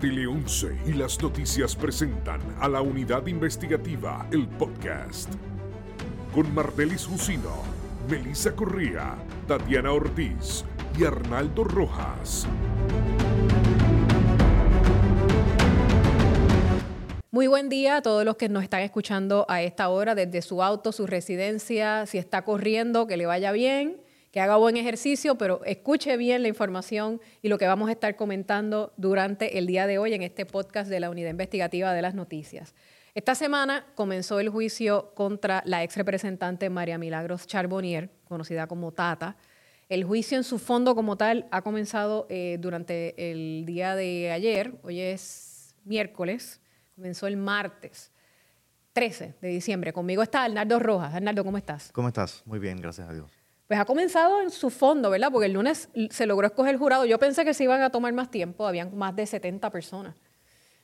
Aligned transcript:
Tele 0.00 0.26
11 0.26 0.78
y 0.86 0.94
las 0.94 1.20
noticias 1.20 1.76
presentan 1.76 2.40
a 2.58 2.70
la 2.70 2.80
unidad 2.80 3.26
investigativa 3.26 4.26
El 4.32 4.48
Podcast. 4.48 5.30
Con 6.34 6.54
Martelis 6.54 7.04
Jusino, 7.04 7.62
Melissa 8.08 8.56
Corría, 8.56 9.16
Tatiana 9.46 9.92
Ortiz 9.92 10.64
y 10.98 11.04
Arnaldo 11.04 11.64
Rojas. 11.64 12.46
Muy 17.30 17.46
buen 17.46 17.68
día 17.68 17.96
a 17.96 18.02
todos 18.02 18.24
los 18.24 18.36
que 18.36 18.48
nos 18.48 18.62
están 18.62 18.80
escuchando 18.80 19.44
a 19.50 19.60
esta 19.60 19.90
hora 19.90 20.14
desde 20.14 20.40
su 20.40 20.62
auto, 20.62 20.92
su 20.92 21.06
residencia, 21.06 22.06
si 22.06 22.16
está 22.16 22.40
corriendo, 22.42 23.06
que 23.06 23.18
le 23.18 23.26
vaya 23.26 23.52
bien 23.52 24.00
que 24.30 24.40
haga 24.40 24.56
buen 24.56 24.76
ejercicio, 24.76 25.36
pero 25.36 25.64
escuche 25.64 26.16
bien 26.16 26.42
la 26.42 26.48
información 26.48 27.20
y 27.42 27.48
lo 27.48 27.58
que 27.58 27.66
vamos 27.66 27.88
a 27.88 27.92
estar 27.92 28.16
comentando 28.16 28.92
durante 28.96 29.58
el 29.58 29.66
día 29.66 29.86
de 29.86 29.98
hoy 29.98 30.14
en 30.14 30.22
este 30.22 30.46
podcast 30.46 30.88
de 30.88 31.00
la 31.00 31.10
Unidad 31.10 31.30
Investigativa 31.30 31.92
de 31.92 32.02
las 32.02 32.14
Noticias. 32.14 32.74
Esta 33.14 33.34
semana 33.34 33.86
comenzó 33.96 34.38
el 34.38 34.48
juicio 34.48 35.12
contra 35.14 35.62
la 35.66 35.82
ex 35.82 35.96
representante 35.96 36.70
María 36.70 36.96
Milagros 36.96 37.46
Charbonnier, 37.46 38.10
conocida 38.24 38.68
como 38.68 38.92
Tata. 38.92 39.36
El 39.88 40.04
juicio 40.04 40.36
en 40.38 40.44
su 40.44 40.60
fondo 40.60 40.94
como 40.94 41.16
tal 41.16 41.48
ha 41.50 41.62
comenzado 41.62 42.28
eh, 42.30 42.58
durante 42.60 43.32
el 43.32 43.64
día 43.66 43.96
de 43.96 44.30
ayer, 44.30 44.78
hoy 44.84 45.00
es 45.00 45.74
miércoles, 45.84 46.60
comenzó 46.94 47.26
el 47.26 47.36
martes 47.36 48.12
13 48.92 49.34
de 49.40 49.48
diciembre. 49.48 49.92
Conmigo 49.92 50.22
está 50.22 50.44
Arnaldo 50.44 50.78
Rojas. 50.78 51.12
Arnaldo, 51.12 51.44
¿cómo 51.44 51.58
estás? 51.58 51.90
¿Cómo 51.90 52.06
estás? 52.06 52.42
Muy 52.46 52.60
bien, 52.60 52.80
gracias 52.80 53.08
a 53.08 53.12
Dios 53.12 53.39
pues 53.70 53.78
ha 53.78 53.84
comenzado 53.84 54.42
en 54.42 54.50
su 54.50 54.68
fondo, 54.68 55.10
¿verdad? 55.10 55.30
Porque 55.30 55.46
el 55.46 55.52
lunes 55.52 55.90
se 56.10 56.26
logró 56.26 56.44
escoger 56.44 56.74
el 56.74 56.80
jurado. 56.80 57.04
Yo 57.04 57.20
pensé 57.20 57.44
que 57.44 57.54
se 57.54 57.62
iban 57.62 57.82
a 57.82 57.90
tomar 57.90 58.12
más 58.12 58.28
tiempo, 58.28 58.66
habían 58.66 58.96
más 58.96 59.14
de 59.14 59.24
70 59.24 59.70
personas 59.70 60.16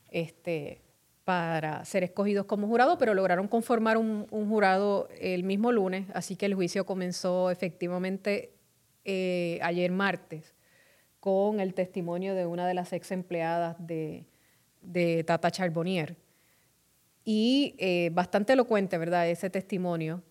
este, 0.09 0.79
para 1.25 1.83
ser 1.83 2.05
escogidos 2.05 2.45
como 2.45 2.65
jurado, 2.65 2.97
pero 2.97 3.13
lograron 3.13 3.49
conformar 3.49 3.97
un, 3.97 4.25
jurado 4.29 5.09
el 5.19 5.43
mismo 5.43 5.73
lunes, 5.73 6.05
así 6.13 6.37
que 6.37 6.45
el 6.45 6.55
juicio 6.55 6.85
comenzó 6.85 7.51
efectivamente 7.51 8.53
eh, 9.03 9.59
ayer 9.63 9.91
martes 9.91 10.55
con 11.19 11.59
el 11.59 11.73
testimonio 11.73 12.35
de 12.35 12.45
una 12.45 12.65
de 12.65 12.73
las 12.73 12.93
ex 12.93 13.11
empleadas 13.11 13.75
de, 13.85 14.23
Tata 15.25 15.51
Charbonnier. 15.51 16.15
Y 17.25 17.75
eh, 17.79 18.11
bastante 18.13 18.53
elocuente, 18.53 18.97
¿verdad? 18.97 19.27
Ese 19.27 19.49
testimonio 19.49 20.23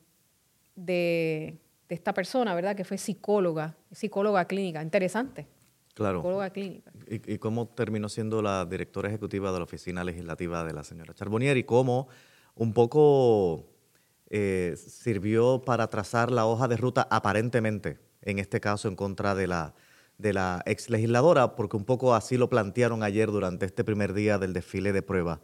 de 0.74 1.58
de 1.88 1.94
esta 1.94 2.12
persona, 2.12 2.54
¿verdad? 2.54 2.76
Que 2.76 2.84
fue 2.84 2.98
psicóloga, 2.98 3.76
psicóloga 3.92 4.44
clínica. 4.46 4.82
Interesante. 4.82 5.46
Claro. 5.94 6.18
Psicóloga 6.18 6.50
clínica. 6.50 6.92
¿Y, 7.08 7.38
cómo 7.38 7.68
terminó 7.68 8.08
siendo 8.08 8.42
la 8.42 8.64
directora 8.66 9.08
ejecutiva 9.08 9.52
de 9.52 9.58
la 9.58 9.64
oficina 9.64 10.04
legislativa 10.04 10.64
de 10.64 10.72
la 10.72 10.84
señora 10.84 11.14
Charbonnier 11.14 11.56
y 11.56 11.64
cómo 11.64 12.08
un 12.54 12.72
poco 12.72 13.64
eh, 14.28 14.74
sirvió 14.76 15.62
para 15.64 15.88
trazar 15.88 16.30
la 16.30 16.46
hoja 16.46 16.68
de 16.68 16.76
ruta 16.76 17.06
aparentemente, 17.10 17.98
en 18.22 18.38
este 18.38 18.60
caso 18.60 18.88
en 18.88 18.96
contra 18.96 19.34
de 19.34 19.46
la, 19.46 19.74
de 20.18 20.32
la 20.32 20.62
ex 20.66 20.90
legisladora, 20.90 21.54
porque 21.54 21.76
un 21.76 21.84
poco 21.84 22.14
así 22.14 22.36
lo 22.36 22.48
plantearon 22.48 23.02
ayer 23.02 23.30
durante 23.30 23.66
este 23.66 23.84
primer 23.84 24.14
día 24.14 24.38
del 24.38 24.52
desfile 24.52 24.92
de 24.92 25.02
prueba. 25.02 25.40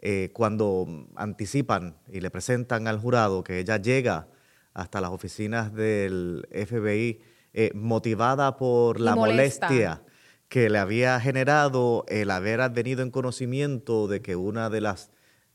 Eh, 0.00 0.30
cuando 0.34 1.06
anticipan 1.14 1.96
y 2.12 2.20
le 2.20 2.30
presentan 2.30 2.88
al 2.88 2.98
jurado 2.98 3.44
que 3.44 3.60
ella 3.60 3.78
llega 3.78 4.28
hasta 4.74 5.00
las 5.00 5.10
oficinas 5.10 5.72
del 5.72 6.46
FBI, 6.50 7.22
eh, 7.52 7.70
motivada 7.74 8.56
por 8.56 9.00
la 9.00 9.14
molestia 9.14 10.02
que 10.48 10.68
le 10.68 10.78
había 10.78 11.18
generado 11.20 12.04
el 12.08 12.30
haber 12.30 12.60
advenido 12.60 13.02
en 13.02 13.10
conocimiento 13.10 14.08
de 14.08 14.20
que 14.20 14.36
una 14.36 14.70
de 14.70 14.80
las 14.80 15.10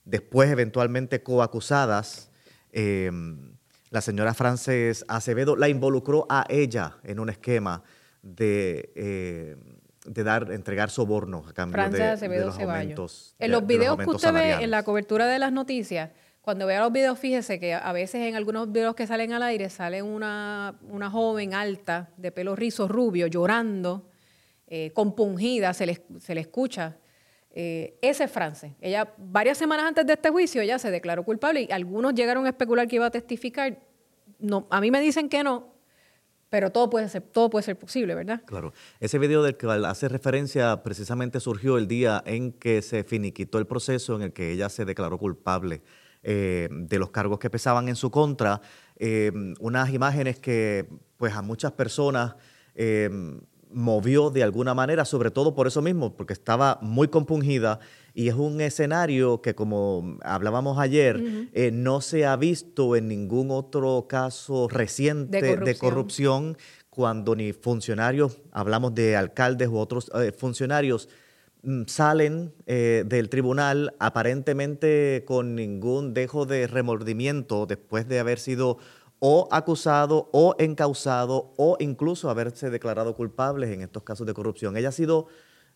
después 0.06 0.50
eventualmente 0.50 1.22
coacusadas, 1.22 2.32
em, 2.72 3.54
la 3.92 4.02
señora 4.02 4.34
Frances 4.34 5.06
Acevedo, 5.08 5.56
la 5.56 5.70
involucró 5.70 6.26
a 6.30 6.46
ella 6.50 6.98
en 7.04 7.20
un 7.20 7.30
esquema 7.30 7.84
de, 8.22 8.92
eh, 8.96 9.56
de 10.06 10.24
dar, 10.24 10.52
entregar 10.52 10.90
sobornos 10.90 11.48
a 11.48 11.54
cambio 11.54 11.90
de, 11.90 12.40
los 12.46 12.60
aumentos. 12.60 13.36
En 13.40 13.52
los 13.52 13.66
videos 13.66 13.98
que 13.98 14.10
usted 14.10 14.34
ve 14.34 14.64
en 14.64 14.72
la 14.72 14.84
cobertura 14.84 15.28
de 15.28 15.40
las 15.40 15.52
noticias, 15.52 16.12
cuando 16.50 16.66
vea 16.66 16.80
los 16.80 16.92
videos, 16.92 17.20
fíjese 17.20 17.60
que 17.60 17.76
a 17.76 17.92
veces 17.92 18.28
en 18.28 18.34
algunos 18.34 18.72
videos 18.72 18.96
que 18.96 19.06
salen 19.06 19.34
al 19.34 19.44
aire 19.44 19.70
sale 19.70 20.02
una, 20.02 20.80
una 20.90 21.08
joven 21.08 21.54
alta, 21.54 22.10
de 22.18 22.32
pelo 22.32 22.56
rizo 22.56 22.88
rubio, 22.88 23.28
llorando, 23.28 24.10
eh, 24.66 24.90
compungida, 24.96 25.76
se 25.76 25.86
le, 25.86 26.02
se 26.20 26.34
le 26.34 26.42
escucha. 26.42 26.98
Eh, 27.52 28.00
ese 28.02 28.24
es 28.24 28.32
France. 28.32 28.76
Ella, 28.82 29.14
varias 29.20 29.60
semanas 29.60 29.86
antes 29.86 30.08
de 30.08 30.14
este 30.14 30.32
juicio, 30.32 30.64
ya 30.64 30.80
se 30.80 30.90
declaró 30.90 31.24
culpable 31.24 31.68
y 31.70 31.72
algunos 31.72 32.16
llegaron 32.16 32.48
a 32.48 32.50
especular 32.50 32.88
que 32.88 32.96
iba 32.96 33.06
a 33.06 33.12
testificar. 33.12 33.78
No, 34.40 34.66
a 34.72 34.82
mí 34.82 34.90
me 34.90 35.02
dicen 35.02 35.30
que 35.30 35.44
no, 35.44 35.76
pero 36.50 36.72
todo 36.72 36.90
puede 36.90 37.10
ser, 37.10 37.22
todo 37.22 37.52
puede 37.52 37.62
ser 37.62 37.78
posible, 37.78 38.16
¿verdad? 38.16 38.42
Claro. 38.48 38.74
Ese 39.00 39.20
video 39.20 39.44
del 39.44 39.56
que 39.56 39.68
hace 39.68 40.10
referencia 40.10 40.82
precisamente 40.82 41.40
surgió 41.42 41.78
el 41.78 41.88
día 41.88 42.24
en 42.26 42.54
que 42.54 42.82
se 42.82 43.04
finiquitó 43.04 43.60
el 43.60 43.68
proceso 43.68 44.16
en 44.16 44.24
el 44.24 44.34
que 44.34 44.52
ella 44.52 44.68
se 44.70 44.84
declaró 44.84 45.20
culpable 45.20 45.84
eh, 46.22 46.68
de 46.70 47.00
los 47.00 47.12
cargos 47.12 47.40
que 47.40 47.50
pesaban 47.50 47.88
en 47.88 47.96
su 47.96 48.12
contra, 48.12 48.62
eh, 48.98 49.32
unas 49.62 49.94
imágenes 49.94 50.38
que 50.38 50.90
pues 51.16 51.34
a 51.34 51.42
muchas 51.42 51.72
personas 51.72 52.36
eh, 52.76 53.10
movió 53.72 54.30
de 54.30 54.44
alguna 54.44 54.74
manera, 54.74 55.06
sobre 55.06 55.32
todo 55.32 55.56
por 55.56 55.68
eso 55.68 55.82
mismo, 55.82 56.18
porque 56.18 56.34
estaba 56.34 56.78
muy 56.82 57.08
compungida 57.08 57.80
y 58.14 58.28
es 58.28 58.36
un 58.36 58.60
escenario 58.60 59.42
que 59.42 59.56
como 59.56 60.18
hablábamos 60.22 60.78
ayer, 60.78 61.22
no 61.72 62.02
se 62.02 62.26
ha 62.26 62.36
visto 62.36 62.98
en 62.98 63.08
ningún 63.08 63.50
otro 63.52 64.08
caso 64.10 64.68
reciente 64.68 65.58
de 65.58 65.78
corrupción. 65.78 66.58
cuando 66.90 67.34
ni 67.34 67.54
funcionarios, 67.54 68.42
hablamos 68.52 68.94
de 68.94 69.16
alcaldes 69.16 69.70
u 69.70 69.78
otros 69.78 70.12
funcionarios, 70.38 71.08
salen 71.88 72.54
eh, 72.68 73.04
del 73.06 73.30
tribunal 73.30 73.96
aparentemente 74.00 75.24
con 75.28 75.56
ningún 75.56 76.14
dejo 76.14 76.46
de 76.46 76.68
remordimiento 76.68 77.66
después 77.66 78.08
de 78.08 78.20
haber 78.20 78.40
sido 78.40 78.78
o 79.20 79.50
acusado 79.52 80.30
o 80.32 80.56
encausado 80.58 81.54
o 81.58 81.76
incluso 81.80 82.30
haberse 82.30 82.70
declarado 82.70 83.16
culpables 83.16 83.70
en 83.72 83.82
estos 83.82 84.04
casos 84.04 84.26
de 84.26 84.34
corrupción. 84.34 84.78
Ella 84.78 84.90
ha 84.90 84.94
sido, 84.94 85.28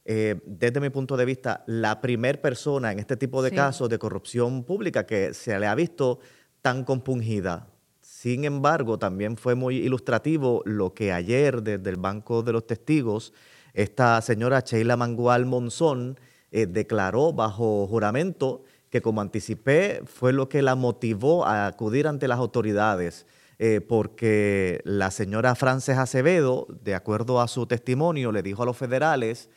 eh, 0.05 0.39
desde 0.45 0.79
mi 0.79 0.89
punto 0.89 1.17
de 1.17 1.25
vista, 1.25 1.63
la 1.67 2.00
primer 2.00 2.39
persona 2.39 2.94
en 2.94 3.00
este 3.00 3.17
tipo 3.17 3.44
de 3.44 3.51
casos 3.51 3.89
de 3.89 4.00
corrupción 4.00 4.63
pública 4.63 5.05
que 5.05 5.33
se 5.33 5.59
le 5.59 5.67
ha 5.67 5.75
visto 5.75 6.19
tan 6.61 6.85
compungida. 6.85 7.67
Sin 8.00 8.45
embargo, 8.45 8.97
también 8.97 9.35
fue 9.35 9.55
muy 9.55 9.77
ilustrativo 9.77 10.61
lo 10.65 10.94
que 10.94 11.11
ayer 11.11 11.61
desde 11.61 11.89
el 11.89 11.97
Banco 11.97 12.41
de 12.44 12.53
los 12.53 12.65
Testigos 12.65 13.33
esta 13.73 14.22
señora 14.22 14.59
Sheila 14.59 14.97
Mangual 14.97 15.45
Monzón 15.45 16.19
eh, 16.51 16.67
declaró 16.67 17.34
bajo 17.34 17.88
juramento 17.88 18.63
que, 18.89 19.01
como 19.01 19.22
anticipé, 19.22 20.03
fue 20.06 20.34
lo 20.34 20.50
que 20.50 20.61
la 20.61 20.75
motivó 20.75 21.45
a 21.45 21.66
acudir 21.66 22.07
ante 22.07 22.28
las 22.28 22.38
autoridades, 22.38 23.25
eh, 23.57 23.81
porque 23.81 24.81
la 24.83 25.09
señora 25.09 25.56
Frances 25.56 25.97
Acevedo, 25.97 26.67
de 26.83 26.94
acuerdo 26.94 27.41
a 27.41 27.47
su 27.47 27.66
testimonio, 27.66 28.31
le 28.31 28.44
dijo 28.44 28.62
a 28.62 28.67
los 28.67 28.78
federales 28.78 29.50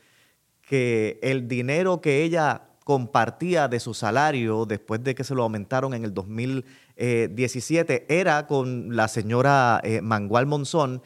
que 0.63 1.19
el 1.23 1.49
dinero 1.49 2.01
que 2.01 2.23
ella 2.23 2.63
compartía 2.85 3.69
de 3.69 3.81
su 3.81 3.93
salario 3.93 4.65
después 4.65 5.03
de 5.05 5.15
que 5.15 5.25
se 5.25 5.35
lo 5.35 5.43
aumentaron 5.43 5.93
en 5.93 6.05
el 6.05 6.15
2017 6.15 8.07
era 8.09 8.47
con 8.47 8.95
la 8.95 9.09
señora 9.09 9.81
eh, 9.83 10.01
Mangual 10.01 10.47
Monzón 10.47 11.03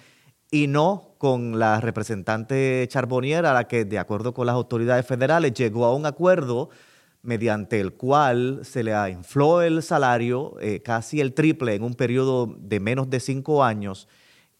y 0.50 0.66
no 0.66 1.09
con 1.20 1.58
la 1.58 1.82
representante 1.82 2.86
Charbonnier, 2.88 3.44
a 3.44 3.52
la 3.52 3.68
que, 3.68 3.84
de 3.84 3.98
acuerdo 3.98 4.32
con 4.32 4.46
las 4.46 4.54
autoridades 4.54 5.04
federales, 5.04 5.52
llegó 5.52 5.84
a 5.84 5.94
un 5.94 6.06
acuerdo 6.06 6.70
mediante 7.20 7.78
el 7.78 7.92
cual 7.92 8.60
se 8.62 8.82
le 8.82 8.92
infló 9.10 9.60
el 9.60 9.82
salario 9.82 10.56
eh, 10.62 10.80
casi 10.80 11.20
el 11.20 11.34
triple 11.34 11.74
en 11.74 11.82
un 11.82 11.92
periodo 11.92 12.46
de 12.58 12.80
menos 12.80 13.10
de 13.10 13.20
cinco 13.20 13.62
años 13.62 14.08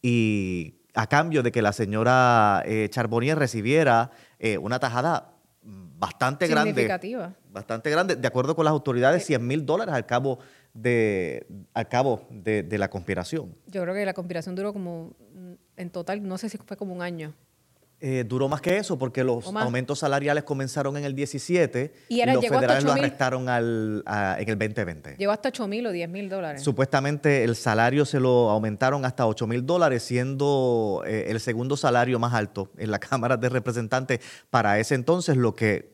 y 0.03 0.75
a 0.93 1.07
cambio 1.07 1.43
de 1.43 1.51
que 1.51 1.63
la 1.63 1.73
señora 1.73 2.63
eh, 2.67 2.89
Charbonnier 2.91 3.39
recibiera 3.39 4.11
eh, 4.39 4.59
una 4.59 4.79
tajada 4.79 5.33
bastante 5.63 6.47
grande. 6.47 6.87
Bastante 7.51 7.91
grande, 7.91 8.17
de 8.17 8.29
acuerdo 8.29 8.55
con 8.55 8.67
las 8.67 8.73
autoridades, 8.73 9.25
100 9.25 9.47
mil 9.47 9.65
dólares 9.65 9.95
al 9.95 10.05
cabo 10.05 10.41
de, 10.75 11.47
al 11.73 11.89
cabo 11.89 12.27
de, 12.31 12.63
de 12.63 12.79
la 12.79 12.91
conspiración. 12.91 13.57
Yo 13.67 13.83
creo 13.83 13.95
que 13.95 14.05
la 14.05 14.15
conspiración 14.15 14.55
duró 14.55 14.75
como 14.75 15.17
en 15.81 15.91
total, 15.91 16.23
no 16.27 16.39
sé 16.39 16.49
si 16.49 16.59
fue 16.59 16.77
como 16.77 16.95
un 16.95 17.03
año. 17.03 17.33
Eh, 18.03 18.25
duró 18.27 18.49
más 18.49 18.63
que 18.63 18.79
eso 18.79 18.99
porque 18.99 19.23
los 19.23 19.47
aumentos 19.55 19.99
salariales 19.99 20.45
comenzaron 20.45 20.97
en 20.97 21.05
el 21.05 21.15
17 21.15 21.93
y 22.09 22.25
los 22.25 22.47
federales 22.47 22.83
lo 22.83 22.93
arrestaron 22.93 23.51
al, 23.51 24.03
en 24.39 24.49
el 24.49 24.59
2020. 24.59 25.17
Llegó 25.19 25.33
hasta 25.33 25.51
8 25.51 25.69
mil 25.69 25.87
o 25.87 25.93
10 25.93 26.09
mil 26.09 26.31
dólares. 26.31 26.63
Supuestamente 26.63 27.45
el 27.45 27.57
salario 27.57 28.07
se 28.07 28.19
lo 28.19 28.49
aumentaron 28.49 29.05
hasta 29.05 29.27
8 29.27 29.47
mil 29.47 29.67
dólares, 29.67 30.03
siendo 30.03 31.03
eh, 31.07 31.27
el 31.29 31.41
segundo 31.41 31.77
salario 31.77 32.19
más 32.19 32.33
alto 32.33 32.71
en 32.79 32.91
la 32.91 32.99
Cámara 33.01 33.37
de 33.37 33.51
Representantes 33.51 34.21
para 34.49 34.79
ese 34.79 34.95
entonces, 34.95 35.37
lo 35.37 35.55
que 35.55 35.93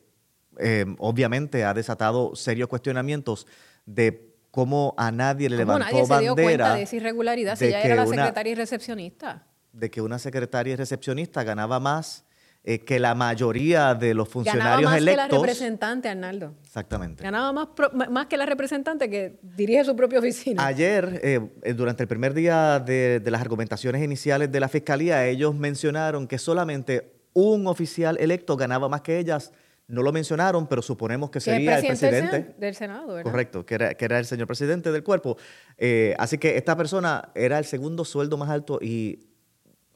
eh, 0.59 0.85
obviamente 0.99 1.65
ha 1.65 1.73
desatado 1.73 2.37
serios 2.37 2.69
cuestionamientos 2.69 3.47
de 3.85 4.33
cómo 4.51 4.93
a 4.97 5.11
nadie 5.11 5.49
le 5.49 5.57
levantó 5.57 5.85
nadie 5.91 6.05
se 6.05 6.19
dio 6.19 6.35
cuenta 6.35 6.41
de 6.41 6.57
bandera 6.57 6.79
esa 6.79 6.95
irregularidad 6.95 7.57
si 7.57 7.65
ella 7.65 7.81
era 7.81 7.95
la 7.95 8.03
una- 8.05 8.15
secretaria 8.15 8.51
y 8.53 8.55
recepcionista? 8.55 9.45
De 9.77 9.89
que 9.91 10.01
una 10.01 10.19
secretaria 10.19 10.73
y 10.73 10.75
recepcionista 10.75 11.43
ganaba 11.43 11.79
más 11.79 12.25
eh, 12.63 12.79
que 12.79 12.99
la 12.99 13.15
mayoría 13.15 13.95
de 13.95 14.13
los 14.13 14.27
Ganaba 14.27 14.33
funcionarios 14.33 14.91
más 14.91 14.99
que 14.99 15.05
la 15.05 15.11
electos. 15.13 15.39
representante, 15.41 16.09
Arnaldo. 16.09 16.53
Exactamente. 16.63 17.23
Ganaba 17.23 17.53
más, 17.53 17.67
pro- 17.75 17.91
más 17.93 18.25
que 18.25 18.35
la 18.35 18.45
representante 18.45 19.09
que 19.09 19.39
dirige 19.41 19.85
su 19.85 19.95
propia 19.95 20.19
oficina. 20.19 20.65
Ayer, 20.65 21.21
eh, 21.23 21.39
eh, 21.63 21.73
durante 21.73 22.03
el 22.03 22.09
primer 22.09 22.33
día 22.33 22.79
de, 22.79 23.21
de 23.21 23.31
las 23.31 23.39
argumentaciones 23.39 24.03
iniciales 24.03 24.51
de 24.51 24.59
la 24.59 24.67
fiscalía, 24.67 25.25
ellos 25.27 25.55
mencionaron 25.55 26.27
que 26.27 26.37
solamente 26.39 27.13
un 27.33 27.67
oficial 27.67 28.17
electo 28.19 28.57
ganaba 28.57 28.89
más 28.89 29.01
que 29.01 29.17
ellas. 29.17 29.53
No 29.87 30.01
lo 30.01 30.11
mencionaron, 30.11 30.67
pero 30.67 30.81
suponemos 30.81 31.29
que 31.29 31.39
sería 31.39 31.77
el 31.79 31.85
presidente. 31.87 32.35
Sen- 32.37 32.55
del 32.57 32.75
Senado, 32.75 33.07
¿verdad? 33.07 33.23
Correcto, 33.31 33.65
que 33.65 33.75
era, 33.75 33.93
que 33.93 34.03
era 34.03 34.19
el 34.19 34.25
señor 34.25 34.45
presidente 34.47 34.91
del 34.91 35.01
cuerpo. 35.03 35.37
Eh, 35.77 36.13
así 36.19 36.37
que 36.37 36.57
esta 36.57 36.75
persona 36.75 37.29
era 37.35 37.57
el 37.57 37.63
segundo 37.63 38.03
sueldo 38.03 38.35
más 38.35 38.49
alto 38.49 38.79
y 38.81 39.26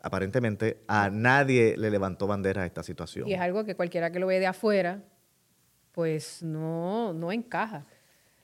aparentemente 0.02 0.82
a 0.88 1.10
nadie 1.10 1.76
le 1.78 1.90
levantó 1.92 2.28
bandera 2.28 2.64
a 2.64 2.66
esta 2.66 2.84
situación. 2.84 3.28
Y 3.28 3.34
es 3.34 3.40
algo 3.40 3.64
que 3.64 3.76
cualquiera 3.76 4.12
que 4.12 4.20
lo 4.20 4.28
ve 4.28 4.40
de 4.40 4.48
afuera, 4.48 5.04
pues 5.92 6.42
no, 6.42 7.14
no 7.14 7.32
encaja. 7.32 7.86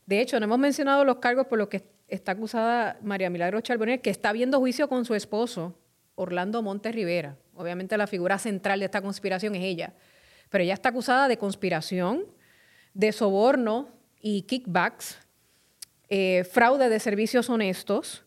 De 0.05 0.21
hecho, 0.21 0.39
no 0.39 0.45
hemos 0.45 0.59
mencionado 0.59 1.03
los 1.03 1.17
cargos 1.17 1.47
por 1.47 1.57
los 1.57 1.67
que 1.67 1.83
está 2.07 2.33
acusada 2.33 2.97
María 3.01 3.29
Milagro 3.29 3.59
Charbonnier, 3.61 4.01
que 4.01 4.09
está 4.09 4.31
viendo 4.31 4.59
juicio 4.59 4.87
con 4.87 5.03
su 5.05 5.15
esposo, 5.15 5.77
Orlando 6.15 6.61
Montes 6.61 6.95
Rivera. 6.95 7.37
Obviamente 7.55 7.97
la 7.97 8.07
figura 8.07 8.37
central 8.37 8.79
de 8.79 8.85
esta 8.85 9.01
conspiración 9.01 9.55
es 9.55 9.63
ella. 9.63 9.93
Pero 10.49 10.63
ella 10.63 10.73
está 10.73 10.89
acusada 10.89 11.27
de 11.27 11.37
conspiración, 11.37 12.25
de 12.93 13.11
soborno 13.11 13.89
y 14.21 14.43
kickbacks, 14.43 15.19
eh, 16.09 16.45
fraude 16.49 16.89
de 16.89 16.99
servicios 16.99 17.49
honestos, 17.49 18.23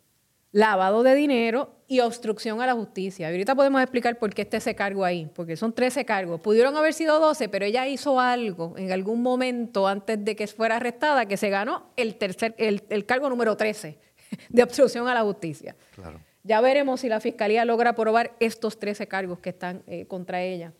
lavado 0.52 1.02
de 1.02 1.14
dinero 1.14 1.79
y 1.90 1.98
obstrucción 1.98 2.62
a 2.62 2.66
la 2.66 2.74
justicia. 2.74 3.26
Y 3.26 3.32
ahorita 3.32 3.56
podemos 3.56 3.82
explicar 3.82 4.16
por 4.16 4.32
qué 4.32 4.42
está 4.42 4.58
ese 4.58 4.76
cargo 4.76 5.04
ahí, 5.04 5.28
porque 5.34 5.56
son 5.56 5.72
13 5.72 6.04
cargos. 6.04 6.40
Pudieron 6.40 6.76
haber 6.76 6.94
sido 6.94 7.18
12, 7.18 7.48
pero 7.48 7.64
ella 7.64 7.84
hizo 7.88 8.20
algo 8.20 8.74
en 8.78 8.92
algún 8.92 9.20
momento 9.22 9.88
antes 9.88 10.24
de 10.24 10.36
que 10.36 10.46
fuera 10.46 10.76
arrestada 10.76 11.26
que 11.26 11.36
se 11.36 11.50
ganó 11.50 11.90
el, 11.96 12.14
tercer, 12.14 12.54
el, 12.58 12.84
el 12.90 13.06
cargo 13.06 13.28
número 13.28 13.56
13 13.56 13.98
de 14.48 14.62
obstrucción 14.62 15.08
a 15.08 15.14
la 15.14 15.22
justicia. 15.22 15.74
Claro. 15.96 16.20
Ya 16.44 16.60
veremos 16.60 17.00
si 17.00 17.08
la 17.08 17.18
fiscalía 17.18 17.64
logra 17.64 17.96
probar 17.96 18.36
estos 18.38 18.78
13 18.78 19.08
cargos 19.08 19.40
que 19.40 19.50
están 19.50 19.82
eh, 19.88 20.06
contra 20.06 20.42
ella. 20.42 20.72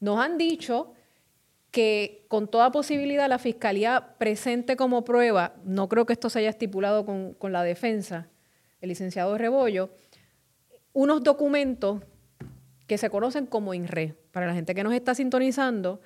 Nos 0.00 0.18
han 0.18 0.36
dicho 0.36 0.94
que 1.70 2.24
con 2.26 2.48
toda 2.48 2.72
posibilidad 2.72 3.28
la 3.28 3.38
fiscalía 3.38 4.16
presente 4.18 4.74
como 4.74 5.04
prueba, 5.04 5.54
no 5.64 5.88
creo 5.88 6.06
que 6.06 6.14
esto 6.14 6.28
se 6.28 6.40
haya 6.40 6.50
estipulado 6.50 7.06
con, 7.06 7.34
con 7.34 7.52
la 7.52 7.62
defensa, 7.62 8.26
el 8.80 8.88
licenciado 8.88 9.38
Rebollo, 9.38 9.90
unos 10.96 11.22
documentos 11.22 12.00
que 12.86 12.96
se 12.96 13.10
conocen 13.10 13.44
como 13.44 13.74
INRE. 13.74 14.14
Para 14.32 14.46
la 14.46 14.54
gente 14.54 14.74
que 14.74 14.82
nos 14.82 14.94
está 14.94 15.14
sintonizando, 15.14 16.00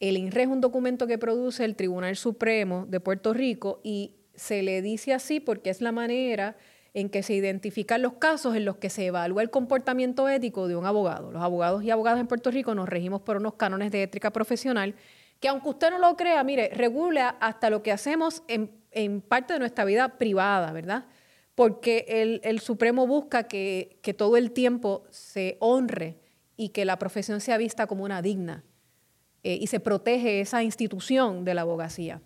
el 0.00 0.16
INRE 0.16 0.44
es 0.44 0.48
un 0.48 0.62
documento 0.62 1.06
que 1.06 1.18
produce 1.18 1.62
el 1.62 1.76
Tribunal 1.76 2.16
Supremo 2.16 2.86
de 2.88 3.00
Puerto 3.00 3.34
Rico 3.34 3.82
y 3.84 4.16
se 4.34 4.62
le 4.62 4.80
dice 4.80 5.12
así 5.12 5.40
porque 5.40 5.68
es 5.68 5.82
la 5.82 5.92
manera 5.92 6.56
en 6.94 7.10
que 7.10 7.22
se 7.22 7.34
identifican 7.34 8.00
los 8.00 8.14
casos 8.14 8.56
en 8.56 8.64
los 8.64 8.78
que 8.78 8.88
se 8.88 9.04
evalúa 9.04 9.42
el 9.42 9.50
comportamiento 9.50 10.26
ético 10.26 10.68
de 10.68 10.76
un 10.76 10.86
abogado. 10.86 11.30
Los 11.30 11.42
abogados 11.42 11.84
y 11.84 11.90
abogadas 11.90 12.18
en 12.18 12.26
Puerto 12.26 12.50
Rico 12.50 12.74
nos 12.74 12.88
regimos 12.88 13.20
por 13.20 13.36
unos 13.36 13.56
cánones 13.56 13.92
de 13.92 14.04
ética 14.04 14.32
profesional 14.32 14.94
que 15.38 15.48
aunque 15.48 15.68
usted 15.68 15.90
no 15.90 15.98
lo 15.98 16.16
crea, 16.16 16.42
mire, 16.44 16.70
regula 16.72 17.36
hasta 17.40 17.68
lo 17.68 17.82
que 17.82 17.92
hacemos 17.92 18.42
en, 18.48 18.70
en 18.90 19.20
parte 19.20 19.52
de 19.52 19.58
nuestra 19.58 19.84
vida 19.84 20.16
privada, 20.16 20.72
¿verdad? 20.72 21.04
Porque 21.60 22.40
el, 22.42 22.60
Supremo 22.60 23.06
busca 23.06 23.42
que, 23.42 23.98
que 24.00 24.14
todo 24.14 24.38
el 24.38 24.50
tiempo 24.52 25.04
se 25.10 25.58
honre 25.60 26.18
y 26.56 26.70
que 26.70 26.86
la 26.86 26.98
profesión 26.98 27.42
sea 27.42 27.58
vista 27.58 27.86
como 27.86 28.02
una 28.02 28.22
digna 28.22 28.64
eh, 29.42 29.58
y 29.60 29.66
se 29.66 29.78
protege 29.78 30.40
esa 30.40 30.62
institución 30.62 31.44
de 31.44 31.52
la 31.52 31.60
abogacía. 31.60 32.22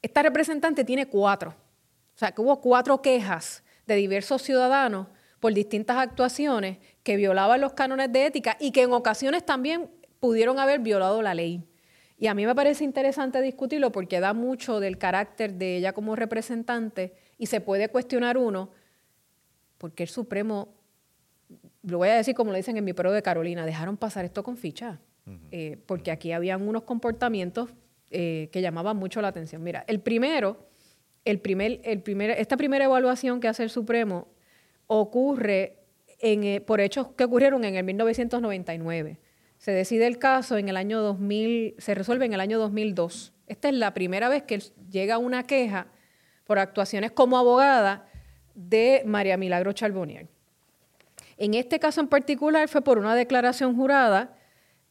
Esta 0.00 0.22
representante 0.22 0.84
tiene 0.84 1.04
cuatro. 1.04 1.50
O 1.50 2.18
sea, 2.18 2.32
que 2.32 2.40
hubo 2.40 2.62
cuatro 2.62 3.02
quejas 3.02 3.62
de 3.86 3.96
diversos 3.96 4.40
ciudadanos 4.40 5.08
por 5.38 5.52
distintas 5.52 5.98
actuaciones 5.98 6.78
que 7.02 7.16
violaban 7.16 7.60
los 7.60 7.74
cánones 7.74 8.10
de 8.10 8.24
ética 8.24 8.56
y 8.58 8.70
que 8.70 8.84
en 8.84 8.92
ocasiones 8.94 9.44
también 9.44 9.90
pudieron 10.18 10.58
haber 10.58 10.80
violado 10.80 11.20
la 11.20 11.34
ley. 11.34 11.62
Y 12.16 12.28
a 12.28 12.34
mí 12.34 12.46
me 12.46 12.54
parece 12.54 12.84
interesante 12.84 13.42
discutirlo 13.42 13.92
porque 13.92 14.18
da 14.18 14.32
mucho 14.32 14.80
del 14.80 14.96
carácter 14.96 15.56
de 15.56 15.76
ella 15.76 15.92
como 15.92 16.16
representante 16.16 17.27
y 17.38 17.46
se 17.46 17.60
puede 17.60 17.88
cuestionar 17.88 18.36
uno, 18.36 18.70
porque 19.78 20.02
el 20.02 20.08
Supremo, 20.08 20.74
lo 21.82 21.98
voy 21.98 22.08
a 22.08 22.16
decir 22.16 22.34
como 22.34 22.50
lo 22.50 22.56
dicen 22.56 22.76
en 22.76 22.84
mi 22.84 22.92
perro 22.92 23.12
de 23.12 23.22
Carolina, 23.22 23.64
dejaron 23.64 23.96
pasar 23.96 24.24
esto 24.24 24.42
con 24.42 24.56
ficha, 24.56 25.00
eh, 25.50 25.78
porque 25.86 26.10
aquí 26.10 26.32
habían 26.32 26.66
unos 26.66 26.82
comportamientos 26.82 27.70
eh, 28.10 28.48
que 28.50 28.60
llamaban 28.60 28.96
mucho 28.96 29.20
la 29.20 29.28
atención. 29.28 29.62
Mira, 29.62 29.84
el 29.86 30.00
primero, 30.00 30.68
el 31.24 31.38
primer, 31.40 31.80
el 31.84 32.02
primer, 32.02 32.30
esta 32.30 32.56
primera 32.56 32.86
evaluación 32.86 33.38
que 33.38 33.48
hace 33.48 33.62
el 33.62 33.70
Supremo 33.70 34.28
ocurre 34.86 35.78
en, 36.18 36.44
eh, 36.44 36.60
por 36.60 36.80
hechos 36.80 37.08
que 37.16 37.24
ocurrieron 37.24 37.64
en 37.64 37.76
el 37.76 37.84
1999. 37.84 39.18
Se 39.58 39.72
decide 39.72 40.06
el 40.06 40.18
caso 40.18 40.56
en 40.56 40.68
el 40.68 40.76
año 40.76 41.00
2000, 41.00 41.74
se 41.78 41.94
resuelve 41.94 42.24
en 42.24 42.32
el 42.32 42.40
año 42.40 42.58
2002. 42.58 43.34
Esta 43.46 43.68
es 43.68 43.74
la 43.74 43.92
primera 43.92 44.28
vez 44.28 44.42
que 44.44 44.58
llega 44.90 45.18
una 45.18 45.42
queja 45.42 45.88
por 46.48 46.58
actuaciones 46.58 47.12
como 47.12 47.36
abogada 47.36 48.08
de 48.54 49.02
María 49.04 49.36
Milagro 49.36 49.74
Charbonnier. 49.74 50.28
En 51.36 51.52
este 51.52 51.78
caso 51.78 52.00
en 52.00 52.08
particular 52.08 52.66
fue 52.70 52.80
por 52.80 52.96
una 52.98 53.14
declaración 53.14 53.76
jurada 53.76 54.34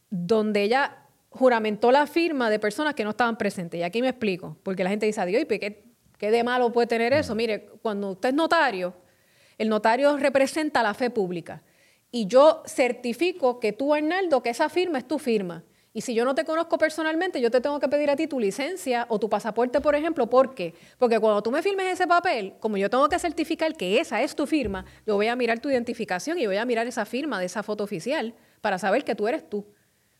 donde 0.08 0.62
ella 0.62 0.98
juramentó 1.30 1.90
la 1.90 2.06
firma 2.06 2.48
de 2.48 2.60
personas 2.60 2.94
que 2.94 3.02
no 3.02 3.10
estaban 3.10 3.36
presentes. 3.36 3.80
Y 3.80 3.82
aquí 3.82 4.00
me 4.00 4.08
explico, 4.08 4.56
porque 4.62 4.84
la 4.84 4.90
gente 4.90 5.06
dice, 5.06 5.20
adiós, 5.20 5.42
¿y 5.42 5.46
qué, 5.46 5.84
qué 6.16 6.30
de 6.30 6.44
malo 6.44 6.70
puede 6.70 6.86
tener 6.86 7.12
eso? 7.12 7.34
Mire, 7.34 7.66
cuando 7.82 8.12
usted 8.12 8.28
es 8.28 8.34
notario, 8.36 8.94
el 9.58 9.68
notario 9.68 10.16
representa 10.16 10.80
la 10.80 10.94
fe 10.94 11.10
pública. 11.10 11.64
Y 12.12 12.26
yo 12.26 12.62
certifico 12.66 13.58
que 13.58 13.72
tú, 13.72 13.92
Arnaldo, 13.92 14.44
que 14.44 14.50
esa 14.50 14.68
firma 14.68 14.98
es 14.98 15.08
tu 15.08 15.18
firma. 15.18 15.64
Y 15.92 16.02
si 16.02 16.14
yo 16.14 16.24
no 16.24 16.34
te 16.34 16.44
conozco 16.44 16.78
personalmente, 16.78 17.40
yo 17.40 17.50
te 17.50 17.60
tengo 17.60 17.80
que 17.80 17.88
pedir 17.88 18.10
a 18.10 18.16
ti 18.16 18.26
tu 18.26 18.38
licencia 18.38 19.06
o 19.08 19.18
tu 19.18 19.28
pasaporte, 19.28 19.80
por 19.80 19.94
ejemplo. 19.94 20.28
¿Por 20.28 20.54
qué? 20.54 20.74
Porque 20.98 21.18
cuando 21.18 21.42
tú 21.42 21.50
me 21.50 21.62
firmes 21.62 21.92
ese 21.92 22.06
papel, 22.06 22.54
como 22.60 22.76
yo 22.76 22.90
tengo 22.90 23.08
que 23.08 23.18
certificar 23.18 23.74
que 23.74 23.98
esa 23.98 24.22
es 24.22 24.36
tu 24.36 24.46
firma, 24.46 24.84
yo 25.06 25.14
voy 25.14 25.28
a 25.28 25.36
mirar 25.36 25.60
tu 25.60 25.70
identificación 25.70 26.38
y 26.38 26.46
voy 26.46 26.56
a 26.56 26.64
mirar 26.64 26.86
esa 26.86 27.04
firma 27.04 27.40
de 27.40 27.46
esa 27.46 27.62
foto 27.62 27.84
oficial 27.84 28.34
para 28.60 28.78
saber 28.78 29.04
que 29.04 29.14
tú 29.14 29.28
eres 29.28 29.48
tú. 29.48 29.66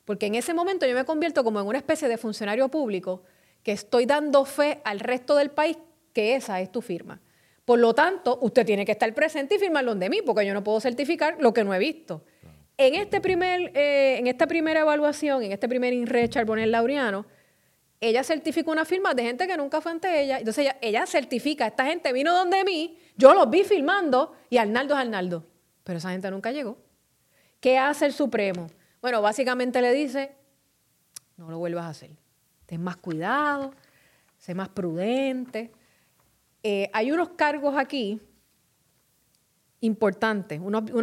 Porque 0.04 0.26
en 0.26 0.36
ese 0.36 0.54
momento 0.54 0.86
yo 0.86 0.94
me 0.94 1.04
convierto 1.04 1.44
como 1.44 1.60
en 1.60 1.66
una 1.66 1.78
especie 1.78 2.08
de 2.08 2.16
funcionario 2.16 2.68
público 2.70 3.22
que 3.62 3.72
estoy 3.72 4.06
dando 4.06 4.44
fe 4.46 4.80
al 4.84 5.00
resto 5.00 5.36
del 5.36 5.50
país 5.50 5.76
que 6.14 6.34
esa 6.34 6.60
es 6.60 6.72
tu 6.72 6.80
firma. 6.80 7.20
Por 7.68 7.78
lo 7.78 7.92
tanto, 7.94 8.38
usted 8.40 8.64
tiene 8.64 8.86
que 8.86 8.92
estar 8.92 9.12
presente 9.12 9.56
y 9.56 9.58
firmarlo 9.58 9.94
de 9.94 10.08
mí, 10.08 10.22
porque 10.24 10.46
yo 10.46 10.54
no 10.54 10.64
puedo 10.64 10.80
certificar 10.80 11.36
lo 11.38 11.52
que 11.52 11.64
no 11.64 11.74
he 11.74 11.78
visto. 11.78 12.24
En, 12.78 12.94
este 12.94 13.20
primer, 13.20 13.72
eh, 13.76 14.18
en 14.18 14.28
esta 14.28 14.46
primera 14.46 14.80
evaluación, 14.80 15.42
en 15.42 15.50
este 15.50 15.68
primer 15.68 15.92
INRE 15.92 16.28
Charbonel 16.28 16.70
Laureano, 16.70 17.26
ella 18.00 18.22
certificó 18.22 18.70
una 18.70 18.84
firma 18.84 19.14
de 19.14 19.24
gente 19.24 19.48
que 19.48 19.56
nunca 19.56 19.80
fue 19.80 19.90
ante 19.90 20.22
ella. 20.22 20.38
Entonces 20.38 20.72
ella, 20.80 21.04
certifica, 21.06 21.66
esta 21.66 21.84
gente 21.84 22.12
vino 22.12 22.32
donde 22.32 22.62
mí, 22.62 22.96
yo 23.16 23.34
los 23.34 23.50
vi 23.50 23.64
filmando 23.64 24.36
y 24.48 24.58
Arnaldo 24.58 24.94
es 24.94 25.00
Arnaldo. 25.00 25.44
Pero 25.82 25.98
esa 25.98 26.10
gente 26.10 26.30
nunca 26.30 26.52
llegó. 26.52 26.78
¿Qué 27.58 27.78
hace 27.78 28.06
el 28.06 28.12
Supremo? 28.12 28.68
Bueno, 29.02 29.20
básicamente 29.22 29.82
le 29.82 29.92
dice, 29.92 30.36
no 31.36 31.50
lo 31.50 31.58
vuelvas 31.58 31.84
a 31.86 31.88
hacer. 31.88 32.10
Ten 32.66 32.80
más 32.80 32.96
cuidado, 32.96 33.74
sé 34.36 34.54
más 34.54 34.68
prudente. 34.68 35.72
Eh, 36.62 36.88
hay 36.92 37.10
unos 37.10 37.30
cargos 37.30 37.76
aquí 37.76 38.20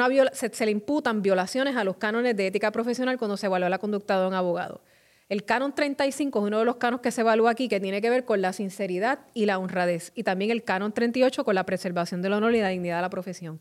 viola- 0.10 0.32
se, 0.34 0.66
le 0.66 0.72
imputan 0.72 1.22
violaciones 1.22 1.76
a 1.76 1.84
los 1.84 1.98
cánones 1.98 2.36
de 2.36 2.48
ética 2.48 2.72
profesional 2.72 3.18
cuando 3.18 3.38
se 3.38 3.46
evalúa 3.46 3.70
la 3.70 3.78
conducta 3.80 4.20
de 4.20 4.28
un 4.28 4.34
abogado. 4.34 4.82
El 5.28 5.44
canon 5.44 5.74
35 5.74 6.40
es 6.40 6.46
uno 6.46 6.60
de 6.60 6.66
los 6.66 6.76
canos 6.76 7.02
que 7.02 7.10
se 7.12 7.22
evalúa 7.22 7.52
aquí 7.52 7.68
que 7.68 7.80
tiene 7.80 8.00
que 8.00 8.10
ver 8.12 8.26
con 8.26 8.42
la 8.42 8.54
sinceridad 8.54 9.20
y 9.34 9.46
la 9.48 9.58
honradez. 9.58 10.12
Y 10.14 10.24
también 10.24 10.52
el 10.52 10.64
canon 10.64 10.94
38 10.94 11.44
con 11.44 11.56
la 11.56 11.66
preservación 11.66 12.22
del 12.22 12.34
honor 12.34 12.54
y 12.54 12.62
la 12.62 12.70
dignidad 12.70 12.98
de 12.98 13.02
la 13.02 13.10
profesión. 13.10 13.60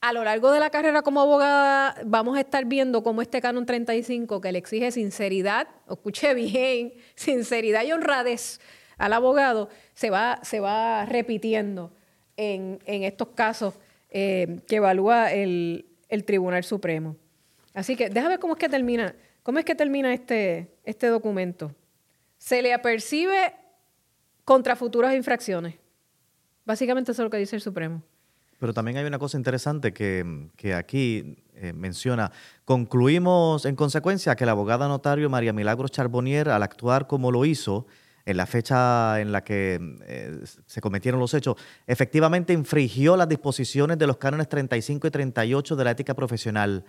A 0.00 0.12
lo 0.12 0.24
largo 0.24 0.50
de 0.50 0.60
la 0.60 0.70
carrera 0.70 1.02
como 1.02 1.20
abogada 1.20 1.94
vamos 2.04 2.36
a 2.36 2.40
estar 2.40 2.64
viendo 2.64 3.02
cómo 3.02 3.22
este 3.22 3.40
canon 3.40 3.64
35 3.64 4.40
que 4.40 4.50
le 4.50 4.58
exige 4.58 4.90
sinceridad, 4.90 5.68
escuche 5.88 6.34
bien, 6.34 6.94
sinceridad 7.14 7.84
y 7.84 7.92
honradez 7.92 8.60
al 8.98 9.12
abogado, 9.12 9.68
se 9.94 10.10
va, 10.10 10.40
se 10.42 10.60
va 10.60 11.06
repitiendo 11.06 11.92
en, 12.36 12.80
en 12.86 13.04
estos 13.04 13.28
casos 13.28 13.74
eh, 14.14 14.60
que 14.68 14.76
evalúa 14.76 15.32
el, 15.32 15.86
el 16.08 16.24
Tribunal 16.24 16.62
Supremo. 16.62 17.16
Así 17.74 17.96
que 17.96 18.08
déjame 18.08 18.34
ver 18.34 18.38
cómo 18.38 18.54
es 18.54 18.60
que 18.60 18.68
termina, 18.68 19.14
cómo 19.42 19.58
es 19.58 19.64
que 19.64 19.74
termina 19.74 20.14
este, 20.14 20.70
este 20.84 21.08
documento. 21.08 21.74
se 22.38 22.62
le 22.62 22.72
apercibe 22.74 23.54
contra 24.44 24.76
futuras 24.76 25.14
infracciones. 25.14 25.76
Básicamente 26.64 27.12
eso 27.12 27.22
es 27.22 27.24
lo 27.24 27.30
que 27.30 27.38
dice 27.38 27.56
el 27.56 27.62
Supremo. 27.62 28.02
Pero 28.58 28.72
también 28.72 28.98
hay 28.98 29.04
una 29.04 29.18
cosa 29.18 29.36
interesante 29.36 29.92
que, 29.92 30.48
que 30.56 30.74
aquí 30.74 31.38
eh, 31.54 31.72
menciona. 31.72 32.30
Concluimos 32.64 33.64
en 33.64 33.76
consecuencia 33.76 34.36
que 34.36 34.46
la 34.46 34.52
abogada 34.52 34.88
notario 34.88 35.28
María 35.28 35.52
Milagros 35.52 35.90
Charbonnier, 35.90 36.50
al 36.50 36.62
actuar 36.62 37.06
como 37.06 37.32
lo 37.32 37.44
hizo, 37.44 37.86
en 38.26 38.36
la 38.36 38.46
fecha 38.46 39.20
en 39.20 39.32
la 39.32 39.44
que 39.44 39.78
eh, 40.06 40.40
se 40.66 40.80
cometieron 40.80 41.20
los 41.20 41.34
hechos, 41.34 41.56
efectivamente 41.86 42.52
infringió 42.52 43.16
las 43.16 43.28
disposiciones 43.28 43.98
de 43.98 44.06
los 44.06 44.16
cánones 44.16 44.48
35 44.48 45.06
y 45.06 45.10
38 45.10 45.76
de 45.76 45.84
la 45.84 45.90
ética 45.90 46.14
profesional. 46.14 46.84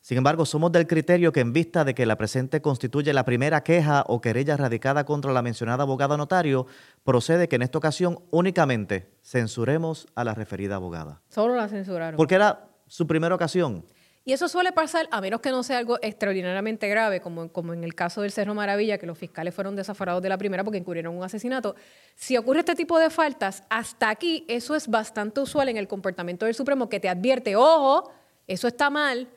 Sin 0.00 0.16
embargo, 0.16 0.46
somos 0.46 0.70
del 0.72 0.86
criterio 0.86 1.32
que 1.32 1.40
en 1.40 1.52
vista 1.52 1.84
de 1.84 1.94
que 1.94 2.06
la 2.06 2.16
presente 2.16 2.62
constituye 2.62 3.12
la 3.12 3.24
primera 3.24 3.62
queja 3.62 4.04
o 4.06 4.20
querella 4.20 4.56
radicada 4.56 5.04
contra 5.04 5.32
la 5.32 5.42
mencionada 5.42 5.82
abogada 5.82 6.16
notario, 6.16 6.66
procede 7.04 7.48
que 7.48 7.56
en 7.56 7.62
esta 7.62 7.78
ocasión 7.78 8.20
únicamente 8.30 9.10
censuremos 9.22 10.06
a 10.14 10.24
la 10.24 10.34
referida 10.34 10.76
abogada. 10.76 11.20
Solo 11.28 11.56
la 11.56 11.68
censuraron. 11.68 12.16
Porque 12.16 12.36
era 12.36 12.68
su 12.86 13.06
primera 13.06 13.34
ocasión. 13.34 13.84
Y 14.28 14.34
eso 14.34 14.46
suele 14.46 14.72
pasar, 14.72 15.08
a 15.10 15.22
menos 15.22 15.40
que 15.40 15.48
no 15.48 15.62
sea 15.62 15.78
algo 15.78 15.98
extraordinariamente 16.02 16.86
grave, 16.86 17.22
como, 17.22 17.50
como 17.50 17.72
en 17.72 17.82
el 17.82 17.94
caso 17.94 18.20
del 18.20 18.30
Cerro 18.30 18.54
Maravilla, 18.54 18.98
que 18.98 19.06
los 19.06 19.16
fiscales 19.16 19.54
fueron 19.54 19.74
desaforados 19.74 20.22
de 20.22 20.28
la 20.28 20.36
primera 20.36 20.62
porque 20.62 20.76
incurrieron 20.76 21.16
un 21.16 21.24
asesinato. 21.24 21.74
Si 22.14 22.36
ocurre 22.36 22.58
este 22.58 22.74
tipo 22.74 22.98
de 22.98 23.08
faltas, 23.08 23.62
hasta 23.70 24.10
aquí 24.10 24.44
eso 24.46 24.76
es 24.76 24.86
bastante 24.86 25.40
usual 25.40 25.70
en 25.70 25.78
el 25.78 25.88
comportamiento 25.88 26.44
del 26.44 26.54
Supremo, 26.54 26.90
que 26.90 27.00
te 27.00 27.08
advierte, 27.08 27.56
ojo, 27.56 28.12
eso 28.46 28.68
está 28.68 28.90
mal, 28.90 29.28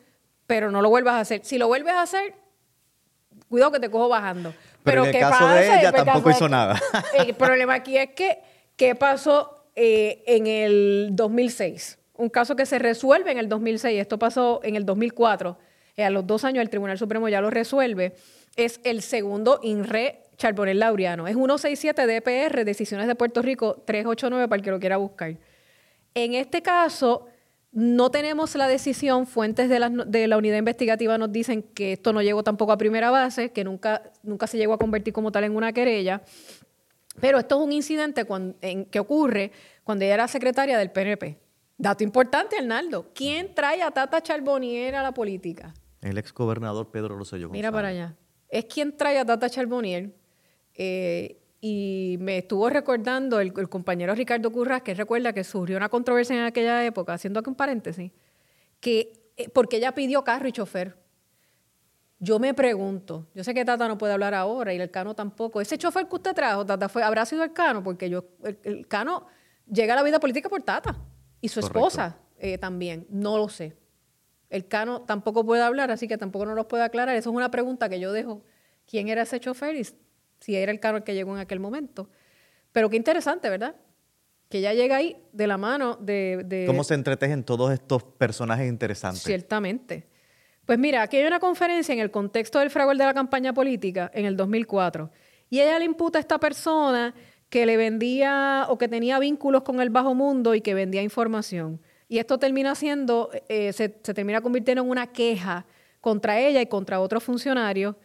pero 0.45 0.71
no 0.71 0.81
lo 0.81 0.89
vuelvas 0.89 1.13
a 1.13 1.19
hacer. 1.21 1.39
Si 1.45 1.57
lo 1.57 1.67
vuelves 1.67 1.93
a 1.93 2.01
hacer, 2.01 2.35
cuidado 3.47 3.71
que 3.71 3.79
te 3.79 3.89
cojo 3.89 4.09
bajando. 4.09 4.53
Pero, 4.83 5.05
en 5.05 5.15
el 5.15 5.21
caso 5.21 5.47
de 5.47 5.67
ella 5.67 5.93
tampoco 5.93 6.31
hizo 6.31 6.49
nada. 6.49 6.77
El 7.13 7.33
problema 7.35 7.75
aquí 7.75 7.97
es 7.97 8.09
que, 8.09 8.43
¿qué 8.75 8.95
pasó 8.95 9.67
eh, 9.73 10.21
en 10.27 10.47
el 10.47 11.11
2006? 11.13 11.97
Un 12.21 12.29
caso 12.29 12.55
que 12.55 12.65
se 12.65 12.79
resuelve 12.79 13.31
en 13.31 13.37
el 13.37 13.49
2006, 13.49 13.99
esto 13.99 14.19
pasó 14.19 14.61
en 14.63 14.75
el 14.75 14.85
2004, 14.85 15.57
eh, 15.97 16.03
a 16.03 16.09
los 16.09 16.25
dos 16.27 16.45
años 16.45 16.61
el 16.61 16.69
Tribunal 16.69 16.97
Supremo 16.97 17.27
ya 17.29 17.41
lo 17.41 17.49
resuelve, 17.49 18.13
es 18.55 18.79
el 18.83 19.01
segundo 19.01 19.59
INRE 19.63 20.23
Charbonel 20.37 20.79
Laureano. 20.79 21.27
Es 21.27 21.35
167 21.35 22.07
DPR, 22.07 22.65
Decisiones 22.65 23.07
de 23.07 23.15
Puerto 23.15 23.41
Rico 23.41 23.81
389 23.85 24.47
para 24.47 24.57
el 24.57 24.63
que 24.63 24.71
lo 24.71 24.79
quiera 24.79 24.97
buscar. 24.97 25.35
En 26.13 26.33
este 26.33 26.61
caso, 26.61 27.27
no 27.71 28.11
tenemos 28.11 28.55
la 28.55 28.67
decisión, 28.67 29.25
fuentes 29.25 29.69
de 29.69 29.79
la, 29.79 29.89
de 29.89 30.27
la, 30.27 30.37
unidad 30.37 30.57
investigativa 30.57 31.17
nos 31.17 31.31
dicen 31.31 31.63
que 31.63 31.93
esto 31.93 32.11
no 32.11 32.21
llegó 32.21 32.43
tampoco 32.43 32.71
a 32.71 32.77
primera 32.77 33.11
base, 33.11 33.51
que 33.51 33.63
nunca, 33.63 34.03
nunca 34.23 34.45
se 34.45 34.57
llegó 34.57 34.73
a 34.73 34.77
convertir 34.77 35.13
como 35.13 35.31
tal 35.31 35.45
en 35.45 35.55
una 35.55 35.71
querella, 35.71 36.21
pero 37.19 37.39
esto 37.39 37.55
es 37.55 37.65
un 37.65 37.71
incidente 37.71 38.25
en, 38.61 38.85
que 38.85 38.99
ocurre 38.99 39.51
cuando 39.83 40.05
ella 40.05 40.15
era 40.15 40.27
secretaria 40.27 40.77
del 40.77 40.91
PNP. 40.91 41.37
Dato 41.77 42.03
importante, 42.03 42.57
Arnaldo. 42.57 43.11
¿Quién 43.13 43.55
trae 43.55 43.81
a 43.81 43.91
Tata 43.91 44.21
Charbonnier 44.21 44.95
a 44.95 45.03
la 45.03 45.13
política? 45.13 45.73
El 46.01 46.17
ex 46.17 46.33
gobernador 46.33 46.91
Pedro 46.91 47.17
Rosselló 47.17 47.47
González. 47.47 47.59
Mira 47.59 47.71
para 47.71 47.87
allá. 47.89 48.15
Es 48.49 48.65
quien 48.65 48.95
trae 48.95 49.17
a 49.17 49.25
Tata 49.25 49.49
Charbonnier. 49.49 50.13
Eh, 50.75 51.41
y 51.61 52.17
me 52.19 52.39
estuvo 52.39 52.67
recordando 52.69 53.39
el, 53.39 53.53
compañero 53.69 54.15
Ricardo 54.15 54.51
Curras, 54.51 54.81
que 54.81 54.95
recuerda 54.95 55.31
que 55.31 55.43
surgió 55.43 55.77
una 55.77 55.89
controversia 55.89 56.35
en 56.35 56.43
aquella 56.43 56.83
época, 56.83 57.13
haciendo 57.13 57.39
aquí 57.39 57.49
un 57.49 57.55
paréntesis, 57.55 58.11
que 58.79 59.13
eh, 59.37 59.47
porque 59.49 59.77
ella 59.77 59.93
pidió 59.93 60.23
carro 60.23 60.47
y 60.47 60.51
chofer. 60.51 60.97
Yo 62.17 62.39
me 62.39 62.53
pregunto, 62.55 63.27
yo 63.33 63.43
sé 63.43 63.53
que 63.53 63.63
Tata 63.63 63.87
no 63.87 63.97
puede 63.97 64.13
hablar 64.13 64.33
ahora 64.33 64.73
y 64.73 64.79
el 64.79 64.89
Cano 64.89 65.15
tampoco. 65.15 65.61
Ese 65.61 65.77
chofer 65.77 66.07
que 66.07 66.15
usted 66.15 66.33
trajo, 66.33 66.65
Tata, 66.65 66.89
fue, 66.89 67.03
¿habrá 67.03 67.25
sido 67.25 67.43
el 67.43 67.53
Cano? 67.53 67.83
Porque 67.83 68.09
yo, 68.09 68.25
el 68.63 68.87
Cano 68.87 69.27
llega 69.71 69.93
a 69.93 69.95
la 69.95 70.03
vida 70.03 70.19
política 70.19 70.49
por 70.49 70.63
Tata. 70.63 70.95
Y 71.41 71.49
su 71.49 71.59
esposa 71.59 72.17
eh, 72.37 72.57
también, 72.57 73.07
no 73.09 73.37
lo 73.37 73.49
sé. 73.49 73.75
El 74.49 74.67
Cano 74.67 75.01
tampoco 75.01 75.45
puede 75.45 75.63
hablar, 75.63 75.91
así 75.91 76.07
que 76.07 76.17
tampoco 76.17 76.45
nos 76.45 76.55
lo 76.55 76.67
puede 76.67 76.83
aclarar. 76.83 77.15
Eso 77.15 77.29
es 77.29 77.35
una 77.35 77.51
pregunta 77.51 77.89
que 77.89 77.99
yo 77.99 78.11
dejo. 78.11 78.43
¿Quién 78.85 79.07
era 79.07 79.23
ese 79.23 79.39
chofer 79.39 79.75
y 79.75 79.85
si 80.39 80.55
era 80.55 80.71
el 80.71 80.79
Cano 80.79 80.97
el 80.97 81.03
que 81.03 81.13
llegó 81.13 81.33
en 81.33 81.39
aquel 81.39 81.59
momento? 81.59 82.09
Pero 82.71 82.89
qué 82.89 82.97
interesante, 82.97 83.49
¿verdad? 83.49 83.75
Que 84.49 84.61
ya 84.61 84.73
llega 84.73 84.97
ahí 84.97 85.17
de 85.31 85.47
la 85.47 85.57
mano 85.57 85.95
de... 85.95 86.65
¿Cómo 86.67 86.83
se 86.83 86.93
entretejen 86.93 87.43
todos 87.43 87.71
estos 87.71 88.03
personajes 88.03 88.67
interesantes? 88.67 89.23
Ciertamente. 89.23 90.07
Pues 90.65 90.77
mira, 90.77 91.01
aquí 91.01 91.17
hay 91.17 91.25
una 91.25 91.39
conferencia 91.39 91.93
en 91.93 91.99
el 91.99 92.11
contexto 92.11 92.59
del 92.59 92.69
fraude 92.69 92.97
de 92.97 93.05
la 93.05 93.13
campaña 93.13 93.53
política 93.53 94.11
en 94.13 94.25
el 94.25 94.35
2004. 94.35 95.09
Y 95.49 95.59
ella 95.59 95.79
le 95.79 95.85
imputa 95.85 96.17
a 96.17 96.21
esta 96.21 96.39
persona 96.39 97.13
que 97.51 97.65
le 97.65 97.75
vendía 97.75 98.65
o 98.69 98.77
que 98.77 98.87
tenía 98.87 99.19
vínculos 99.19 99.63
con 99.63 99.81
el 99.81 99.89
bajo 99.89 100.15
mundo 100.15 100.55
y 100.55 100.61
que 100.61 100.73
vendía 100.73 101.03
información. 101.03 101.81
Y 102.07 102.17
esto 102.17 102.39
termina 102.39 102.75
siendo, 102.75 103.29
eh, 103.49 103.73
se, 103.73 103.89
termina 103.89 104.39
convirtiendo 104.39 104.83
en 104.83 104.89
una 104.89 105.07
queja 105.07 105.65
contra 105.99 106.39
ella 106.39 106.61
y 106.61 106.67
contra 106.67 107.01
otros 107.01 107.21
funcionarios, 107.25 107.97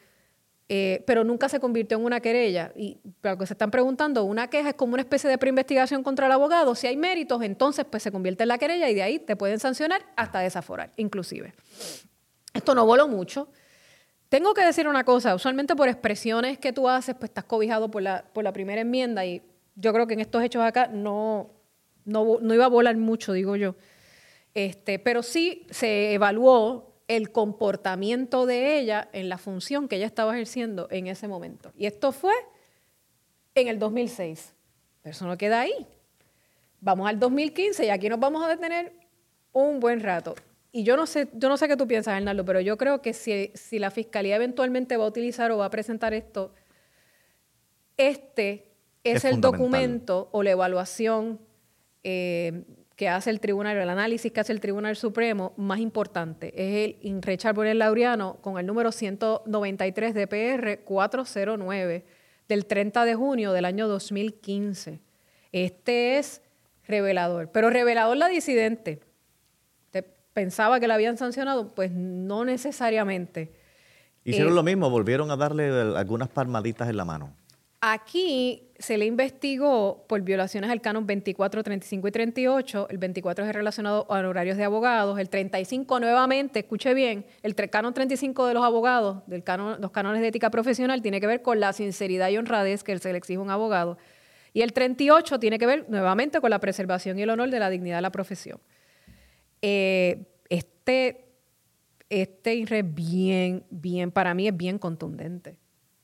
eh, 0.68 1.04
pero 1.06 1.22
nunca 1.22 1.48
se 1.48 1.60
convirtió 1.60 1.96
en 1.96 2.04
una 2.04 2.18
querella. 2.18 2.72
Y 2.74 2.98
lo 3.22 3.38
que 3.38 3.46
se 3.46 3.54
están 3.54 3.70
preguntando, 3.70 4.24
una 4.24 4.50
queja 4.50 4.70
es 4.70 4.74
como 4.74 4.94
una 4.94 5.02
especie 5.02 5.30
de 5.30 5.38
preinvestigación 5.38 6.02
contra 6.02 6.26
el 6.26 6.32
abogado. 6.32 6.74
Si 6.74 6.88
hay 6.88 6.96
méritos, 6.96 7.40
entonces 7.42 7.84
pues 7.88 8.02
se 8.02 8.10
convierte 8.10 8.42
en 8.42 8.48
la 8.48 8.58
querella 8.58 8.90
y 8.90 8.94
de 8.94 9.02
ahí 9.04 9.18
te 9.20 9.36
pueden 9.36 9.60
sancionar 9.60 10.04
hasta 10.16 10.40
desaforar, 10.40 10.90
inclusive. 10.96 11.54
Esto 12.52 12.74
no 12.74 12.84
voló 12.84 13.06
mucho. 13.06 13.48
Tengo 14.28 14.54
que 14.54 14.64
decir 14.64 14.88
una 14.88 15.04
cosa, 15.04 15.34
usualmente 15.34 15.76
por 15.76 15.88
expresiones 15.88 16.58
que 16.58 16.72
tú 16.72 16.88
haces, 16.88 17.14
pues 17.14 17.30
estás 17.30 17.44
cobijado 17.44 17.90
por 17.90 18.02
la, 18.02 18.24
por 18.32 18.42
la 18.42 18.52
primera 18.52 18.80
enmienda 18.80 19.24
y 19.24 19.42
yo 19.76 19.92
creo 19.92 20.06
que 20.06 20.14
en 20.14 20.20
estos 20.20 20.42
hechos 20.42 20.62
acá 20.62 20.88
no, 20.88 21.50
no, 22.04 22.54
iba 22.54 22.64
a 22.64 22.68
volar 22.68 22.96
mucho, 22.96 23.32
digo 23.32 23.56
yo. 23.56 23.76
Este, 24.54 24.98
pero 24.98 25.22
sí 25.22 25.66
se 25.70 26.14
evaluó 26.14 26.94
el 27.08 27.30
comportamiento 27.30 28.46
de 28.46 28.78
ella 28.78 29.08
en 29.12 29.28
la 29.28 29.38
función 29.38 29.86
que 29.86 29.96
ella 29.96 30.06
estaba 30.06 30.34
ejerciendo 30.34 30.88
en 30.90 31.06
ese 31.06 31.28
momento. 31.28 31.72
Y 31.76 31.86
esto 31.86 32.10
fue 32.10 32.34
en 33.54 33.68
el 33.68 33.78
2006. 33.78 34.54
Pero 35.02 35.12
eso 35.12 35.26
no 35.26 35.38
queda 35.38 35.60
ahí. 35.60 35.86
Vamos 36.80 37.08
al 37.08 37.20
2015 37.20 37.86
y 37.86 37.90
aquí 37.90 38.08
nos 38.08 38.18
vamos 38.18 38.44
a 38.44 38.48
detener 38.48 38.92
un 39.52 39.78
buen 39.78 40.00
rato 40.00 40.34
y 40.76 40.82
yo 40.82 40.94
no 40.94 41.06
sé, 41.06 41.28
yo 41.32 41.48
no 41.48 41.56
sé 41.56 41.68
qué 41.68 41.76
tú 41.78 41.88
piensas, 41.88 42.18
Hernando, 42.18 42.44
pero 42.44 42.60
yo 42.60 42.76
creo 42.76 43.00
que 43.00 43.14
si, 43.14 43.50
si 43.54 43.78
la 43.78 43.90
fiscalía 43.90 44.36
eventualmente 44.36 44.98
va 44.98 45.04
a 45.04 45.08
utilizar 45.08 45.50
o 45.50 45.56
va 45.56 45.64
a 45.64 45.70
presentar 45.70 46.12
esto, 46.12 46.52
este 47.96 48.74
es, 49.02 49.24
el 49.24 49.40
documento 49.40 50.28
o 50.32 50.42
la 50.42 50.50
evaluación 50.50 51.40
eh, 52.04 52.64
que 52.94 53.08
hace 53.08 53.30
el 53.30 53.40
tribunal, 53.40 53.78
el 53.78 53.88
análisis 53.88 54.30
que 54.30 54.38
hace 54.38 54.52
el 54.52 54.60
Tribunal 54.60 54.96
Supremo 54.96 55.54
más 55.56 55.80
importante. 55.80 56.52
Es 56.54 56.90
el 56.90 56.98
INRE 57.00 57.38
Bonel 57.54 57.78
Laureano 57.78 58.36
con 58.42 58.58
el 58.58 58.66
número 58.66 58.92
193 58.92 60.12
de 60.12 60.26
PR 60.26 60.84
409 60.84 62.04
del 62.48 62.66
30 62.66 63.06
de 63.06 63.14
junio 63.14 63.52
del 63.52 63.64
año 63.64 63.88
2015. 63.88 65.00
Este 65.52 66.18
es 66.18 66.42
revelador, 66.86 67.50
pero 67.50 67.70
revelador 67.70 68.18
la 68.18 68.28
disidente 68.28 69.05
pensaba 70.36 70.78
que 70.80 70.86
la 70.86 70.96
habían 70.96 71.16
sancionado, 71.16 71.74
pues 71.74 71.90
no 71.92 72.44
necesariamente. 72.44 73.54
Hicieron 74.22 74.52
eh, 74.52 74.56
lo 74.56 74.62
mismo, 74.62 74.90
volvieron 74.90 75.30
a 75.30 75.36
darle 75.36 75.70
algunas 75.96 76.28
palmaditas 76.28 76.90
en 76.90 76.98
la 76.98 77.06
mano. 77.06 77.32
Aquí 77.80 78.68
se 78.78 78.98
le 78.98 79.06
investigó 79.06 80.04
por 80.06 80.20
violaciones 80.20 80.68
al 80.68 80.82
canon 80.82 81.06
24, 81.06 81.62
35 81.62 82.08
y 82.08 82.10
38. 82.10 82.88
El 82.90 82.98
24 82.98 83.46
es 83.46 83.54
relacionado 83.54 84.06
a 84.10 84.28
horarios 84.28 84.58
de 84.58 84.64
abogados. 84.64 85.18
El 85.18 85.30
35 85.30 86.00
nuevamente, 86.00 86.58
escuche 86.58 86.92
bien, 86.92 87.24
el 87.42 87.54
canon 87.54 87.94
35 87.94 88.46
de 88.46 88.52
los 88.52 88.62
abogados, 88.62 89.26
del 89.26 89.42
canon, 89.42 89.80
los 89.80 89.90
cánones 89.90 90.20
de 90.20 90.28
ética 90.28 90.50
profesional, 90.50 91.00
tiene 91.00 91.18
que 91.18 91.26
ver 91.26 91.40
con 91.40 91.60
la 91.60 91.72
sinceridad 91.72 92.28
y 92.28 92.36
honradez 92.36 92.84
que 92.84 92.98
se 92.98 93.10
le 93.10 93.16
exige 93.16 93.38
a 93.38 93.40
un 93.40 93.48
abogado. 93.48 93.96
Y 94.52 94.60
el 94.60 94.74
38 94.74 95.40
tiene 95.40 95.58
que 95.58 95.64
ver 95.64 95.86
nuevamente 95.88 96.42
con 96.42 96.50
la 96.50 96.58
preservación 96.58 97.18
y 97.18 97.22
el 97.22 97.30
honor 97.30 97.48
de 97.48 97.58
la 97.58 97.70
dignidad 97.70 97.96
de 97.96 98.02
la 98.02 98.12
profesión. 98.12 98.60
Eh, 99.62 100.26
este, 100.48 101.26
este 102.08 102.54
INRE 102.54 102.82
bien, 102.82 103.64
bien, 103.70 104.10
para 104.10 104.34
mí 104.34 104.46
es 104.46 104.56
bien 104.56 104.78
contundente. 104.78 105.56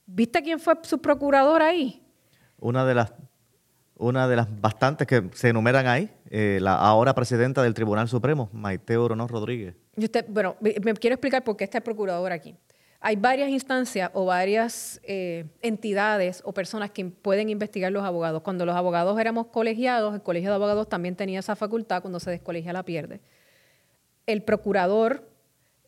¿Viste 0.06 0.42
quién 0.42 0.59
fue 0.59 0.75
su 0.82 1.00
procurador 1.00 1.62
ahí? 1.62 2.02
Una 2.59 2.85
de 2.85 2.94
las, 2.94 3.12
una 3.97 4.26
de 4.26 4.37
las 4.37 4.61
bastantes 4.61 5.06
que 5.06 5.30
se 5.35 5.50
enumeran 5.50 5.87
ahí, 5.87 6.11
eh, 6.30 6.59
la 6.61 6.75
ahora 6.75 7.14
presidenta 7.14 7.62
del 7.62 7.75
Tribunal 7.75 8.09
Supremo, 8.09 8.50
Maite 8.52 8.97
Orono 8.97 9.28
Rodríguez. 9.28 9.75
usted, 9.97 10.26
bueno, 10.28 10.56
me, 10.61 10.94
quiero 10.94 11.14
explicar 11.14 11.44
por 11.44 11.56
qué 11.56 11.64
está 11.64 11.78
el 11.78 11.85
procurador 11.85 12.32
aquí. 12.32 12.56
Hay 13.00 13.16
varias 13.16 13.49
instancias 13.49 14.11
o 14.14 14.26
varias 14.26 15.00
eh, 15.02 15.44
entidades 15.61 16.40
o 16.44 16.52
personas 16.52 16.90
que 16.90 17.04
pueden 17.04 17.49
investigar 17.49 17.90
los 17.90 18.04
abogados. 18.04 18.42
Cuando 18.42 18.64
los 18.64 18.76
abogados 18.76 19.18
éramos 19.18 19.47
colegiados, 19.49 20.14
el 20.14 20.23
colegio 20.23 20.50
de 20.50 20.54
abogados 20.56 20.88
también 20.88 21.16
tenía 21.16 21.40
esa 21.40 21.56
facultad, 21.56 22.00
cuando 22.00 22.21
se 22.21 22.30
descolegia 22.30 22.73
la 22.73 22.85
pierde 22.85 23.21
el 24.26 24.43
procurador 24.43 25.29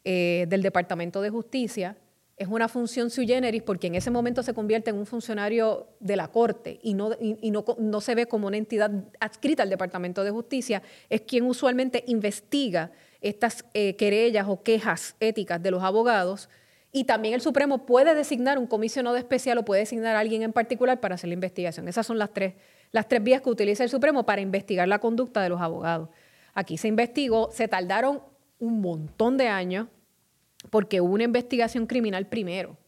eh, 0.05 0.47
del 0.49 0.62
Departamento 0.62 1.23
de 1.23 1.31
Justicia 1.31 1.97
es 2.37 2.49
una 2.49 2.69
función 2.69 3.11
sui 3.11 3.26
generis 3.26 3.62
porque 3.62 3.87
en 3.87 3.95
ese 3.95 4.11
momento 4.11 4.43
se 4.43 4.55
convierte 4.55 4.91
en 4.91 4.97
un 4.97 5.07
funcionario 5.07 5.87
de 6.00 6.17
la 6.17 6.29
Corte 6.29 6.81
y 6.83 6.95
no, 6.95 7.11
no, 7.79 8.00
se 8.00 8.14
ve 8.14 8.26
como 8.26 8.49
una 8.49 8.57
entidad 8.57 8.91
adscrita 9.21 9.62
al 9.62 9.71
Departamento 9.71 10.25
de 10.25 10.31
Justicia, 10.31 10.83
es 11.09 11.21
quien 11.21 11.45
usualmente 11.45 12.03
investiga 12.09 12.91
estas 13.21 13.64
eh, 13.73 13.95
querellas 13.97 14.47
o 14.49 14.62
quejas 14.62 15.14
éticas 15.21 15.62
de 15.62 15.71
los 15.71 15.83
abogados. 15.83 16.49
Y 16.91 17.05
también 17.05 17.35
el 17.35 17.41
Supremo 17.41 17.87
puede 17.87 18.14
designar 18.14 18.59
un 18.59 18.67
comisionado 18.67 19.17
especial 19.17 19.59
o 19.59 19.64
puede 19.64 19.81
designar 19.81 20.14
a 20.17 20.21
alguien 20.21 20.43
en 20.43 20.53
particular 20.53 21.00
para 21.00 21.14
hacer 21.17 21.29
la 21.29 21.35
investigación. 21.35 21.88
Esas 21.88 22.07
son 22.07 22.19
las 22.19 22.33
tres, 22.33 22.55
las 22.93 23.09
tres 23.09 23.23
vías 23.23 23.43
que 23.43 23.50
utiliza 23.50 23.83
el 23.83 23.91
Supremo 23.91 24.26
para 24.26 24.41
investigar 24.41 24.87
la 24.87 24.99
conducta 24.99 25.43
de 25.43 25.49
los 25.49 25.61
abogados. 25.61 26.09
Aquí 26.54 26.78
se 26.78 26.88
investigó, 26.88 27.50
se 27.52 27.68
tardaron 27.68 28.23
un 28.58 28.80
montón 28.80 29.37
de 29.37 29.49
años 29.49 29.88
porque 30.70 31.00
hubo 31.00 31.12
una 31.12 31.25
investigación 31.25 31.87
criminal 31.87 32.26
primero. 32.26 32.78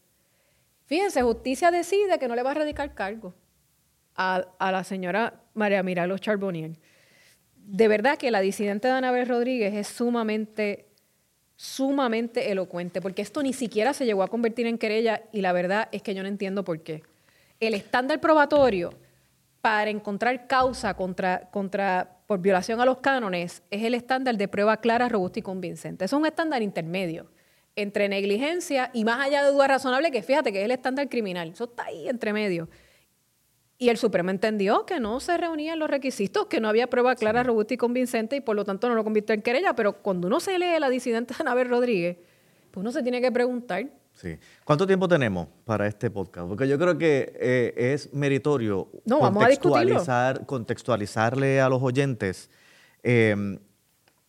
Fíjense, 0.85 1.21
justicia 1.21 1.69
decide 1.69 2.17
que 2.17 2.27
no 2.27 2.35
le 2.35 2.43
va 2.43 2.51
a 2.51 2.55
radicar 2.55 2.95
cargo 2.95 3.33
a, 4.15 4.47
la 4.59 4.83
señora 4.83 5.41
María 5.53 5.83
Miralo 5.83 6.17
Charbonnier. 6.17 6.77
De 7.55 7.87
verdad 7.87 8.17
que 8.17 8.31
la 8.31 8.39
disidente 8.39 8.87
de 8.87 8.93
Anabel 8.93 9.27
Rodríguez 9.27 9.73
es 9.73 9.87
sumamente, 9.87 10.87
sumamente 11.57 12.51
elocuente, 12.51 13.01
porque 13.01 13.21
esto 13.21 13.43
ni 13.43 13.51
siquiera 13.51 13.93
se 13.93 14.05
llegó 14.05 14.23
a 14.23 14.29
convertir 14.29 14.65
en 14.65 14.77
querella 14.77 15.23
y 15.33 15.41
la 15.41 15.51
verdad 15.51 15.89
es 15.91 16.01
que 16.01 16.15
yo 16.15 16.23
no 16.23 16.29
entiendo 16.29 16.63
por 16.63 16.81
qué. 16.81 17.03
El 17.59 17.73
estándar 17.73 18.21
probatorio 18.21 18.91
para 19.67 19.89
encontrar 19.89 20.47
causa 20.47 20.93
contra, 20.93 21.49
contra, 21.51 22.21
por 22.25 22.39
violación 22.39 22.79
a 22.79 22.85
los 22.85 22.99
cánones 22.99 23.63
es 23.69 23.83
el 23.83 23.95
estándar 23.95 24.37
de 24.37 24.47
prueba 24.47 24.77
clara, 24.77 25.09
robusta 25.09 25.39
y 25.39 25.41
convincente. 25.41 26.05
es 26.05 26.13
un 26.13 26.25
estándar 26.25 26.61
intermedio 26.61 27.29
entre 27.75 28.07
negligencia 28.07 28.91
y 28.93 29.03
más 29.03 29.19
allá 29.19 29.43
de 29.43 29.51
duda 29.51 29.67
razonable, 29.67 30.09
que 30.09 30.23
fíjate 30.23 30.53
que 30.53 30.59
es 30.59 30.65
el 30.65 30.71
estándar 30.71 31.09
criminal. 31.09 31.49
Eso 31.49 31.65
está 31.65 31.83
ahí 31.83 32.07
entre 32.07 32.31
medio. 32.31 32.69
Y 33.77 33.89
el 33.89 33.97
Supremo 33.97 34.29
entendió 34.29 34.85
que 34.85 35.01
no 35.01 35.19
se 35.19 35.35
reunían 35.37 35.79
los 35.79 35.89
requisitos, 35.89 36.45
que 36.45 36.61
no 36.61 36.69
había 36.69 36.87
prueba 36.87 37.15
clara, 37.15 37.43
robusta 37.43 37.73
y 37.73 37.77
convincente 37.77 38.37
y 38.37 38.39
por 38.39 38.55
lo 38.55 38.63
tanto 38.63 38.87
no 38.87 38.95
lo 38.95 39.03
convirtió 39.03 39.35
en 39.35 39.41
querella. 39.41 39.73
Pero 39.73 40.01
cuando 40.01 40.27
uno 40.27 40.39
se 40.39 40.57
lee 40.57 40.79
la 40.79 40.87
disidente 40.87 41.33
de 41.33 41.41
Anabel 41.41 41.67
Rodríguez, 41.67 42.15
pues 42.71 42.81
uno 42.81 42.93
se 42.93 43.03
tiene 43.03 43.19
que 43.19 43.33
preguntar. 43.33 43.85
Sí. 44.17 44.37
¿Cuánto 44.65 44.85
tiempo 44.85 45.07
tenemos 45.07 45.47
para 45.63 45.87
este 45.87 46.09
podcast? 46.09 46.47
Porque 46.47 46.67
yo 46.67 46.77
creo 46.77 46.97
que 46.97 47.33
eh, 47.39 47.93
es 47.93 48.13
meritorio 48.13 48.89
no, 49.05 49.19
contextualizar, 49.19 50.45
contextualizarle 50.45 51.61
a 51.61 51.69
los 51.69 51.81
oyentes 51.81 52.49
eh, 53.03 53.57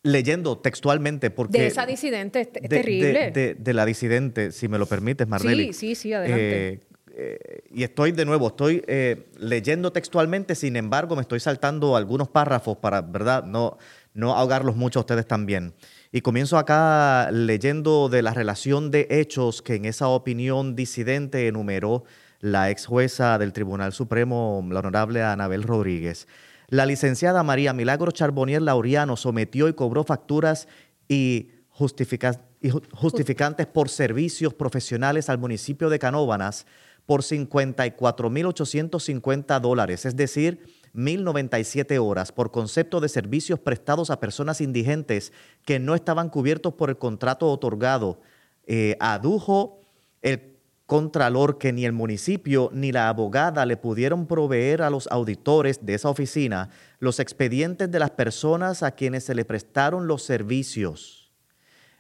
leyendo 0.03 0.59
textualmente 0.59 1.31
porque... 1.31 1.59
De 1.59 1.67
esa 1.67 1.87
disidente, 1.87 2.41
es 2.41 2.69
terrible. 2.69 3.31
De, 3.31 3.75
la 3.75 3.85
disidente, 3.85 4.53
si 4.53 4.69
me 4.69 4.79
lo 4.79 4.87
permites, 4.87 5.27
Marlene. 5.27 5.73
Sí, 5.73 5.73
sí, 5.73 5.95
sí, 5.95 6.13
adelante. 6.13 6.69
Eh, 6.69 6.81
eh, 7.21 7.61
y 7.73 7.83
estoy 7.83 8.13
de 8.13 8.25
nuevo, 8.25 8.49
estoy 8.49 8.83
eh, 8.87 9.29
leyendo 9.39 9.93
textualmente, 9.93 10.55
sin 10.55 10.77
embargo, 10.77 11.17
me 11.17 11.23
estoy 11.23 11.41
saltando 11.41 11.97
algunos 11.97 12.29
párrafos 12.29 12.77
para, 12.77 13.01
¿verdad? 13.03 13.45
No, 13.45 13.77
no 14.15 14.35
ahogarlos 14.35 14.77
mucho 14.77 15.01
a 15.01 15.03
ustedes 15.03 15.27
también. 15.27 15.75
Y 16.11 16.23
comienzo 16.23 16.57
acá 16.57 17.31
leyendo 17.31 18.09
de 18.09 18.23
la 18.23 18.33
relación 18.33 18.91
de 18.91 19.07
hechos 19.11 19.61
que 19.61 19.75
en 19.75 19.85
esa 19.85 20.09
opinión 20.09 20.75
disidente 20.75 21.47
enumeró 21.47 22.05
la 22.41 22.71
ex 22.71 22.87
jueza 22.87 23.37
del 23.37 23.53
Tribunal 23.53 23.93
Supremo, 23.93 24.67
la 24.71 24.81
honorable 24.81 25.23
Anabel 25.23 25.65
Rodríguez. 25.65 26.27
La 26.69 26.87
licenciada 26.87 27.43
María 27.43 27.75
Milagro 27.75 28.11
Charbonier 28.11 28.63
Laureano 28.63 29.17
sometió 29.17 29.69
y 29.69 29.75
cobró 29.75 30.05
facturas 30.05 30.67
y, 31.09 31.51
justificantes 31.71 33.67
por 33.67 33.89
servicios 33.89 34.55
profesionales 34.55 35.29
al 35.29 35.39
municipio 35.39 35.91
de 35.91 35.99
Canóvanas 35.99 36.67
por 37.07 37.23
54.850 37.23 39.61
dólares, 39.61 40.05
es 40.05 40.15
decir, 40.17 40.61
1.097 40.99 41.99
horas 42.03 42.33
por 42.33 42.51
concepto 42.51 43.01
de 43.01 43.09
servicios 43.09 43.61
prestados 43.61 44.11
a 44.11 44.19
personas 44.19 44.61
indigentes 44.61 45.33
que 45.65 45.79
no 45.79 45.95
estaban 45.95 46.29
cubiertos 46.29 46.75
por 46.75 46.91
el 46.91 46.99
contrato 46.99 47.47
otorgado. 47.47 48.21
Eh, 48.67 48.97
adujo 48.99 49.81
el 50.23 50.59
contralor 50.87 51.59
que 51.59 51.73
ni 51.73 51.85
el 51.85 51.93
municipio 51.93 52.71
ni 52.73 52.91
la 52.91 53.09
abogada 53.09 53.65
le 53.65 53.77
pudieron 53.77 54.27
proveer 54.27 54.83
a 54.83 54.91
los 54.91 55.07
auditores 55.07 55.85
de 55.87 55.95
esa 55.95 56.09
oficina 56.09 56.71
los 56.99 57.21
expedientes 57.21 57.91
de 57.91 57.99
las 57.99 58.11
personas 58.11 58.83
a 58.83 58.91
quienes 58.91 59.25
se 59.25 59.35
le 59.35 59.45
prestaron 59.45 60.09
los 60.09 60.23
servicios. 60.25 61.31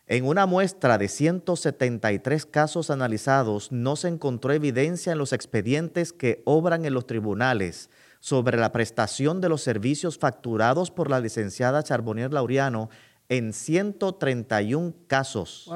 En 0.06 0.24
una 0.24 0.46
muestra 0.46 0.96
de 0.96 1.06
173 1.06 2.46
casos 2.46 2.90
analizados 2.90 3.70
no 3.70 3.94
se 3.94 4.08
encontró 4.08 4.54
evidencia 4.54 5.12
en 5.12 5.18
los 5.18 5.34
expedientes 5.34 6.14
que 6.14 6.42
obran 6.46 6.86
en 6.86 6.94
los 6.94 7.06
tribunales 7.06 7.90
sobre 8.20 8.58
la 8.58 8.72
prestación 8.72 9.40
de 9.40 9.48
los 9.48 9.62
servicios 9.62 10.18
facturados 10.18 10.90
por 10.90 11.10
la 11.10 11.20
licenciada 11.20 11.82
Charbonnier 11.82 12.32
Laureano 12.32 12.90
en 13.28 13.52
131 13.52 14.94
casos 15.06 15.70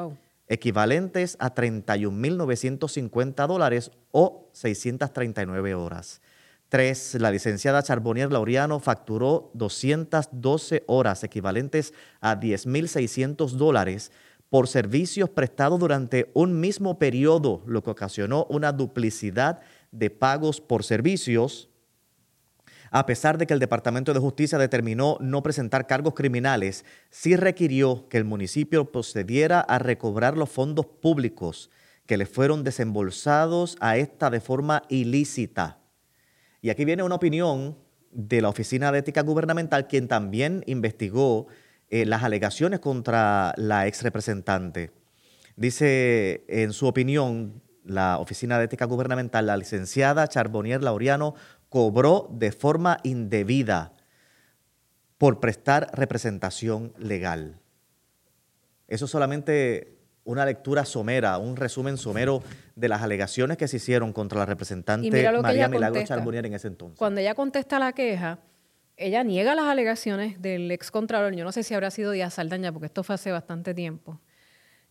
equivalentes 0.49 1.37
a 1.39 1.55
31.950 1.55 3.47
dólares 3.47 3.91
o 4.11 4.49
639 4.53 5.75
horas. 5.75 6.21
Tres, 6.69 7.17
la 7.21 7.31
licenciada 7.31 7.83
Charbonnier 7.83 8.33
Laureano 8.33 8.81
facturó 8.81 9.51
212 9.55 10.85
horas, 10.87 11.23
equivalentes 11.23 11.93
a 12.21 12.41
10.600 12.41 13.51
dólares, 13.53 14.11
por 14.49 14.69
servicios 14.69 15.31
prestados 15.31 15.81
durante 15.81 16.31
un 16.35 16.61
mismo 16.61 16.99
periodo, 16.99 17.63
lo 17.67 17.83
que 17.83 17.91
ocasionó 17.91 18.47
una 18.51 18.73
duplicidad 18.73 19.61
de 19.91 20.11
pagos 20.11 20.61
por 20.61 20.85
servicios 20.85 21.71
a 22.95 23.07
pesar 23.07 23.39
de 23.39 23.47
que 23.47 23.55
el 23.55 23.59
Departamento 23.59 24.13
de 24.13 24.21
Justicia 24.21 24.59
determinó 24.59 25.17
no 25.19 25.43
presentar 25.43 25.87
cargos 25.87 26.13
criminales, 26.13 26.85
sí 27.09 27.37
requirió 27.37 28.07
que 28.11 28.19
el 28.19 28.25
municipio 28.25 28.93
procediera 28.93 29.61
a 29.61 29.79
recobrar 29.79 30.37
los 30.37 30.51
fondos 30.51 30.85
públicos 30.85 31.71
que 32.05 32.19
le 32.19 32.27
fueron 32.27 32.65
desembolsados 32.65 33.79
a 33.81 33.97
esta 33.97 34.29
de 34.29 34.41
forma 34.41 34.83
ilícita. 34.91 35.79
Y 36.61 36.69
aquí 36.69 36.85
viene 36.85 37.03
una 37.03 37.15
opinión 37.15 37.79
de 38.11 38.43
la 38.43 38.51
Oficina 38.51 38.93
de 38.93 38.99
Ética 38.99 39.23
Gubernamental, 39.23 39.89
quien 39.89 40.07
también 40.07 40.63
investigó 40.67 41.47
eh, 41.89 42.05
las 42.05 42.23
alegaciones 42.23 42.81
contra 42.81 43.55
la 43.57 43.87
ex 43.87 44.03
representante. 44.03 44.91
Dice 45.57 46.45
en 46.47 46.75
su 46.75 46.87
opinión 46.87 47.63
la 47.85 48.19
Oficina 48.19 48.59
de 48.59 48.67
Ética 48.67 48.85
Gubernamental, 48.85 49.47
la 49.47 49.57
licenciada 49.57 50.29
Charbonnier 50.29 50.83
Laureano 50.83 51.35
cobró 51.73 52.29
de 52.31 52.53
forma 52.53 52.99
indebida 53.03 53.95
por 55.17 55.41
prestar 55.41 55.89
representación 55.95 56.93
legal. 56.99 57.59
Eso 58.89 59.07
es 59.07 59.11
solamente 59.11 59.97
una 60.25 60.45
lectura 60.45 60.85
somera, 60.85 61.39
un 61.39 61.57
resumen 61.57 61.97
somero 61.97 62.43
de 62.77 62.89
las 62.89 63.01
alegaciones 63.01 63.57
que 63.57 63.69
se 63.69 63.79
hicieron 63.79 64.13
contra 64.13 64.41
la 64.41 64.45
representante 64.45 65.09
María 65.41 65.67
Milagro 65.69 66.05
Charbonnier 66.05 66.45
en 66.45 66.53
ese 66.53 66.69
entonces. 66.69 66.99
Cuando 66.99 67.23
ella 67.23 67.35
contesta 67.35 67.79
la 67.79 67.95
queja, 67.95 68.39
ella 68.99 69.25
niega 69.25 69.55
las 69.55 69.65
alegaciones 69.65 70.43
del 70.43 70.71
excontralor. 70.73 71.35
Yo 71.35 71.43
no 71.43 71.53
sé 71.53 71.63
si 71.63 71.73
habrá 71.73 71.91
sido 71.91 72.11
Díaz 72.11 72.35
Saldaña, 72.35 72.71
porque 72.71 72.87
esto 72.87 73.03
fue 73.03 73.15
hace 73.15 73.33
bastante 73.33 73.73
tiempo. 73.73 74.21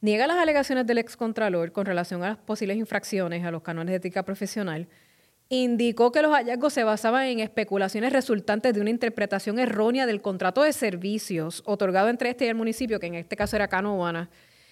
Niega 0.02 0.26
las 0.26 0.38
alegaciones 0.38 0.88
del 0.88 0.98
excontralor 0.98 1.74
con 1.74 1.86
relación 1.86 2.24
a 2.24 2.30
las 2.30 2.38
posibles 2.38 2.78
infracciones 2.78 3.46
a 3.46 3.52
los 3.52 3.62
cánones 3.62 3.92
de 3.92 3.98
ética 3.98 4.24
profesional 4.26 4.88
indicó 5.52 6.14
que 6.14 6.22
los 6.22 6.32
hallazgos 6.32 6.72
se 6.72 6.86
basaban 6.86 7.26
en 7.26 7.42
especulaciones 7.42 8.14
resultantes 8.14 8.74
de 8.74 8.80
una 8.80 8.90
interpretación 8.90 9.60
errónea 9.60 10.06
del 10.06 10.22
contrato 10.22 10.64
de 10.64 10.72
servicios 10.72 11.62
otorgado 11.66 12.08
entre 12.08 12.30
este 12.30 12.46
y 12.46 12.48
el 12.48 12.56
municipio, 12.56 13.02
que 13.02 13.08
en 13.08 13.16
este 13.16 13.36
caso 13.36 13.58
era 13.58 13.68
Canóvana, 13.68 14.30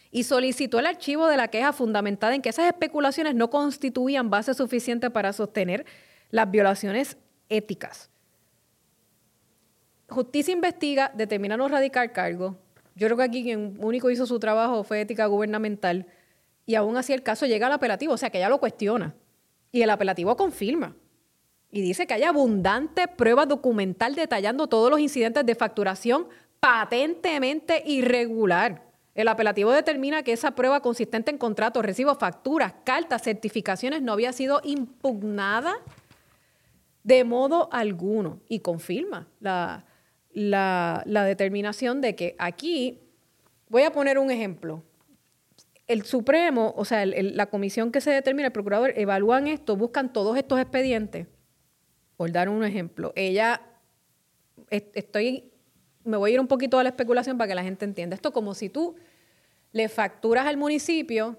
y 0.10 0.24
solicitó 0.24 0.80
el 0.80 0.86
archivo 0.86 1.28
de 1.28 1.36
la 1.36 1.50
queja 1.50 1.74
fundamentada 1.74 2.34
en 2.34 2.42
que 2.42 2.48
esas 2.48 2.66
especulaciones 2.66 3.36
no 3.36 3.50
constituían 3.50 4.30
base 4.30 4.54
suficiente 4.54 5.10
para 5.10 5.34
sostener 5.34 5.86
las 6.30 6.50
violaciones 6.50 7.18
éticas. 7.50 8.10
Justicia 10.08 10.54
investiga, 10.54 11.12
determina 11.14 11.58
no 11.58 11.68
radicar 11.68 12.14
cargo. 12.14 12.58
Yo 12.96 13.08
creo 13.08 13.18
que 13.18 13.24
aquí 13.24 13.44
quien 13.44 13.78
único 13.82 14.10
hizo 14.12 14.26
su 14.26 14.40
trabajo 14.40 14.86
fue 14.86 15.02
ética 15.02 15.26
gubernamental 15.26 16.08
y 16.66 16.76
aún 16.76 16.96
así 16.96 17.12
el 17.12 17.22
caso 17.22 17.46
llega 17.46 17.68
al 17.68 17.74
apelativo, 17.74 18.14
o 18.14 18.18
sea 18.18 18.30
que 18.30 18.38
ella 18.38 18.48
lo 18.48 18.60
cuestiona. 18.60 19.14
Y 19.72 19.82
el 19.82 19.90
apelativo 19.90 20.36
confirma. 20.36 20.96
Y 21.72 21.82
dice 21.82 22.08
que 22.08 22.16
hay 22.16 22.24
abundante 22.24 23.08
prueba 23.08 23.46
documental 23.46 24.16
detallando 24.16 24.68
todos 24.68 24.90
los 24.90 25.00
incidentes 25.00 25.46
de 25.46 25.56
facturación 25.56 26.28
patentemente 26.60 27.84
irregular. 27.86 28.84
El 29.14 29.28
apelativo 29.28 29.72
determina 29.72 30.24
que 30.24 30.34
esa 30.34 30.52
prueba 30.52 30.82
consistente 30.82 31.30
en 31.30 31.38
contratos, 31.38 31.84
recibos, 31.84 32.18
facturas, 32.18 32.74
cartas, 32.84 33.24
certificaciones 33.24 34.02
no 34.02 34.14
había 34.14 34.34
sido 34.34 34.62
impugnada 34.64 35.76
de 37.04 37.24
modo 37.24 37.70
alguno 37.72 38.40
y 38.48 38.60
confirma 38.60 39.28
la, 39.40 39.86
la 40.32 41.24
determinación 41.26 42.02
de 42.02 42.16
que 42.16 42.36
aquí, 42.40 43.00
voy 43.68 43.84
a 43.84 43.92
poner 43.92 44.18
un 44.18 44.32
ejemplo, 44.32 44.84
el 45.90 46.06
Supremo, 46.06 46.72
o 46.78 46.86
sea, 46.86 47.04
la 47.06 47.48
comisión 47.48 47.92
que 47.92 48.00
se 48.00 48.12
determina, 48.12 48.46
el 48.46 48.54
procurador, 48.54 48.94
evalúan 48.96 49.48
esto, 49.48 49.76
buscan 49.76 50.14
todos 50.14 50.38
estos 50.38 50.60
expedientes. 50.60 51.26
Por 52.16 52.32
dar 52.32 52.48
un 52.48 52.64
ejemplo, 52.64 53.12
ella, 53.16 53.60
estoy, 54.70 55.52
me 56.04 56.16
voy 56.16 56.30
a 56.30 56.34
ir 56.36 56.40
un 56.40 56.48
poquito 56.48 56.78
a 56.78 56.84
la 56.84 56.90
especulación 56.90 57.40
para 57.40 57.48
que 57.48 57.56
la 57.56 57.64
gente 57.64 57.86
entienda. 57.86 58.14
Esto 58.14 58.32
como 58.32 58.54
si 58.54 58.70
tú 58.70 58.98
le 59.72 59.90
facturas 59.90 60.46
al 60.46 60.58
municipio 60.58 61.38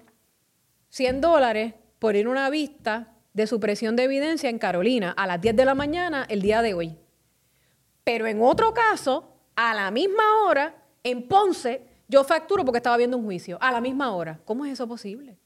100 0.89 1.21
dólares 1.21 1.73
por 1.97 2.17
ir 2.17 2.25
a 2.25 2.29
una 2.29 2.49
vista 2.49 3.15
de 3.31 3.47
supresión 3.47 3.95
de 3.95 4.03
evidencia 4.03 4.49
en 4.49 4.59
Carolina 4.59 5.11
a 5.11 5.27
las 5.27 5.39
10 5.39 5.55
de 5.55 5.63
la 5.63 5.75
mañana 5.75 6.25
el 6.27 6.41
día 6.41 6.61
de 6.61 6.73
hoy. 6.73 6.97
Pero 8.03 8.27
en 8.27 8.41
otro 8.41 8.73
caso, 8.73 9.33
a 9.55 9.73
la 9.73 9.91
misma 9.91 10.23
hora, 10.45 10.75
en 11.03 11.29
Ponce, 11.29 11.90
yo 12.11 12.25
facturo 12.25 12.65
porque 12.65 12.79
estaba 12.79 12.97
viendo 12.97 13.17
un 13.17 13.23
juicio, 13.23 13.57
a 13.61 13.71
la 13.71 13.79
misma 13.79 14.13
hora. 14.13 14.41
¿Cómo 14.43 14.65
es 14.65 14.73
eso 14.73 14.85
posible? 14.85 15.39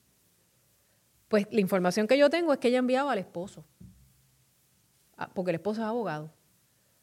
Pues 1.27 1.47
la 1.51 1.61
información 1.61 2.07
que 2.07 2.17
yo 2.17 2.29
tengo 2.31 2.51
es 2.53 2.59
que 2.59 2.69
ella 2.69 2.79
enviaba 2.79 3.11
al 3.11 3.19
esposo, 3.19 3.63
porque 5.35 5.51
el 5.51 5.55
esposo 5.55 5.81
es 5.81 5.87
abogado, 5.87 6.31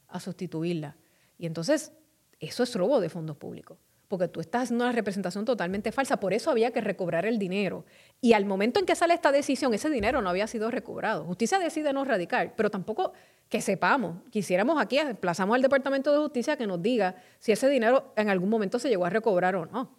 a 0.09 0.18
sustituirla. 0.18 0.96
Y 1.38 1.46
entonces, 1.46 1.92
eso 2.40 2.64
es 2.64 2.75
robo 2.75 3.01
de 3.01 3.09
fondos 3.09 3.37
públicos 3.37 3.79
porque 4.12 4.29
tú 4.29 4.40
estás 4.40 4.64
haciendo 4.64 4.85
una 4.85 4.92
representación 4.92 5.46
totalmente 5.46 5.90
falsa. 5.90 6.20
Por 6.20 6.35
eso 6.35 6.51
había 6.51 6.70
que 6.70 6.83
recobrar 6.83 7.25
el 7.25 7.38
dinero. 7.38 7.87
Y 8.20 8.35
al 8.35 8.44
momento 8.44 8.79
en 8.79 8.85
que 8.85 8.94
sale 8.94 9.14
esta 9.14 9.33
decisión, 9.33 9.72
ese 9.72 9.88
dinero 9.88 10.20
no 10.20 10.29
había 10.29 10.46
sido 10.46 10.70
recobrado. 10.70 11.25
Justicia 11.25 11.59
decide 11.59 11.94
no 11.94 12.05
radicar, 12.05 12.53
pero 12.55 12.68
tampoco 12.68 13.14
que 13.48 13.62
sepamos. 13.62 14.18
Quisiéramos 14.29 14.79
aquí, 14.79 14.98
emplazamos 14.98 15.55
al 15.55 15.62
Departamento 15.62 16.12
de 16.12 16.18
Justicia 16.18 16.59
que 16.59 16.66
nos 16.66 16.83
diga 16.83 17.16
si 17.38 17.53
ese 17.53 17.70
dinero 17.70 18.12
en 18.14 18.29
algún 18.29 18.51
momento 18.51 18.79
se 18.79 18.90
llegó 18.90 19.07
a 19.07 19.09
recobrar 19.09 19.57
o 19.57 19.64
no. 19.64 19.96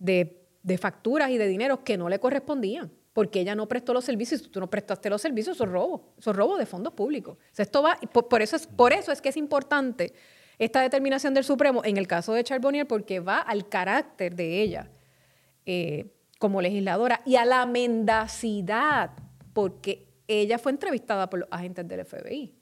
De, 0.00 0.40
facturas 0.76 1.30
y 1.30 1.38
de 1.38 1.46
dinero 1.46 1.84
que 1.84 1.96
no 1.96 2.08
le 2.08 2.18
correspondían 2.18 2.90
porque 3.12 3.38
ella 3.38 3.54
no 3.54 3.68
prestó 3.68 3.94
los 3.94 4.04
servicios, 4.04 4.40
si 4.40 4.48
tú 4.48 4.58
no 4.58 4.68
prestaste 4.68 5.08
los 5.08 5.22
servicios, 5.22 5.54
eso 5.56 5.62
es 5.62 5.70
robo, 5.70 6.12
eso 6.18 6.32
es 6.32 6.36
robo 6.36 6.58
de 6.58 6.66
fondos 6.66 6.92
públicos. 6.92 7.38
esto 7.56 7.84
va, 7.84 7.96
por, 8.12 8.42
eso 8.42 8.56
es, 8.56 8.66
por 8.66 8.92
eso 8.92 9.12
es 9.12 9.22
que 9.22 9.28
es 9.28 9.36
importante 9.36 10.12
esta 10.58 10.80
determinación 10.82 11.34
del 11.34 11.44
Supremo 11.44 11.82
en 11.84 11.96
el 11.96 12.06
caso 12.06 12.32
de 12.32 12.44
Charbonnier 12.44 12.86
porque 12.86 13.20
va 13.20 13.38
al 13.38 13.68
carácter 13.68 14.34
de 14.34 14.62
ella 14.62 14.90
eh, 15.66 16.06
como 16.38 16.60
legisladora 16.60 17.20
y 17.24 17.36
a 17.36 17.44
la 17.44 17.64
mendacidad, 17.66 19.10
porque 19.52 20.08
ella 20.28 20.58
fue 20.58 20.72
entrevistada 20.72 21.30
por 21.30 21.40
los 21.40 21.48
agentes 21.50 21.88
del 21.88 22.04
FBI. 22.04 22.54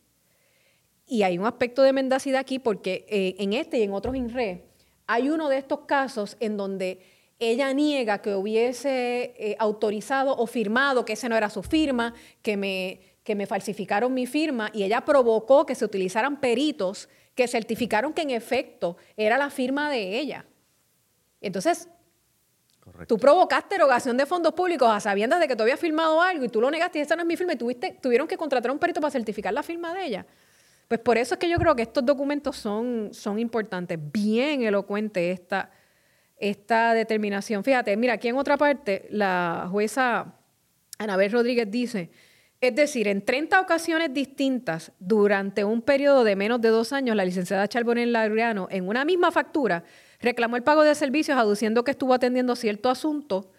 Y 1.06 1.22
hay 1.22 1.38
un 1.38 1.46
aspecto 1.46 1.82
de 1.82 1.92
mendacidad 1.92 2.40
aquí 2.40 2.58
porque 2.58 3.06
eh, 3.08 3.34
en 3.38 3.52
este 3.52 3.78
y 3.78 3.82
en 3.82 3.92
otros 3.92 4.14
INRE 4.14 4.64
hay 5.06 5.28
uno 5.28 5.48
de 5.48 5.58
estos 5.58 5.80
casos 5.80 6.36
en 6.40 6.56
donde 6.56 7.00
ella 7.38 7.72
niega 7.72 8.22
que 8.22 8.34
hubiese 8.34 9.34
eh, 9.36 9.56
autorizado 9.58 10.36
o 10.36 10.46
firmado 10.46 11.04
que 11.04 11.14
ese 11.14 11.28
no 11.28 11.36
era 11.36 11.50
su 11.50 11.62
firma, 11.62 12.14
que 12.40 12.56
me, 12.56 13.00
que 13.24 13.34
me 13.34 13.46
falsificaron 13.46 14.14
mi 14.14 14.26
firma 14.26 14.70
y 14.72 14.84
ella 14.84 15.04
provocó 15.04 15.66
que 15.66 15.74
se 15.74 15.84
utilizaran 15.84 16.40
peritos 16.40 17.08
que 17.34 17.48
certificaron 17.48 18.12
que 18.12 18.22
en 18.22 18.30
efecto 18.30 18.96
era 19.16 19.38
la 19.38 19.50
firma 19.50 19.90
de 19.90 20.18
ella. 20.18 20.44
Entonces, 21.40 21.88
tú 23.06 23.18
provocaste 23.18 23.74
erogación 23.76 24.16
de 24.16 24.26
fondos 24.26 24.52
públicos 24.54 24.88
a 24.90 25.00
sabiendas 25.00 25.40
de 25.40 25.48
que 25.48 25.56
tú 25.56 25.62
habías 25.62 25.80
firmado 25.80 26.20
algo 26.20 26.44
y 26.44 26.48
tú 26.48 26.60
lo 26.60 26.70
negaste 26.70 26.98
y 26.98 27.02
esa 27.02 27.16
no 27.16 27.22
es 27.22 27.26
mi 27.26 27.36
firma 27.36 27.54
y 27.54 27.56
tuviste, 27.56 27.98
tuvieron 28.00 28.28
que 28.28 28.36
contratar 28.36 28.70
a 28.70 28.72
un 28.72 28.78
perito 28.78 29.00
para 29.00 29.10
certificar 29.10 29.52
la 29.52 29.62
firma 29.62 29.94
de 29.94 30.04
ella. 30.04 30.26
Pues 30.88 31.00
por 31.00 31.16
eso 31.16 31.34
es 31.34 31.40
que 31.40 31.48
yo 31.48 31.56
creo 31.58 31.74
que 31.74 31.82
estos 31.82 32.04
documentos 32.04 32.56
son, 32.56 33.10
son 33.12 33.38
importantes. 33.38 33.98
Bien 34.12 34.62
elocuente 34.62 35.30
esta, 35.30 35.70
esta 36.36 36.92
determinación. 36.92 37.64
Fíjate, 37.64 37.96
mira, 37.96 38.14
aquí 38.14 38.28
en 38.28 38.36
otra 38.36 38.58
parte, 38.58 39.06
la 39.10 39.68
jueza 39.70 40.34
Anabel 40.98 41.32
Rodríguez 41.32 41.70
dice 41.70 42.10
es 42.62 42.76
decir, 42.76 43.08
en 43.08 43.24
30 43.24 43.60
ocasiones 43.60 44.14
distintas 44.14 44.92
durante 45.00 45.64
un 45.64 45.82
periodo 45.82 46.22
de 46.22 46.36
menos 46.36 46.60
de 46.60 46.68
dos 46.68 46.92
años, 46.92 47.16
la 47.16 47.24
licenciada 47.24 47.66
Charbonel 47.66 48.12
Laureano, 48.12 48.68
en 48.70 48.86
una 48.86 49.04
misma 49.04 49.32
factura, 49.32 49.82
reclamó 50.20 50.54
el 50.54 50.62
pago 50.62 50.84
de 50.84 50.94
servicios 50.94 51.36
aduciendo 51.36 51.82
que 51.82 51.90
estuvo 51.90 52.14
atendiendo 52.14 52.54
cierto 52.54 52.88
asunto 52.88 53.50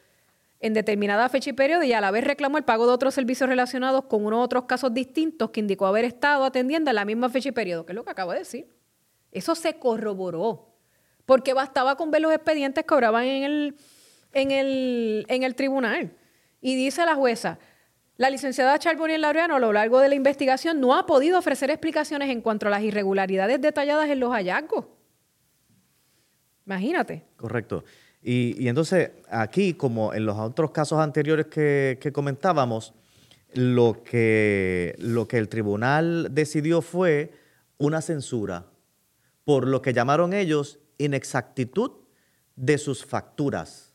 en 0.61 0.73
determinada 0.73 1.27
fecha 1.27 1.49
y 1.49 1.53
periodo 1.53 1.83
y 1.83 1.91
a 1.91 1.99
la 1.99 2.11
vez 2.11 2.23
reclamó 2.23 2.57
el 2.57 2.63
pago 2.63 2.87
de 2.87 2.93
otros 2.93 3.13
servicios 3.13 3.49
relacionados 3.49 4.05
con 4.05 4.25
unos 4.25 4.39
otros 4.39 4.63
casos 4.63 4.93
distintos 4.93 5.49
que 5.49 5.59
indicó 5.59 5.85
haber 5.85 6.05
estado 6.05 6.45
atendiendo 6.45 6.89
en 6.89 6.95
la 6.95 7.03
misma 7.03 7.27
fecha 7.27 7.49
y 7.49 7.51
periodo, 7.51 7.85
que 7.85 7.91
es 7.91 7.97
lo 7.97 8.05
que 8.05 8.11
acabo 8.11 8.31
de 8.31 8.39
decir. 8.39 8.69
Eso 9.33 9.53
se 9.53 9.73
corroboró, 9.79 10.77
porque 11.25 11.51
bastaba 11.51 11.97
con 11.97 12.09
ver 12.09 12.21
los 12.21 12.31
expedientes 12.31 12.85
que 12.85 12.93
obraban 12.93 13.25
en 13.25 13.43
el, 13.43 13.75
en 14.31 14.51
el, 14.51 15.25
en 15.27 15.43
el 15.43 15.55
tribunal. 15.55 16.13
Y 16.61 16.75
dice 16.75 17.05
la 17.05 17.15
jueza, 17.15 17.59
la 18.17 18.29
licenciada 18.29 18.77
Charbonnier 18.77 19.19
Laureano 19.19 19.55
a 19.55 19.59
lo 19.59 19.73
largo 19.73 19.99
de 19.99 20.09
la 20.09 20.15
investigación 20.15 20.79
no 20.79 20.95
ha 20.95 21.05
podido 21.05 21.39
ofrecer 21.39 21.69
explicaciones 21.71 22.29
en 22.29 22.41
cuanto 22.41 22.67
a 22.67 22.69
las 22.69 22.83
irregularidades 22.83 23.59
detalladas 23.59 24.09
en 24.09 24.19
los 24.19 24.31
hallazgos. 24.31 24.85
Imagínate. 26.65 27.25
Correcto. 27.35 27.83
Y, 28.21 28.67
entonces 28.67 29.11
aquí, 29.29 29.73
como 29.73 30.13
en 30.13 30.25
los 30.25 30.37
otros 30.37 30.71
casos 30.71 30.99
anteriores 30.99 31.47
que, 31.47 32.11
comentábamos, 32.13 32.93
lo 33.53 34.01
que, 34.03 34.95
lo 34.97 35.27
que 35.27 35.37
el 35.37 35.49
tribunal 35.49 36.29
decidió 36.31 36.81
fue 36.81 37.33
una 37.77 38.01
censura 38.01 38.67
por 39.43 39.67
lo 39.67 39.81
que 39.81 39.93
llamaron 39.93 40.33
ellos 40.33 40.79
inexactitud 40.97 41.91
de 42.55 42.77
sus 42.77 43.05
facturas. 43.05 43.93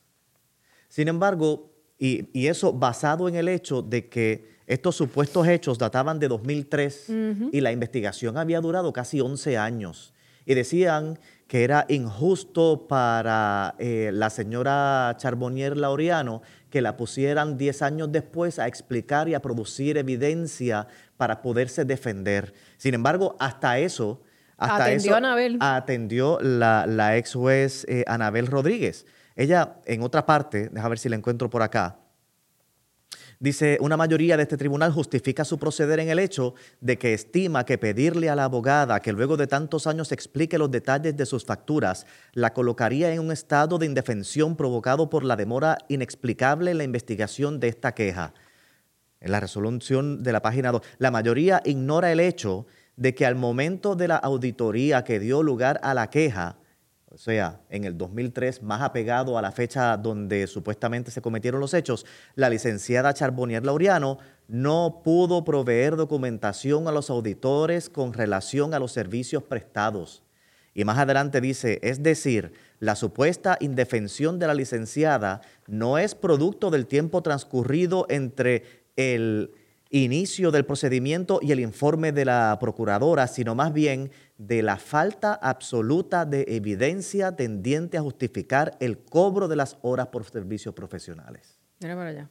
Sin 0.89 1.09
embargo, 1.09 1.73
y, 1.99 2.47
eso 2.47 2.73
basado 2.73 3.29
en 3.29 3.35
el 3.35 3.49
hecho 3.49 3.83
de 3.83 4.09
que 4.09 4.59
estos 4.67 4.97
supuestos 4.97 5.49
hechos 5.49 5.79
databan 5.79 6.19
de 6.19 6.29
2003 6.29 7.07
y 7.53 7.61
la 7.61 7.73
investigación 7.73 8.37
había 8.37 8.61
durado 8.61 8.93
casi 8.93 9.21
11 9.21 9.59
años. 9.59 10.15
Y 10.47 10.55
decían 10.55 11.19
que 11.47 11.65
era 11.65 11.87
injusto 11.89 12.87
para 12.89 13.75
eh, 13.79 14.11
la 14.13 14.31
señora 14.31 15.15
Charbonnier 15.19 15.77
Laureano 15.77 16.43
que 16.71 16.83
la 16.83 16.97
pusieran 16.97 17.57
10 17.57 17.83
años 17.83 18.13
después 18.13 18.59
a 18.59 18.67
explicar 18.67 19.29
y 19.29 19.35
a 19.35 19.41
producir 19.41 19.97
evidencia 19.97 20.87
para 21.17 21.43
poderse 21.43 21.85
defender. 21.85 22.53
Sin 22.77 22.95
embargo, 22.95 23.37
hasta 23.39 23.79
eso, 23.79 24.21
hasta 24.59 24.85
atendió 24.85 25.17
Anabel. 25.17 25.57
atendió 25.61 26.39
la, 26.41 26.87
la 26.87 27.17
ex 27.17 27.35
juez 27.35 27.87
eh, 27.89 28.05
Anabel 28.07 28.47
Rodríguez. 28.47 29.07
Ella, 29.39 29.77
en 29.87 30.03
otra 30.03 30.27
parte, 30.27 30.69
déjame 30.69 30.91
ver 30.91 30.99
si 30.99 31.09
la 31.09 31.17
encuentro 31.17 31.49
por 31.49 31.63
acá, 31.63 31.97
Dice, 33.41 33.79
una 33.81 33.97
mayoría 33.97 34.37
de 34.37 34.43
este 34.43 34.57
tribunal 34.57 34.91
justifica 34.91 35.45
su 35.45 35.59
proceder 35.59 36.01
en 36.01 36.09
el 36.09 36.19
hecho 36.19 36.55
de 36.81 36.99
que 36.99 37.15
estima 37.15 37.65
que 37.65 37.79
pedirle 37.79 38.29
a 38.29 38.35
la 38.35 38.43
abogada 38.43 38.99
que 38.99 39.13
luego 39.13 39.37
de 39.37 39.47
tantos 39.47 39.87
años 39.87 40.11
explique 40.11 40.59
los 40.59 40.73
detalles 40.73 41.17
de 41.17 41.25
sus 41.25 41.45
facturas 41.45 42.05
la 42.33 42.53
colocaría 42.53 43.13
en 43.13 43.21
un 43.21 43.31
estado 43.31 43.79
de 43.79 43.87
indefensión 43.87 44.57
provocado 44.57 45.09
por 45.09 45.23
la 45.23 45.37
demora 45.37 45.79
inexplicable 45.87 46.73
en 46.73 46.79
la 46.79 46.85
investigación 46.85 47.61
de 47.61 47.69
esta 47.69 47.95
queja. 47.95 48.35
En 49.21 49.31
la 49.31 49.39
resolución 49.39 50.25
de 50.25 50.33
la 50.33 50.43
página 50.43 50.73
2, 50.73 50.83
la 50.99 51.13
mayoría 51.13 51.63
ignora 51.65 52.11
el 52.11 52.19
hecho 52.19 52.67
de 52.97 53.15
que 53.15 53.25
al 53.25 53.37
momento 53.37 53.95
de 53.95 54.09
la 54.09 54.17
auditoría 54.17 55.05
que 55.05 55.21
dio 55.21 55.45
lugar 55.45 55.79
a 55.85 55.95
la 55.95 56.11
queja, 56.11 56.59
o 57.11 57.17
sea, 57.17 57.61
en 57.71 57.85
el 57.85 57.97
2003, 57.97 58.63
más 58.63 58.83
apegado 58.83 59.39
a 59.39 59.43
la 59.43 59.51
fecha 59.51 59.97
donde 59.97 60.47
supuestamente 60.47 61.11
se 61.11 61.23
cometieron 61.23 61.61
los 61.61 61.73
hechos, 61.73 62.05
la 62.35 62.51
licenciada 62.51 63.15
Charbonnier 63.15 63.65
Laureano 63.65 64.19
no 64.47 65.01
pudo 65.03 65.45
proveer 65.45 65.97
documentación 65.97 66.87
a 66.87 66.93
los 66.93 67.09
auditores 67.09 67.89
con 67.89 68.13
relación 68.13 68.75
a 68.75 68.79
los 68.79 68.93
servicios 68.93 69.43
prestados. 69.43 70.23
Y 70.75 70.85
más 70.85 70.99
adelante 70.99 71.41
dice, 71.41 71.79
es 71.83 72.03
decir, 72.03 72.53
la 72.79 72.95
supuesta 72.95 73.57
indefensión 73.61 74.39
de 74.39 74.47
la 74.47 74.55
licenciada 74.55 75.41
no 75.67 75.99
es 75.99 76.15
producto 76.15 76.71
del 76.71 76.87
tiempo 76.87 77.23
transcurrido 77.23 78.07
entre 78.11 78.65
el 78.97 79.51
inicio 79.91 80.51
del 80.51 80.65
procedimiento 80.65 81.41
y 81.43 81.53
el 81.53 81.61
informe 81.61 82.13
de 82.13 82.25
la 82.25 82.57
procuradora, 82.61 83.27
sino 83.27 83.55
más 83.55 83.73
bien 83.73 84.11
de 84.37 84.63
la 84.63 84.77
falta 84.77 85.35
absoluta 85.35 86.25
de 86.25 86.45
evidencia 86.49 87.35
tendiente 87.35 87.97
a 87.97 88.03
justificar 88.03 88.77
el 88.81 88.99
cobro 88.99 89.49
de 89.49 89.57
las 89.57 89.79
horas 89.83 90.09
por 90.09 90.25
servicios 90.25 90.75
profesionales. 90.75 91.59
Mira 91.81 91.95
para 91.97 92.11
allá. 92.11 92.31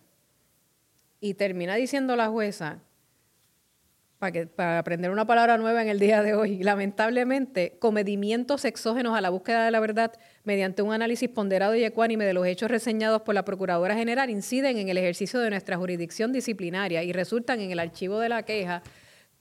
Y 1.19 1.33
termina 1.33 1.75
diciendo 1.75 2.15
la 2.15 2.29
jueza 2.29 2.79
para, 4.19 4.31
que, 4.31 4.47
para 4.47 4.79
aprender 4.79 5.11
una 5.11 5.25
palabra 5.25 5.57
nueva 5.57 5.81
en 5.81 5.89
el 5.89 5.99
día 5.99 6.23
de 6.23 6.33
hoy. 6.33 6.63
Lamentablemente, 6.63 7.77
comedimientos 7.79 8.65
exógenos 8.65 9.15
a 9.17 9.21
la 9.21 9.29
búsqueda 9.29 9.65
de 9.65 9.71
la 9.71 9.79
verdad 9.79 10.13
mediante 10.43 10.81
un 10.81 10.93
análisis 10.93 11.29
ponderado 11.29 11.75
y 11.75 11.83
ecuánime 11.83 12.25
de 12.25 12.33
los 12.33 12.45
hechos 12.47 12.71
reseñados 12.71 13.21
por 13.21 13.35
la 13.35 13.45
Procuradora 13.45 13.95
General 13.95 14.29
inciden 14.29 14.77
en 14.77 14.89
el 14.89 14.97
ejercicio 14.97 15.39
de 15.39 15.49
nuestra 15.49 15.77
jurisdicción 15.77 16.33
disciplinaria 16.33 17.03
y 17.03 17.13
resultan 17.13 17.61
en 17.61 17.71
el 17.71 17.79
archivo 17.79 18.19
de 18.19 18.29
la 18.29 18.43
queja 18.43 18.81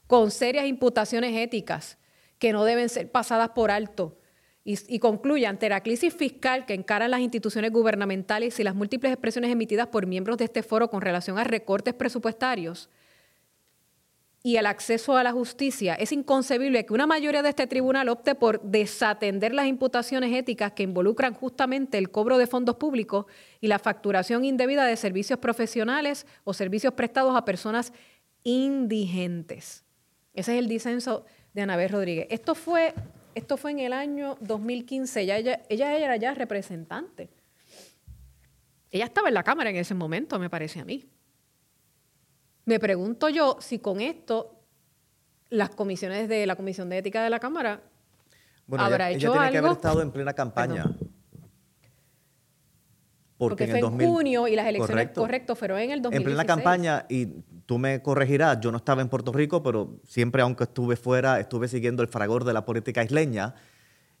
con 0.05 0.31
serias 0.31 0.67
imputaciones 0.67 1.35
éticas 1.35 1.97
que 2.39 2.53
no 2.53 2.63
deben 2.63 2.89
ser 2.89 3.11
pasadas 3.11 3.49
por 3.49 3.71
alto 3.71 4.19
Y, 4.63 4.99
concluye, 4.99 5.47
ante 5.47 5.69
la 5.69 5.81
crisis 5.81 6.13
fiscal 6.13 6.65
que 6.65 6.73
encaran 6.73 7.09
las 7.09 7.21
instituciones 7.21 7.71
gubernamentales 7.71 8.59
y 8.59 8.63
las 8.63 8.75
múltiples 8.75 9.13
expresiones 9.13 9.49
emitidas 9.49 9.87
por 9.87 10.05
miembros 10.05 10.37
de 10.37 10.45
este 10.45 10.61
foro 10.61 10.89
con 10.89 11.01
relación 11.01 11.39
a 11.39 11.45
recortes 11.45 11.93
presupuestarios 11.93 12.89
y 14.47 14.55
el 14.55 14.65
acceso 14.65 15.17
a 15.17 15.23
la 15.23 15.33
justicia, 15.33 15.95
es 15.95 16.13
inconcebible 16.13 16.85
que 16.85 16.93
una 16.93 17.05
mayoría 17.05 17.43
de 17.43 17.49
este 17.49 17.67
tribunal 17.67 18.07
opte 18.07 18.33
por 18.33 18.61
desatender 18.61 19.53
las 19.53 19.67
imputaciones 19.67 20.33
éticas 20.33 20.71
que 20.71 20.83
involucran 20.83 21.33
justamente 21.33 21.97
el 21.97 22.11
cobro 22.11 22.37
de 22.37 22.47
fondos 22.47 22.77
públicos 22.77 23.25
y 23.59 23.67
la 23.67 23.77
facturación 23.77 24.45
indebida 24.45 24.85
de 24.85 24.95
servicios 24.95 25.39
profesionales 25.39 26.25
o 26.45 26.53
servicios 26.53 26.93
prestados 26.93 27.35
a 27.35 27.43
personas 27.43 27.91
indigentes. 28.45 29.83
Ese 30.33 30.53
es 30.53 30.59
el 30.59 30.69
disenso 30.69 31.25
de 31.53 31.63
Anabel 31.63 31.89
Rodríguez. 31.89 32.27
Esto 32.29 32.55
fue 32.55 32.93
esto 33.35 33.57
fue 33.57 33.71
en 33.71 33.79
el 33.79 33.91
año 33.91 34.37
2015. 34.39 35.23
Ella, 35.23 35.39
ella, 35.39 35.59
ella 35.67 35.97
era 35.97 36.15
ya 36.15 36.33
representante. 36.33 37.29
Ella 38.91 39.03
estaba 39.03 39.27
en 39.27 39.33
la 39.33 39.43
Cámara 39.43 39.71
en 39.71 39.75
ese 39.75 39.93
momento, 39.93 40.39
me 40.39 40.49
parece 40.49 40.79
a 40.79 40.85
mí. 40.85 41.05
Me 42.67 42.81
pregunto 42.81 43.29
yo 43.29 43.55
si 43.61 43.79
con 43.79 44.01
esto 44.01 44.59
las 45.49 45.69
comisiones 45.69 46.27
de 46.27 46.45
la 46.45 46.57
Comisión 46.57 46.89
de 46.89 46.97
Ética 46.97 47.23
de 47.23 47.29
la 47.29 47.39
Cámara 47.39 47.81
bueno, 48.65 48.83
habrá 48.83 49.09
ella, 49.09 49.17
hecho 49.17 49.27
ella 49.27 49.35
tiene 49.35 49.51
que 49.53 49.57
haber 49.59 49.71
estado 49.71 50.01
en 50.01 50.11
plena 50.11 50.33
campaña. 50.33 50.85
Porque, 53.37 53.67
fue 53.67 53.79
en, 53.79 53.97
junio 53.97 54.49
y 54.49 54.57
las 54.57 54.67
elecciones, 54.67 55.11
correcto. 55.15 55.55
fueron 55.55 55.79
en 55.79 55.91
el 55.91 56.01
2016. 56.01 56.17
En 56.17 56.23
plena 56.23 56.45
campaña, 56.45 57.05
y 57.07 57.27
tú 57.65 57.77
me 57.77 58.01
corregirás, 58.01 58.59
yo 58.59 58.69
no 58.69 58.79
estaba 58.79 59.01
en 59.01 59.07
Puerto 59.07 59.31
Rico, 59.31 59.63
pero 59.63 60.01
siempre, 60.03 60.41
aunque 60.41 60.65
estuve 60.65 60.97
fuera, 60.97 61.39
estuve 61.39 61.69
siguiendo 61.69 62.03
el 62.03 62.09
fragor 62.09 62.43
de 62.43 62.51
la 62.51 62.65
política 62.65 63.01
isleña. 63.01 63.55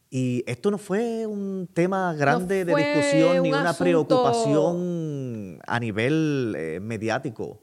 Y 0.09 0.45
esto 0.47 0.71
no 0.71 0.77
fue 0.77 1.27
un 1.27 1.67
tema 1.73 2.13
grande 2.13 2.63
de 2.63 2.73
discusión 2.73 3.43
ni 3.43 3.51
una 3.51 3.73
preocupación 3.73 5.59
a 5.67 5.79
nivel 5.81 6.55
eh, 6.57 6.79
mediático 6.79 7.59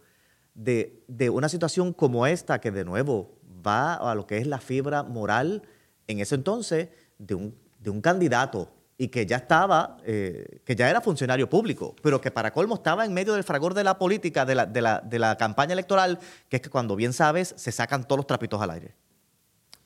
de, 0.54 1.02
de 1.08 1.30
una 1.30 1.48
situación 1.48 1.92
como 1.92 2.26
esta, 2.26 2.60
que 2.60 2.70
de 2.70 2.84
nuevo 2.84 3.38
va 3.66 3.94
a 3.94 4.14
lo 4.14 4.26
que 4.26 4.38
es 4.38 4.46
la 4.46 4.58
fibra 4.58 5.02
moral 5.02 5.62
en 6.06 6.20
ese 6.20 6.34
entonces 6.34 6.88
de 7.18 7.34
un, 7.34 7.54
de 7.78 7.90
un 7.90 8.00
candidato 8.00 8.70
y 8.96 9.08
que 9.08 9.26
ya 9.26 9.36
estaba, 9.36 9.96
eh, 10.04 10.60
que 10.64 10.76
ya 10.76 10.88
era 10.88 11.00
funcionario 11.00 11.48
público, 11.50 11.96
pero 12.02 12.20
que 12.20 12.30
para 12.30 12.52
colmo 12.52 12.76
estaba 12.76 13.04
en 13.04 13.12
medio 13.12 13.34
del 13.34 13.42
fragor 13.42 13.74
de 13.74 13.82
la 13.82 13.98
política, 13.98 14.44
de 14.44 14.54
la, 14.54 14.66
de, 14.66 14.82
la, 14.82 15.00
de 15.00 15.18
la, 15.18 15.36
campaña 15.36 15.72
electoral, 15.72 16.18
que 16.48 16.56
es 16.56 16.62
que 16.62 16.70
cuando 16.70 16.94
bien 16.94 17.12
sabes, 17.12 17.54
se 17.56 17.72
sacan 17.72 18.04
todos 18.04 18.18
los 18.18 18.26
trapitos 18.26 18.60
al 18.62 18.70
aire. 18.70 18.94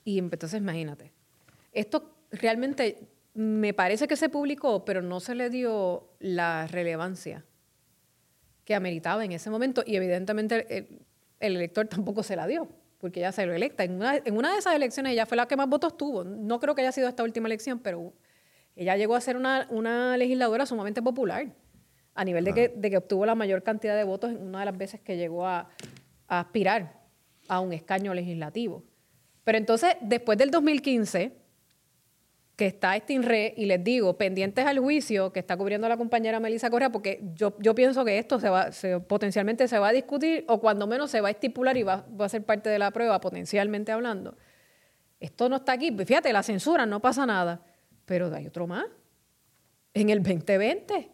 Y 0.05 0.19
entonces 0.19 0.59
imagínate, 0.59 1.11
esto 1.71 2.15
realmente 2.31 3.09
me 3.33 3.73
parece 3.73 4.07
que 4.07 4.15
se 4.15 4.29
publicó, 4.29 4.85
pero 4.85 5.01
no 5.01 5.19
se 5.19 5.33
le 5.33 5.49
dio 5.49 6.09
la 6.19 6.67
relevancia 6.67 7.45
que 8.69 8.75
ameritaba 8.75 9.25
en 9.25 9.31
ese 9.31 9.49
momento 9.49 9.81
y 9.83 9.95
evidentemente 9.95 10.77
el, 10.77 10.99
el 11.39 11.55
elector 11.55 11.87
tampoco 11.89 12.21
se 12.21 12.35
la 12.35 12.45
dio 12.45 12.69
porque 12.99 13.21
ella 13.21 13.31
se 13.31 13.47
lo 13.47 13.53
electa. 13.53 13.83
En 13.83 13.95
una, 13.95 14.17
en 14.17 14.37
una 14.37 14.51
de 14.51 14.59
esas 14.59 14.75
elecciones 14.75 15.13
ella 15.13 15.25
fue 15.25 15.37
la 15.37 15.47
que 15.47 15.55
más 15.55 15.67
votos 15.67 15.97
tuvo. 15.97 16.23
No 16.23 16.59
creo 16.59 16.75
que 16.75 16.81
haya 16.81 16.91
sido 16.91 17.07
esta 17.07 17.23
última 17.23 17.47
elección, 17.47 17.79
pero 17.79 18.13
ella 18.75 18.95
llegó 18.95 19.15
a 19.15 19.21
ser 19.21 19.37
una, 19.37 20.17
legisladora 20.17 20.67
sumamente 20.67 21.01
popular, 21.01 21.47
a 22.13 22.23
nivel 22.25 22.43
de, 22.43 22.53
que, 22.53 22.97
obtuvo 22.97 23.25
la 23.25 23.33
mayor 23.33 23.63
cantidad 23.63 23.95
de 23.95 24.03
votos 24.03 24.31
en 24.31 24.43
una 24.43 24.59
de 24.59 24.65
las 24.65 24.77
veces 24.77 24.99
que 25.01 25.17
llegó 25.17 25.47
a, 25.47 25.69
aspirar 26.27 27.01
a 27.47 27.59
un 27.59 27.73
escaño 27.73 28.13
legislativo. 28.13 28.83
Pero 29.43 29.57
entonces, 29.57 29.95
después 30.01 30.37
del 30.37 30.51
2015, 30.51 31.33
que 32.59 32.67
está 32.67 32.95
este 32.95 33.13
INRE, 33.13 33.53
y 33.55 33.65
les 33.65 33.81
digo, 33.81 34.17
pendientes 34.17 34.65
al 34.65 34.79
juicio 34.79 35.31
que 35.31 35.39
está 35.39 35.55
cubriendo 35.55 35.87
la 35.87 35.95
compañera 35.95 36.39
Melissa 36.39 36.69
Correa, 36.69 36.91
porque 36.91 37.21
yo, 37.33 37.55
yo 37.59 37.73
pienso 37.73 38.03
que 38.03 38.19
esto 38.19 38.39
se 38.39 38.49
va, 38.49 38.69
potencialmente 39.07 39.67
se 39.67 39.79
va 39.79 39.87
a 39.87 39.91
discutir, 39.93 40.43
o 40.47 40.59
cuando 40.59 40.85
menos 40.85 41.09
se 41.09 41.21
va 41.21 41.29
a 41.29 41.31
estipular 41.31 41.77
y 41.77 41.83
va, 41.83 42.05
va, 42.19 42.25
a 42.25 42.29
ser 42.29 42.43
parte 42.43 42.69
de 42.69 42.77
la 42.77 42.91
prueba, 42.91 43.19
potencialmente 43.21 43.91
hablando. 43.91 44.35
Esto 45.19 45.49
no 45.49 45.55
está 45.55 45.71
aquí. 45.71 45.91
Fíjate, 46.05 46.31
la 46.33 46.43
censura, 46.43 46.85
no 46.85 47.01
pasa 47.01 47.25
nada 47.25 47.63
pero 48.09 48.33
hay 48.35 48.47
otro 48.47 48.65
más, 48.65 48.87
en 49.93 50.09
el 50.09 50.23
2020. 50.23 51.11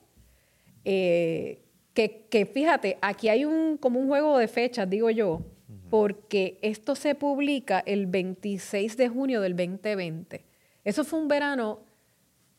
Eh, 0.86 1.62
que, 1.94 2.50
fíjate, 2.54 2.98
aquí 3.02 3.28
hay 3.28 3.44
un, 3.44 3.76
como 3.76 4.00
un 4.00 4.08
juego 4.08 4.38
de 4.38 4.48
fechas, 4.48 4.90
digo 4.90 5.10
yo, 5.10 5.42
porque 5.90 6.58
esto 6.62 6.96
se 6.96 7.14
publica 7.14 7.84
el 7.86 8.08
26 8.08 8.96
de 8.96 9.10
junio 9.10 9.42
del 9.42 9.58
2020. 9.58 10.46
Eso 10.86 11.04
fue 11.04 11.20
un 11.20 11.28
verano 11.28 11.84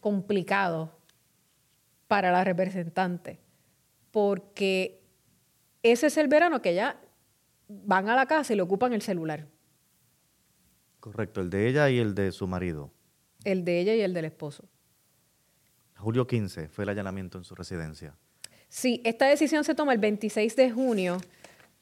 complicado 0.00 0.98
para 2.06 2.30
la 2.30 2.44
representante, 2.44 3.40
porque 4.10 5.00
ese 5.82 6.08
es 6.08 6.16
el 6.18 6.28
verano 6.28 6.60
que 6.60 6.74
ya 6.74 7.00
van 7.68 8.10
a 8.10 8.14
la 8.14 8.26
casa 8.26 8.52
y 8.52 8.56
le 8.56 8.62
ocupan 8.62 8.92
el 8.92 9.00
celular. 9.00 9.46
Correcto, 11.00 11.40
el 11.40 11.48
de 11.48 11.68
ella 11.68 11.88
y 11.88 11.98
el 11.98 12.14
de 12.14 12.30
su 12.32 12.46
marido 12.46 12.92
el 13.46 13.64
de 13.64 13.80
ella 13.80 13.94
y 13.94 14.00
el 14.00 14.12
del 14.12 14.24
esposo. 14.24 14.64
Julio 15.96 16.26
15 16.26 16.68
fue 16.68 16.82
el 16.82 16.90
allanamiento 16.90 17.38
en 17.38 17.44
su 17.44 17.54
residencia. 17.54 18.14
Sí, 18.68 19.00
esta 19.04 19.26
decisión 19.26 19.62
se 19.62 19.74
toma 19.74 19.92
el 19.92 20.00
26 20.00 20.56
de 20.56 20.70
junio, 20.72 21.18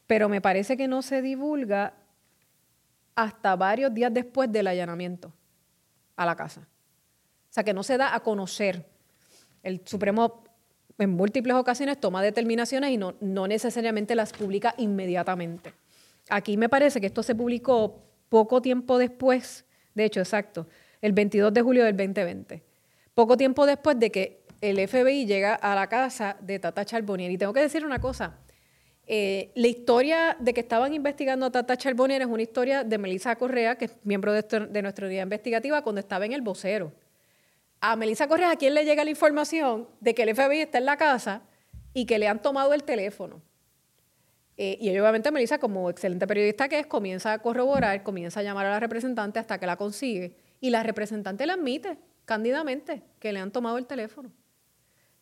pero 0.06 0.28
me 0.28 0.42
parece 0.42 0.76
que 0.76 0.86
no 0.86 1.00
se 1.00 1.22
divulga 1.22 1.94
hasta 3.14 3.56
varios 3.56 3.94
días 3.94 4.12
después 4.12 4.52
del 4.52 4.66
allanamiento 4.66 5.32
a 6.16 6.26
la 6.26 6.36
casa. 6.36 6.60
O 6.60 7.52
sea, 7.54 7.64
que 7.64 7.74
no 7.74 7.82
se 7.82 7.96
da 7.96 8.14
a 8.14 8.20
conocer. 8.20 8.86
El 9.62 9.82
Supremo 9.84 10.44
en 10.98 11.10
múltiples 11.10 11.56
ocasiones 11.56 12.00
toma 12.00 12.22
determinaciones 12.22 12.90
y 12.90 12.96
no, 12.96 13.14
no 13.20 13.46
necesariamente 13.48 14.14
las 14.14 14.32
publica 14.32 14.74
inmediatamente. 14.78 15.74
Aquí 16.28 16.56
me 16.56 16.68
parece 16.68 17.00
que 17.00 17.06
esto 17.06 17.22
se 17.22 17.34
publicó 17.34 18.02
poco 18.28 18.62
tiempo 18.62 18.98
después, 18.98 19.64
de 19.94 20.04
hecho, 20.04 20.20
exacto, 20.20 20.66
el 21.00 21.12
22 21.12 21.52
de 21.52 21.62
julio 21.62 21.84
del 21.84 21.96
2020, 21.96 22.62
poco 23.14 23.36
tiempo 23.36 23.66
después 23.66 23.98
de 23.98 24.10
que 24.10 24.44
el 24.60 24.88
FBI 24.88 25.26
llega 25.26 25.54
a 25.54 25.74
la 25.74 25.88
casa 25.88 26.36
de 26.40 26.58
Tata 26.58 26.84
Charbonnier. 26.84 27.30
Y 27.30 27.38
tengo 27.38 27.52
que 27.52 27.60
decir 27.60 27.84
una 27.84 28.00
cosa, 28.00 28.38
eh, 29.06 29.50
la 29.54 29.68
historia 29.68 30.36
de 30.40 30.54
que 30.54 30.60
estaban 30.60 30.94
investigando 30.94 31.46
a 31.46 31.50
Tata 31.50 31.76
Charbonnier 31.76 32.22
es 32.22 32.28
una 32.28 32.42
historia 32.42 32.84
de 32.84 32.98
Melissa 32.98 33.36
Correa, 33.36 33.76
que 33.76 33.86
es 33.86 33.96
miembro 34.02 34.32
de, 34.32 34.42
de 34.42 34.82
nuestra 34.82 35.06
unidad 35.06 35.24
investigativa, 35.24 35.82
cuando 35.82 36.00
estaba 36.00 36.24
en 36.24 36.32
el 36.32 36.42
vocero. 36.42 36.92
A 37.80 37.96
Melissa 37.96 38.28
Correa, 38.28 38.52
¿a 38.52 38.56
quién 38.56 38.72
le 38.72 38.84
llega 38.84 39.04
la 39.04 39.10
información 39.10 39.88
de 40.00 40.14
que 40.14 40.22
el 40.22 40.34
FBI 40.34 40.60
está 40.60 40.78
en 40.78 40.86
la 40.86 40.96
casa 40.96 41.42
y 41.92 42.06
que 42.06 42.18
le 42.18 42.28
han 42.28 42.40
tomado 42.40 42.72
el 42.72 42.82
teléfono? 42.82 43.42
Eh, 44.56 44.78
y 44.80 44.88
obviamente 44.98 45.30
Melissa, 45.30 45.58
como 45.58 45.90
excelente 45.90 46.26
periodista 46.26 46.68
que 46.68 46.78
es, 46.78 46.86
comienza 46.86 47.32
a 47.32 47.38
corroborar, 47.40 48.02
comienza 48.02 48.40
a 48.40 48.42
llamar 48.42 48.66
a 48.66 48.70
la 48.70 48.80
representante 48.80 49.38
hasta 49.38 49.58
que 49.58 49.66
la 49.66 49.76
consigue. 49.76 50.34
Y 50.60 50.70
la 50.70 50.82
representante 50.82 51.46
le 51.46 51.52
admite 51.52 51.98
cándidamente 52.24 53.02
que 53.18 53.32
le 53.32 53.40
han 53.40 53.50
tomado 53.50 53.76
el 53.76 53.86
teléfono. 53.86 54.30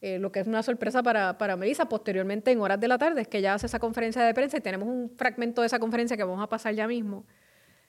Eh, 0.04 0.18
lo 0.18 0.32
que 0.32 0.40
es 0.40 0.48
una 0.48 0.64
sorpresa 0.64 1.00
para, 1.00 1.38
para 1.38 1.56
Melissa. 1.56 1.88
Posteriormente, 1.88 2.50
en 2.50 2.60
horas 2.60 2.80
de 2.80 2.88
la 2.88 2.98
tarde, 2.98 3.20
es 3.20 3.28
que 3.28 3.38
ella 3.38 3.54
hace 3.54 3.66
esa 3.66 3.78
conferencia 3.78 4.20
de 4.24 4.34
prensa 4.34 4.56
y 4.56 4.60
tenemos 4.60 4.88
un 4.88 5.12
fragmento 5.16 5.60
de 5.60 5.68
esa 5.68 5.78
conferencia 5.78 6.16
que 6.16 6.24
vamos 6.24 6.42
a 6.42 6.48
pasar 6.48 6.74
ya 6.74 6.88
mismo. 6.88 7.24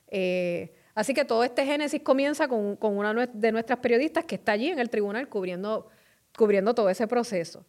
Eh, 0.10 0.76
así 0.94 1.16
que 1.16 1.26
todo 1.26 1.44
este 1.44 1.66
génesis 1.66 2.04
comienza 2.04 2.48
con, 2.48 2.76
con, 2.76 2.96
una 3.00 3.26
de 3.26 3.52
nuestras 3.52 3.80
periodistas 3.80 4.26
que 4.26 4.36
está 4.36 4.52
allí 4.52 4.70
en 4.70 4.78
el 4.78 4.92
tribunal 4.92 5.28
cubriendo, 5.28 5.90
cubriendo 6.38 6.76
todo 6.76 6.88
ese 6.92 7.08
proceso. 7.08 7.66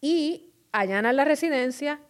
Y 0.00 0.54
allanan 0.72 1.14
la 1.14 1.26
residencia, 1.26 2.00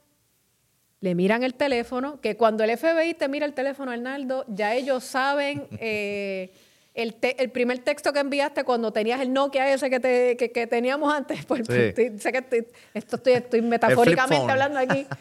le 1.01 1.17
miran 1.17 1.43
el 1.43 1.55
teléfono, 1.55 2.21
que 2.21 2.37
cuando 2.37 2.63
el 2.63 2.79
FBI 2.79 3.15
te 3.15 3.27
mira 3.27 3.45
el 3.45 3.55
teléfono, 3.55 3.91
Arnaldo, 3.91 4.45
ya 4.47 4.73
ellos 4.73 5.03
saben... 5.03 5.67
Eh, 5.81 6.53
el, 6.97 7.17
el, 7.21 7.51
primer 7.51 7.79
texto 7.81 8.13
que 8.13 8.21
enviaste 8.21 8.65
cuando 8.65 8.93
tenías 8.93 9.21
el 9.21 9.33
Nokia 9.33 9.73
ese 9.73 9.91
que, 9.91 10.01
te, 10.01 10.37
que, 10.37 10.67
teníamos 10.67 11.13
antes, 11.15 11.45
pues, 11.47 11.67
sé 11.67 11.95
que 11.95 12.67
esto 12.95 13.17
estoy, 13.17 13.35
estoy 13.35 13.63
metafóricamente 13.63 14.51
hablando 14.51 14.79
aquí. 14.79 15.07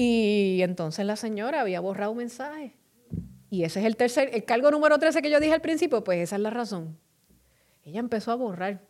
Y 0.00 0.60
entonces 0.62 1.04
la 1.04 1.16
señora 1.16 1.60
había 1.60 1.80
borrado 1.80 2.12
un 2.12 2.18
mensaje. 2.18 2.76
Y 3.50 3.64
ese 3.64 3.80
es 3.80 3.86
el 3.86 3.96
tercer, 3.96 4.30
el 4.32 4.44
cargo 4.44 4.70
número 4.70 4.96
13 4.96 5.20
que 5.22 5.28
yo 5.28 5.40
dije 5.40 5.54
al 5.54 5.60
principio, 5.60 6.04
pues 6.04 6.20
esa 6.20 6.36
es 6.36 6.42
la 6.42 6.50
razón. 6.50 6.96
Ella 7.82 7.98
empezó 7.98 8.30
a 8.30 8.36
borrar. 8.36 8.80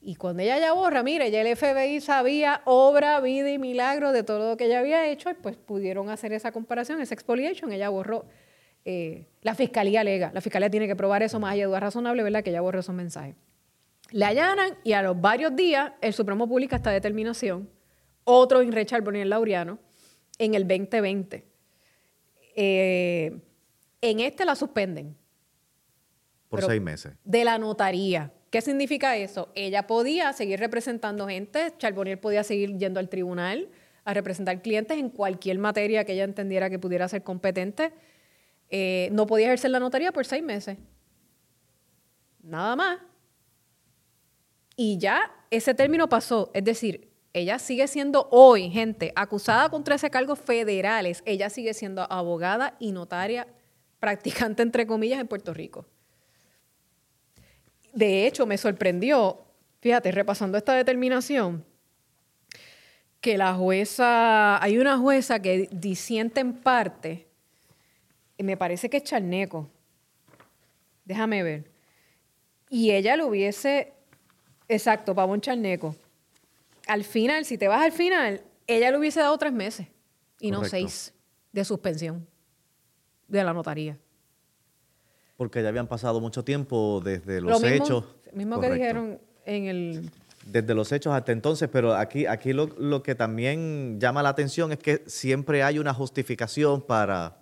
Y 0.00 0.16
cuando 0.16 0.42
ella 0.42 0.58
ya 0.58 0.72
borra, 0.72 1.04
mire, 1.04 1.30
ya 1.30 1.42
el 1.42 1.56
FBI 1.56 2.00
sabía 2.00 2.62
obra, 2.64 3.20
vida 3.20 3.48
y 3.48 3.58
milagro 3.58 4.10
de 4.10 4.24
todo 4.24 4.50
lo 4.50 4.56
que 4.56 4.64
ella 4.64 4.80
había 4.80 5.06
hecho, 5.06 5.30
y 5.30 5.34
pues 5.34 5.56
pudieron 5.56 6.10
hacer 6.10 6.32
esa 6.32 6.50
comparación, 6.50 7.00
esa 7.00 7.14
expoliation, 7.14 7.70
ella 7.70 7.88
borró 7.88 8.24
eh, 8.90 9.26
la 9.42 9.54
fiscalía 9.54 10.00
alega, 10.00 10.32
la 10.34 10.40
fiscalía 10.40 10.68
tiene 10.68 10.86
que 10.86 10.96
probar 10.96 11.22
eso 11.22 11.38
más 11.38 11.52
allá 11.52 11.62
de 11.62 11.66
duda 11.68 11.80
razonable, 11.80 12.22
¿verdad? 12.22 12.42
Que 12.42 12.50
ella 12.50 12.60
borró 12.60 12.80
esos 12.80 12.94
mensajes. 12.94 13.36
Le 14.10 14.24
allanan 14.24 14.76
y 14.82 14.92
a 14.92 15.02
los 15.02 15.20
varios 15.20 15.54
días 15.54 15.92
el 16.00 16.12
Supremo 16.12 16.48
publica 16.48 16.76
esta 16.76 16.90
determinación, 16.90 17.70
otro 18.24 18.60
en 18.60 18.72
Richard 18.72 19.02
Bonnier 19.02 19.28
Laureano, 19.28 19.78
en 20.38 20.54
el 20.54 20.66
2020. 20.66 21.44
Eh, 22.56 23.40
en 24.00 24.20
este 24.20 24.44
la 24.44 24.56
suspenden. 24.56 25.16
Por 26.48 26.62
seis 26.62 26.82
meses. 26.82 27.12
De 27.24 27.44
la 27.44 27.58
notaría. 27.58 28.32
¿Qué 28.50 28.60
significa 28.60 29.16
eso? 29.16 29.52
Ella 29.54 29.86
podía 29.86 30.32
seguir 30.32 30.58
representando 30.58 31.28
gente, 31.28 31.72
Charbonnier 31.78 32.20
podía 32.20 32.42
seguir 32.42 32.76
yendo 32.76 32.98
al 32.98 33.08
tribunal 33.08 33.68
a 34.04 34.14
representar 34.14 34.60
clientes 34.60 34.98
en 34.98 35.10
cualquier 35.10 35.58
materia 35.58 36.04
que 36.04 36.14
ella 36.14 36.24
entendiera 36.24 36.68
que 36.68 36.80
pudiera 36.80 37.06
ser 37.08 37.22
competente. 37.22 37.92
Eh, 38.70 39.08
no 39.12 39.26
podía 39.26 39.46
ejercer 39.46 39.70
la 39.70 39.80
notaría 39.80 40.12
por 40.12 40.24
seis 40.24 40.42
meses. 40.42 40.78
Nada 42.42 42.76
más. 42.76 42.98
Y 44.76 44.98
ya 44.98 45.30
ese 45.50 45.74
término 45.74 46.08
pasó. 46.08 46.50
Es 46.54 46.64
decir, 46.64 47.10
ella 47.32 47.58
sigue 47.58 47.86
siendo 47.86 48.28
hoy, 48.30 48.70
gente, 48.70 49.12
acusada 49.14 49.68
con 49.68 49.84
13 49.84 50.10
cargos 50.10 50.38
federales. 50.38 51.22
Ella 51.26 51.50
sigue 51.50 51.74
siendo 51.74 52.10
abogada 52.10 52.76
y 52.80 52.92
notaria 52.92 53.46
practicante, 54.00 54.62
entre 54.62 54.86
comillas, 54.86 55.20
en 55.20 55.28
Puerto 55.28 55.52
Rico. 55.52 55.86
De 57.92 58.26
hecho, 58.26 58.46
me 58.46 58.56
sorprendió, 58.56 59.44
fíjate, 59.80 60.10
repasando 60.12 60.56
esta 60.56 60.74
determinación, 60.74 61.64
que 63.20 63.36
la 63.36 63.54
jueza, 63.54 64.62
hay 64.62 64.78
una 64.78 64.96
jueza 64.96 65.40
que 65.40 65.68
disiente 65.70 66.40
en 66.40 66.54
parte, 66.54 67.29
me 68.42 68.56
parece 68.56 68.88
que 68.88 68.98
es 68.98 69.04
Charneco, 69.04 69.68
déjame 71.04 71.42
ver, 71.42 71.70
y 72.68 72.92
ella 72.92 73.16
lo 73.16 73.26
hubiese, 73.26 73.92
exacto, 74.68 75.14
Pavón 75.14 75.40
Charneco, 75.40 75.94
al 76.86 77.04
final, 77.04 77.44
si 77.44 77.58
te 77.58 77.68
vas 77.68 77.82
al 77.82 77.92
final, 77.92 78.42
ella 78.66 78.90
le 78.90 78.98
hubiese 78.98 79.20
dado 79.20 79.36
tres 79.38 79.52
meses 79.52 79.86
y 80.40 80.50
no 80.50 80.64
seis 80.64 81.12
de 81.52 81.64
suspensión 81.64 82.26
de 83.28 83.44
la 83.44 83.52
notaría. 83.52 83.98
Porque 85.36 85.62
ya 85.62 85.68
habían 85.68 85.86
pasado 85.86 86.20
mucho 86.20 86.44
tiempo 86.44 87.00
desde 87.04 87.40
los 87.40 87.50
Lo 87.50 87.60
mismo, 87.60 87.84
hechos. 87.84 88.04
mismo 88.32 88.60
que 88.60 88.70
dijeron 88.70 89.20
en 89.44 89.66
el... 89.66 90.10
Desde 90.44 90.74
los 90.74 90.90
hechos 90.92 91.12
hasta 91.14 91.32
entonces, 91.32 91.68
pero 91.70 91.94
aquí, 91.94 92.26
aquí 92.26 92.52
lo, 92.52 92.66
lo 92.78 93.02
que 93.02 93.14
también 93.14 94.00
llama 94.00 94.22
la 94.22 94.30
atención 94.30 94.72
es 94.72 94.78
que 94.78 95.02
siempre 95.06 95.62
hay 95.62 95.78
una 95.78 95.94
justificación 95.94 96.82
para, 96.82 97.39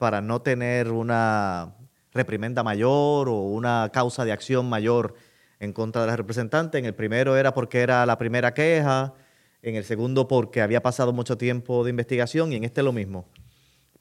para 0.00 0.22
no 0.22 0.40
tener 0.40 0.90
una 0.90 1.74
reprimenda 2.14 2.62
mayor 2.62 3.28
o 3.28 3.34
una 3.42 3.90
causa 3.92 4.24
de 4.24 4.32
acción 4.32 4.66
mayor 4.66 5.14
en 5.60 5.74
contra 5.74 6.00
de 6.00 6.06
la 6.08 6.16
representante. 6.16 6.78
En 6.78 6.86
el 6.86 6.94
primero 6.94 7.36
era 7.36 7.52
porque 7.52 7.80
era 7.82 8.06
la 8.06 8.16
primera 8.16 8.54
queja, 8.54 9.12
en 9.60 9.74
el 9.76 9.84
segundo 9.84 10.26
porque 10.26 10.62
había 10.62 10.82
pasado 10.82 11.12
mucho 11.12 11.36
tiempo 11.36 11.84
de 11.84 11.90
investigación 11.90 12.50
y 12.50 12.56
en 12.56 12.64
este 12.64 12.82
lo 12.82 12.94
mismo. 12.94 13.26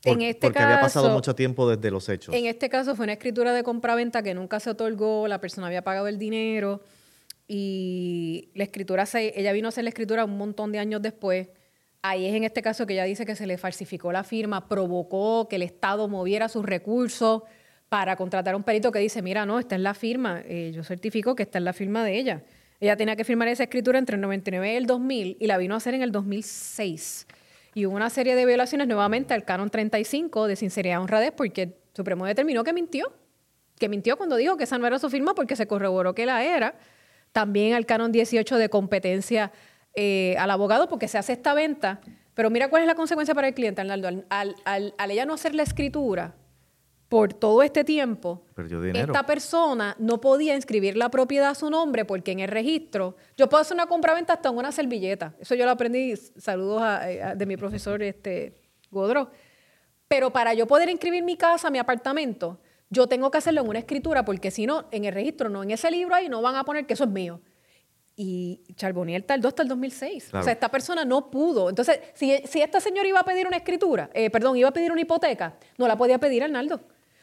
Por- 0.01 0.13
En 0.13 0.21
este 0.21 0.39
porque 0.47 0.59
había 0.59 0.79
pasado 0.79 1.07
caso- 1.07 1.15
mucho 1.15 1.35
tiempo 1.35 1.69
desde 1.69 1.91
los 1.91 2.07
hechos. 2.07 2.33
En 2.33 2.45
este 2.45 2.69
caso 2.69 2.95
fue 2.95 3.03
una 3.03 3.11
escritura 3.13 3.51
de 3.51 3.63
compraventa 3.63 4.23
que 4.23 4.33
nunca 4.33 4.61
se 4.61 4.69
otorgó, 4.69 5.27
la 5.27 5.41
persona 5.41 5.67
había 5.67 5.81
pagado 5.83 6.07
el 6.07 6.17
dinero 6.17 6.79
y 7.45 8.51
la 8.55 8.63
escritura, 8.63 9.05
se, 9.05 9.37
ella 9.37 9.51
vino 9.51 9.67
a 9.67 9.69
hacer 9.69 9.83
la 9.83 9.89
escritura 9.89 10.23
un 10.23 10.37
montón 10.37 10.71
de 10.71 10.79
años 10.79 11.01
después. 11.01 11.49
Ahí 12.01 12.25
es 12.25 12.33
en 12.33 12.45
este 12.45 12.61
caso 12.61 12.85
que 12.85 12.93
ella 12.93 13.03
dice 13.03 13.25
que 13.25 13.35
se 13.35 13.45
le 13.45 13.57
falsificó 13.57 14.11
la 14.11 14.23
firma, 14.23 14.69
provocó 14.69 15.47
que 15.49 15.57
el 15.57 15.63
Estado 15.63 16.07
moviera 16.07 16.47
sus 16.47 16.65
recursos 16.65 17.43
para 17.89 18.15
contratar 18.15 18.53
a 18.53 18.57
un 18.57 18.63
perito 18.63 18.91
que 18.91 18.99
dice, 18.99 19.21
mira, 19.21 19.45
no, 19.45 19.59
esta 19.59 19.75
es 19.75 19.81
la 19.81 19.93
firma, 19.93 20.41
eh, 20.45 20.71
yo 20.73 20.83
certifico 20.83 21.35
que 21.35 21.43
esta 21.43 21.57
es 21.57 21.63
la 21.63 21.73
firma 21.73 22.03
de 22.03 22.17
ella. 22.17 22.43
Ella 22.79 22.95
tenía 22.95 23.17
que 23.17 23.25
firmar 23.25 23.49
esa 23.49 23.63
escritura 23.63 23.99
entre 23.99 24.15
el 24.15 24.21
99 24.21 24.73
y 24.73 24.75
el 24.77 24.85
2000 24.85 25.37
y 25.39 25.47
la 25.47 25.57
vino 25.57 25.73
a 25.73 25.77
hacer 25.77 25.93
en 25.93 26.01
el 26.01 26.11
2006. 26.13 27.27
Y 27.73 27.85
hubo 27.85 27.95
una 27.95 28.09
serie 28.09 28.35
de 28.35 28.45
violaciones 28.45 28.87
nuevamente 28.87 29.33
al 29.33 29.43
canon 29.43 29.69
35 29.69 30.47
de 30.47 30.55
sinceridad 30.55 30.95
y 30.95 31.01
honradez 31.01 31.33
porque 31.35 31.63
el 31.63 31.75
Supremo 31.93 32.25
determinó 32.25 32.63
que 32.63 32.71
mintió. 32.71 33.11
Que 33.77 33.89
mintió 33.89 34.17
cuando 34.17 34.37
dijo 34.37 34.55
que 34.55 34.63
esa 34.63 34.77
no 34.77 34.87
era 34.87 34.97
su 34.97 35.09
firma 35.09 35.35
porque 35.35 35.57
se 35.57 35.67
corroboró 35.67 36.15
que 36.15 36.25
la 36.25 36.43
era. 36.43 36.75
También 37.33 37.73
al 37.73 37.85
canon 37.85 38.11
18 38.11 38.57
de 38.57 38.69
competencia 38.69 39.51
eh, 39.95 40.35
al 40.39 40.51
abogado 40.51 40.87
porque 40.87 41.07
se 41.07 41.17
hace 41.17 41.33
esta 41.33 41.53
venta. 41.53 42.01
Pero 42.33 42.49
mira 42.49 42.69
cuál 42.69 42.83
es 42.83 42.87
la 42.87 42.95
consecuencia 42.95 43.35
para 43.35 43.47
el 43.49 43.53
cliente, 43.53 43.81
Arnaldo. 43.81 44.07
Al, 44.07 44.25
al- 44.29 44.55
al- 44.65 44.93
al 44.97 45.11
ella 45.11 45.25
no 45.25 45.33
hacer 45.33 45.53
la 45.55 45.63
escritura 45.63 46.35
por 47.09 47.33
todo 47.33 47.63
este 47.63 47.83
tiempo, 47.83 48.43
esta 49.09 49.25
persona 49.25 49.95
no 49.97 50.21
podía 50.21 50.55
inscribir 50.55 50.95
la 50.95 51.09
propiedad 51.09 51.49
a 51.49 51.55
su 51.55 51.69
nombre 51.71 52.05
porque 52.05 52.31
en 52.31 52.39
el 52.39 52.47
registro, 52.49 53.15
yo 53.35 53.49
puedo 53.49 53.61
hacer 53.61 53.73
una 53.73 53.87
compraventa 53.87 54.33
hasta 54.33 54.49
en 54.49 54.57
una 54.57 54.71
servilleta. 54.71 55.33
Eso 55.39 55.55
yo 55.55 55.65
lo 55.65 55.71
aprendí, 55.71 56.15
saludos 56.37 56.81
a- 56.83 57.01
a- 57.01 57.35
de 57.35 57.45
mi 57.47 57.57
profesor 57.57 58.01
este, 58.03 58.53
Godró. 58.91 59.31
Pero 60.07 60.31
para 60.31 60.53
yo 60.53 60.67
poder 60.67 60.87
inscribir 60.89 61.23
mi 61.23 61.35
casa, 61.35 61.69
mi 61.71 61.79
apartamento, 61.79 62.59
yo 62.91 63.07
tengo 63.07 63.29
que 63.31 63.39
hacerlo 63.39 63.61
en 63.61 63.69
una 63.69 63.79
escritura 63.79 64.23
porque 64.23 64.49
si 64.51 64.65
no, 64.67 64.85
en 64.91 65.05
el 65.05 65.13
registro, 65.13 65.49
no 65.49 65.63
en 65.63 65.71
ese 65.71 65.89
libro 65.91 66.13
ahí, 66.15 66.29
no 66.29 66.41
van 66.43 66.55
a 66.55 66.63
poner 66.63 66.85
que 66.85 66.93
eso 66.93 67.03
es 67.05 67.09
mío. 67.09 67.41
Y 68.21 68.59
Charbonnier 68.75 69.23
tardó 69.23 69.47
hasta 69.47 69.63
el 69.63 69.69
2006. 69.69 70.25
Claro. 70.31 70.41
O 70.41 70.43
sea, 70.43 70.51
esta 70.51 70.67
persona 70.69 71.05
no 71.05 71.31
pudo. 71.31 71.69
Entonces, 71.69 72.01
si, 72.15 72.35
si 72.45 72.61
esta 72.61 72.81
señora 72.81 73.07
iba 73.07 73.21
a 73.21 73.23
pedir 73.23 73.47
una 73.47 73.55
escritura, 73.55 74.09
eh, 74.13 74.29
perdón, 74.29 74.57
iba 74.57 74.67
a 74.67 74.73
pedir 74.73 74.91
una 74.91 74.99
hipoteca, 74.99 75.53
no 75.77 75.87
la 75.87 75.97
podía 75.97 76.17
pedir 76.17 76.43
Arnaldo. 76.43 76.81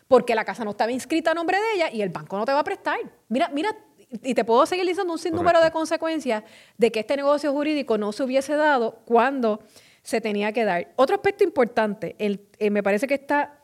Porque 0.09 0.35
la 0.35 0.43
casa 0.47 0.65
no 0.65 0.71
estaba 0.71 0.91
inscrita 0.93 1.33
a 1.33 1.35
nombre 1.35 1.59
de 1.59 1.65
ella 1.75 1.91
y 1.93 2.01
el 2.01 2.09
banco 2.09 2.39
no 2.39 2.47
te 2.47 2.53
va 2.53 2.61
a 2.61 2.65
prestar. 2.65 2.97
Mira, 3.29 3.51
mira, 3.53 3.77
y 4.23 4.33
te 4.35 4.43
puedo 4.45 4.65
seguir 4.65 4.87
diciendo 4.87 5.13
un 5.13 5.19
sinnúmero 5.19 5.59
de 5.59 5.65
Correcto. 5.65 5.79
consecuencias 5.81 6.45
de 6.79 6.91
que 6.91 7.01
este 7.01 7.15
negocio 7.17 7.53
jurídico 7.53 7.99
no 7.99 8.13
se 8.13 8.23
hubiese 8.23 8.55
dado 8.57 9.01
cuando 9.05 9.61
se 10.03 10.23
tenía 10.23 10.51
que 10.53 10.65
dar. 10.65 10.93
Otro 10.97 11.17
aspecto 11.17 11.45
importante, 11.45 12.17
el- 12.19 12.41
eh, 12.59 12.71
me 12.71 12.83
parece 12.83 13.07
que 13.07 13.15
está 13.15 13.56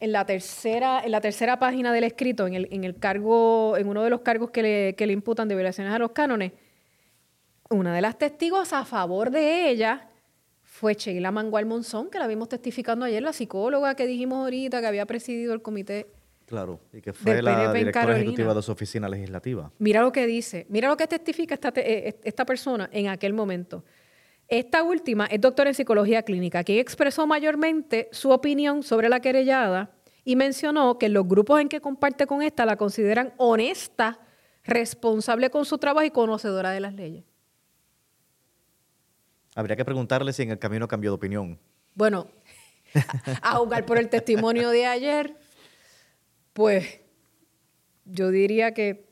en 0.00 0.12
la 0.12 0.24
tercera, 0.24 1.02
en 1.04 1.12
la 1.12 1.20
tercera 1.20 1.58
página 1.58 1.92
del 1.92 2.04
escrito, 2.04 2.46
en 2.46 2.54
el, 2.54 2.68
en 2.70 2.84
el 2.84 2.98
cargo, 2.98 3.76
en 3.76 3.86
uno 3.86 4.02
de 4.02 4.10
los 4.10 4.22
cargos 4.22 4.50
que 4.50 4.62
le, 4.62 4.94
que 4.96 5.06
le 5.06 5.12
imputan 5.12 5.46
de 5.46 5.54
violaciones 5.54 5.92
a 5.92 5.98
los 5.98 6.12
cánones, 6.12 6.52
una 7.68 7.94
de 7.94 8.00
las 8.00 8.18
testigos 8.18 8.72
a 8.72 8.84
favor 8.84 9.30
de 9.30 9.68
ella 9.70 10.08
fue 10.62 10.94
Sheila 10.94 11.30
Mangual 11.30 11.66
Monzón, 11.66 12.08
que 12.08 12.18
la 12.18 12.26
vimos 12.26 12.48
testificando 12.48 13.04
ayer, 13.04 13.22
la 13.22 13.34
psicóloga 13.34 13.94
que 13.94 14.06
dijimos 14.06 14.38
ahorita 14.38 14.80
que 14.80 14.86
había 14.86 15.04
presidido 15.04 15.52
el 15.52 15.60
comité. 15.60 16.06
Claro, 16.46 16.80
y 16.92 17.00
que 17.00 17.12
fue 17.12 17.42
la 17.42 17.54
PNP 17.54 17.78
directora 17.78 18.06
Carolina. 18.06 18.22
ejecutiva 18.22 18.54
de 18.54 18.62
su 18.62 18.72
oficina 18.72 19.08
legislativa. 19.08 19.70
Mira 19.78 20.00
lo 20.00 20.10
que 20.10 20.26
dice, 20.26 20.66
mira 20.68 20.88
lo 20.88 20.96
que 20.96 21.06
testifica 21.06 21.54
esta, 21.54 21.72
eh, 21.76 22.18
esta 22.24 22.44
persona 22.44 22.88
en 22.92 23.08
aquel 23.08 23.34
momento. 23.34 23.84
Esta 24.50 24.82
última 24.82 25.26
es 25.26 25.40
doctora 25.40 25.70
en 25.70 25.74
psicología 25.74 26.24
clínica, 26.24 26.64
quien 26.64 26.80
expresó 26.80 27.24
mayormente 27.24 28.08
su 28.10 28.30
opinión 28.30 28.82
sobre 28.82 29.08
la 29.08 29.20
querellada 29.20 29.92
y 30.24 30.34
mencionó 30.34 30.98
que 30.98 31.08
los 31.08 31.26
grupos 31.28 31.60
en 31.60 31.68
que 31.68 31.80
comparte 31.80 32.26
con 32.26 32.42
esta 32.42 32.66
la 32.66 32.76
consideran 32.76 33.32
honesta, 33.36 34.18
responsable 34.64 35.50
con 35.50 35.64
su 35.64 35.78
trabajo 35.78 36.04
y 36.04 36.10
conocedora 36.10 36.72
de 36.72 36.80
las 36.80 36.94
leyes. 36.94 37.24
Habría 39.54 39.76
que 39.76 39.84
preguntarle 39.84 40.32
si 40.32 40.42
en 40.42 40.50
el 40.50 40.58
camino 40.58 40.88
cambió 40.88 41.12
de 41.12 41.14
opinión. 41.14 41.60
Bueno, 41.94 42.26
a 43.42 43.54
jugar 43.54 43.86
por 43.86 43.98
el 43.98 44.08
testimonio 44.08 44.70
de 44.70 44.84
ayer, 44.84 45.36
pues 46.54 47.00
yo 48.04 48.30
diría 48.30 48.74
que 48.74 49.08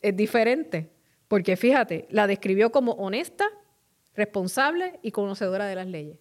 es 0.00 0.16
diferente, 0.16 0.90
porque 1.28 1.58
fíjate, 1.58 2.06
la 2.10 2.26
describió 2.26 2.72
como 2.72 2.92
honesta, 2.92 3.44
responsable 4.14 4.98
y 5.02 5.12
conocedora 5.12 5.66
de 5.66 5.74
las 5.74 5.86
leyes. 5.86 6.18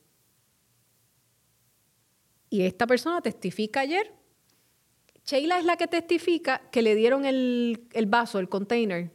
Y 2.50 2.62
esta 2.64 2.88
persona 2.88 3.22
testifica 3.22 3.82
ayer. 3.82 4.14
Sheila 5.26 5.60
es 5.60 5.66
la 5.66 5.76
que 5.76 5.88
testifica 5.88 6.62
que 6.72 6.82
le 6.82 6.96
dieron 6.96 7.26
el, 7.26 7.88
el 7.94 8.06
vaso, 8.06 8.40
el 8.40 8.48
container. 8.48 9.12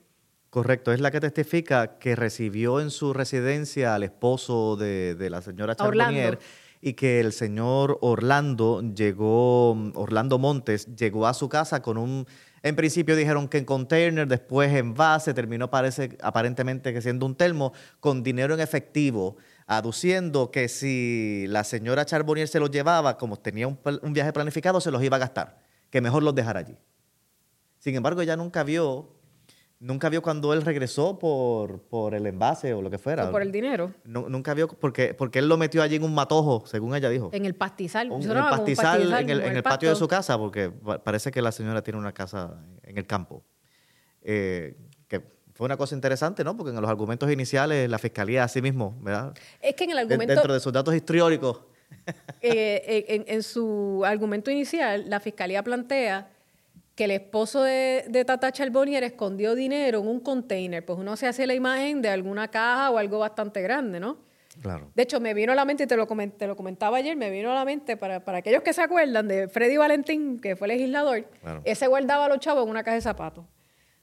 Correcto, 0.51 0.93
es 0.93 1.01
la 1.01 1.11
que 1.11 1.21
testifica 1.21 1.99
que 1.99 2.15
recibió 2.15 2.81
en 2.81 2.91
su 2.91 3.15
residencia 3.15 3.95
al 3.95 4.03
esposo 4.03 4.77
de, 4.77 5.15
de 5.15 5.31
la 5.31 5.41
señora. 5.41 5.75
Charbonnier 5.75 6.39
y 6.83 6.95
que 6.95 7.21
el 7.21 7.33
señor 7.33 7.97
Orlando 8.03 8.83
llegó, 8.83 9.71
Orlando 9.95 10.39
Montes, 10.39 10.95
llegó 10.97 11.29
a 11.29 11.33
su 11.33 11.49
casa 11.49 11.81
con 11.81 11.97
un, 11.97 12.27
en 12.63 12.77
principio 12.77 13.17
dijeron 13.17 13.49
que 13.49 13.59
en 13.59 13.65
container, 13.65 14.29
después 14.29 14.73
en 14.73 14.95
base, 14.95 15.35
terminó 15.35 15.71
parece, 15.71 16.17
aparentemente 16.23 16.93
que 16.93 17.03
siendo 17.03 17.27
un 17.27 17.35
termo, 17.35 17.73
con 17.99 18.23
dinero 18.23 18.55
en 18.55 18.61
efectivo, 18.61 19.37
aduciendo 19.67 20.51
que 20.51 20.69
si 20.69 21.47
la 21.49 21.65
señora 21.65 22.05
Charbonnier 22.05 22.47
se 22.47 22.61
los 22.61 22.71
llevaba, 22.71 23.19
como 23.19 23.37
tenía 23.37 23.67
un, 23.67 23.79
un 24.03 24.13
viaje 24.13 24.33
planificado, 24.33 24.81
se 24.81 24.91
los 24.91 25.03
iba 25.03 25.17
a 25.17 25.21
gastar, 25.21 25.59
que 25.91 26.01
mejor 26.01 26.23
los 26.23 26.35
dejara 26.35 26.61
allí. 26.61 26.77
Sin 27.79 27.97
embargo, 27.97 28.21
ella 28.21 28.37
nunca 28.37 28.63
vio, 28.63 29.17
nunca 29.85 30.09
vio 30.09 30.23
cuando 30.23 30.53
él 30.53 30.63
regresó 30.63 31.19
por, 31.19 31.81
por 31.83 32.15
el 32.15 32.25
envase 32.27 32.73
o 32.73 32.81
lo 32.83 32.89
que 32.89 32.99
fuera. 32.99 33.29
o 33.29 33.33
por 33.33 33.43
el 33.43 33.51
dinero 33.51 33.93
Nu- 34.05 34.29
nunca 34.29 34.55
vio, 34.55 34.69
porque, 34.69 35.13
porque 35.13 35.41
él 35.41 35.49
lo 35.49 35.57
metió 35.57 35.83
allí 35.83 35.97
en 35.97 36.05
un 36.05 36.15
matojo, 36.15 36.65
según 36.67 36.95
ella 36.95 37.11
dijo. 37.11 37.31
en 37.33 37.45
el 37.45 37.55
pastizal. 37.55 38.11
Un- 38.11 38.23
en 38.23 38.31
el 38.31 38.37
pastizal, 38.39 39.03
en 39.03 39.29
el, 39.31 39.39
como 39.41 39.51
en 39.51 39.57
el 39.57 39.63
patio 39.63 39.89
de 39.91 39.97
su 39.97 40.07
casa, 40.09 40.39
porque 40.39 40.71
pa- 40.71 41.03
parece 41.03 41.31
que 41.31 41.43
la 41.43 41.51
señora 41.53 41.83
tiene 41.83 41.99
una 41.99 42.13
casa 42.13 42.65
en 42.85 42.97
el 42.97 43.07
campo. 43.07 43.45
Eh, 44.23 44.77
que 45.09 45.21
fue 45.53 45.65
una 45.67 45.77
cosa 45.77 45.95
interesante, 45.97 46.45
¿no? 46.45 46.57
Porque 46.57 46.71
en 46.71 46.81
los 46.81 46.89
argumentos 46.91 47.31
iniciales 47.31 47.91
la 47.91 47.99
fiscalía 47.99 48.45
así 48.45 48.63
mismo, 48.63 48.97
¿verdad? 49.03 49.35
Es 49.61 49.75
que 49.75 49.85
en 49.85 49.91
el 49.91 49.97
De- 49.97 50.03
argumento, 50.03 50.33
dentro 50.35 50.55
de 50.55 50.61
sus 50.61 50.73
datos 50.73 50.95
históricos, 50.95 51.63
eh, 52.41 53.05
en, 53.09 53.25
en 53.27 53.43
su 53.43 54.03
argumento 54.07 54.51
inicial, 54.51 55.11
la 55.11 55.19
fiscalía 55.21 55.63
plantea 55.63 56.31
que 56.95 57.05
el 57.05 57.11
esposo 57.13 57.63
de, 57.63 58.05
de 58.09 58.25
Tata 58.25 58.53
Charbonnier 58.53 59.03
escondió 59.05 59.55
dinero 59.55 60.01
en 60.01 60.09
un 60.09 60.21
container. 60.21 60.85
Pues 60.85 60.99
uno 60.99 61.17
se 61.17 61.27
hace 61.27 61.47
la 61.47 61.55
imagen 61.55 62.03
de 62.03 62.11
alguna 62.11 62.49
caja 62.49 62.91
o 62.91 62.99
algo 62.99 63.19
bastante 63.19 63.63
grande, 63.63 63.99
¿no? 63.99 64.19
Claro. 64.61 64.91
De 64.95 65.03
hecho, 65.05 65.19
me 65.19 65.33
vino 65.33 65.53
a 65.53 65.55
la 65.55 65.65
mente, 65.65 65.85
y 65.85 65.87
te 65.87 65.97
lo, 65.97 66.07
te 66.07 66.47
lo 66.47 66.55
comentaba 66.57 66.99
ayer, 66.99 67.17
me 67.17 67.31
vino 67.31 67.51
a 67.51 67.55
la 67.55 67.65
mente, 67.65 67.97
para, 67.97 68.23
para 68.23 68.39
aquellos 68.39 68.63
que 68.63 68.75
se 68.75 68.83
acuerdan 68.83 69.27
de 69.27 69.49
Freddy 69.49 69.79
Valentín, 69.79 70.39
que 70.39 70.57
fue 70.57 70.69
legislador, 70.69 71.25
Claro. 71.41 71.63
ese 71.65 71.87
guardaba 71.87 72.27
a 72.27 72.29
los 72.29 72.39
chavos 72.41 72.65
en 72.65 72.69
una 72.71 72.83
caja 72.85 72.97
de 72.97 73.01
zapatos. 73.01 73.47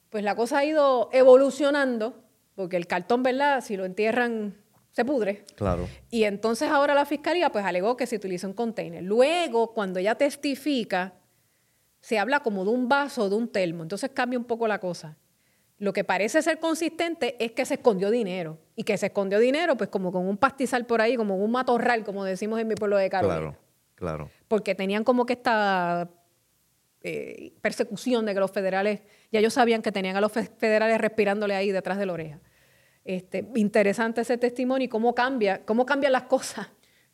Pues 0.10 0.24
la 0.24 0.36
cosa 0.36 0.58
ha 0.58 0.66
ido 0.66 1.12
evolucionando, 1.14 2.24
porque 2.56 2.78
el 2.78 2.88
cartón, 2.88 3.22
¿verdad? 3.22 3.62
Si 3.64 3.78
lo 3.78 3.86
entierran, 3.86 4.56
se 4.92 5.06
pudre. 5.06 5.46
Claro. 5.56 5.88
Y 6.10 6.24
entonces 6.24 6.68
ahora 6.72 6.96
la 6.96 7.06
fiscalía 7.06 7.52
pues 7.52 7.64
alegó 7.64 7.96
que 7.96 8.08
se 8.08 8.16
utiliza 8.16 8.48
un 8.48 8.54
container. 8.54 9.04
Luego, 9.04 9.72
cuando 9.76 10.00
ella 10.00 10.16
testifica, 10.16 11.14
se 12.02 12.18
habla 12.20 12.40
como 12.42 12.64
de 12.64 12.72
un 12.72 12.88
vaso 12.90 13.24
o 13.26 13.30
de 13.30 13.36
un 13.36 13.48
termo. 13.48 13.84
Entonces 13.84 14.12
cambia 14.14 14.40
un 14.40 14.46
poco 14.46 14.68
la 14.68 14.80
cosa. 14.80 15.18
Lo 15.78 15.94
que 15.94 16.04
parece 16.04 16.42
ser 16.42 16.60
consistente 16.60 17.36
es 17.44 17.52
que 17.54 17.66
se 17.66 17.76
escondió 17.76 18.10
dinero. 18.12 18.58
Y 18.76 18.84
que 18.84 18.98
se 18.98 19.08
escondió 19.08 19.40
dinero, 19.40 19.78
pues 19.78 19.90
como 19.90 20.12
con 20.12 20.28
un 20.28 20.38
pastizal 20.38 20.86
por 20.86 21.02
ahí, 21.02 21.16
como 21.16 21.38
un 21.38 21.52
matorral, 21.52 22.04
como 22.04 22.24
decimos 22.26 22.60
en 22.60 22.68
mi 22.68 22.76
pueblo 22.76 22.98
de 22.98 23.10
Carolina. 23.10 23.40
Claro. 23.40 23.58
Claro. 23.96 24.30
Porque 24.48 24.76
tenían 24.76 25.04
como 25.04 25.26
que 25.26 25.34
esta 25.34 26.10
eh, 27.02 27.54
persecución 27.62 28.26
de 28.26 28.34
que 28.34 28.40
los 28.40 28.52
federales, 28.52 29.02
ya 29.32 29.40
ellos 29.40 29.54
sabían 29.54 29.82
que 29.82 29.92
tenían 29.92 30.16
a 30.16 30.22
los 30.22 30.32
fe- 30.32 30.50
federales 30.58 31.00
respirándole 31.00 31.56
ahí 31.56 31.72
detrás 31.72 31.98
de 31.98 32.06
la 32.06 32.14
oreja. 32.14 32.40
Este, 33.06 33.46
interesante 33.56 34.22
ese 34.22 34.38
testimonio 34.38 34.86
y 34.86 34.90
cómo 34.90 35.16
cambia, 35.16 35.66
cómo 35.66 35.86
cambian 35.86 36.12
las 36.14 36.24
cosas. 36.24 36.68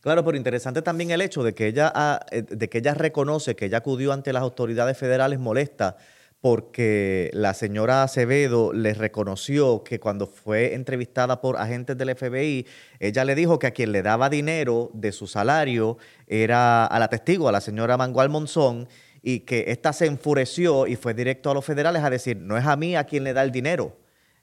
Claro, 0.06 0.24
pero 0.24 0.38
interesante 0.38 0.84
también 0.84 1.10
el 1.10 1.20
hecho 1.22 1.42
de 1.42 1.56
que 1.56 1.66
ella, 1.66 1.92
ha- 1.96 2.20
eh, 2.30 2.44
de 2.44 2.70
que 2.70 2.78
ella 2.78 2.94
reconoce 2.94 3.56
que 3.56 3.66
ella 3.66 3.80
acudió 3.80 4.14
ante 4.14 4.34
las 4.34 4.44
autoridades 4.44 4.96
federales 5.00 5.40
molesta 5.40 5.98
porque 6.42 7.32
la 7.34 7.56
señora 7.56 8.04
Acevedo 8.04 8.72
le 8.72 8.94
reconoció 8.94 9.84
que 9.84 10.00
cuando 10.00 10.28
fue 10.28 10.76
entrevistada 10.76 11.42
por 11.42 11.58
agentes 11.58 11.98
del 11.98 12.10
FBI, 12.10 12.68
ella 13.00 13.26
le 13.26 13.34
dijo 13.34 13.58
que 13.58 13.66
a 13.66 13.72
quien 13.72 13.92
le 13.92 14.04
daba 14.04 14.30
dinero 14.30 14.92
de 14.94 15.12
su 15.12 15.26
salario 15.26 15.98
era 16.28 16.86
a 16.86 17.00
la 17.00 17.08
testigo, 17.08 17.50
a 17.50 17.52
la 17.52 17.60
señora 17.62 17.98
Mangual 17.98 18.30
Monzón, 18.30 18.88
y 19.24 19.40
que 19.40 19.66
ésta 19.70 19.92
se 19.92 20.06
enfureció 20.06 20.86
y 20.86 20.98
fue 20.98 21.16
directo 21.16 21.50
a 21.50 21.56
los 21.56 21.66
federales 21.66 22.04
a 22.04 22.12
decir, 22.12 22.38
no 22.38 22.58
es 22.60 22.66
a 22.68 22.76
mí 22.76 22.96
a 22.96 23.06
quien 23.06 23.24
le 23.24 23.34
da 23.34 23.42
el 23.42 23.52
dinero, 23.52 23.98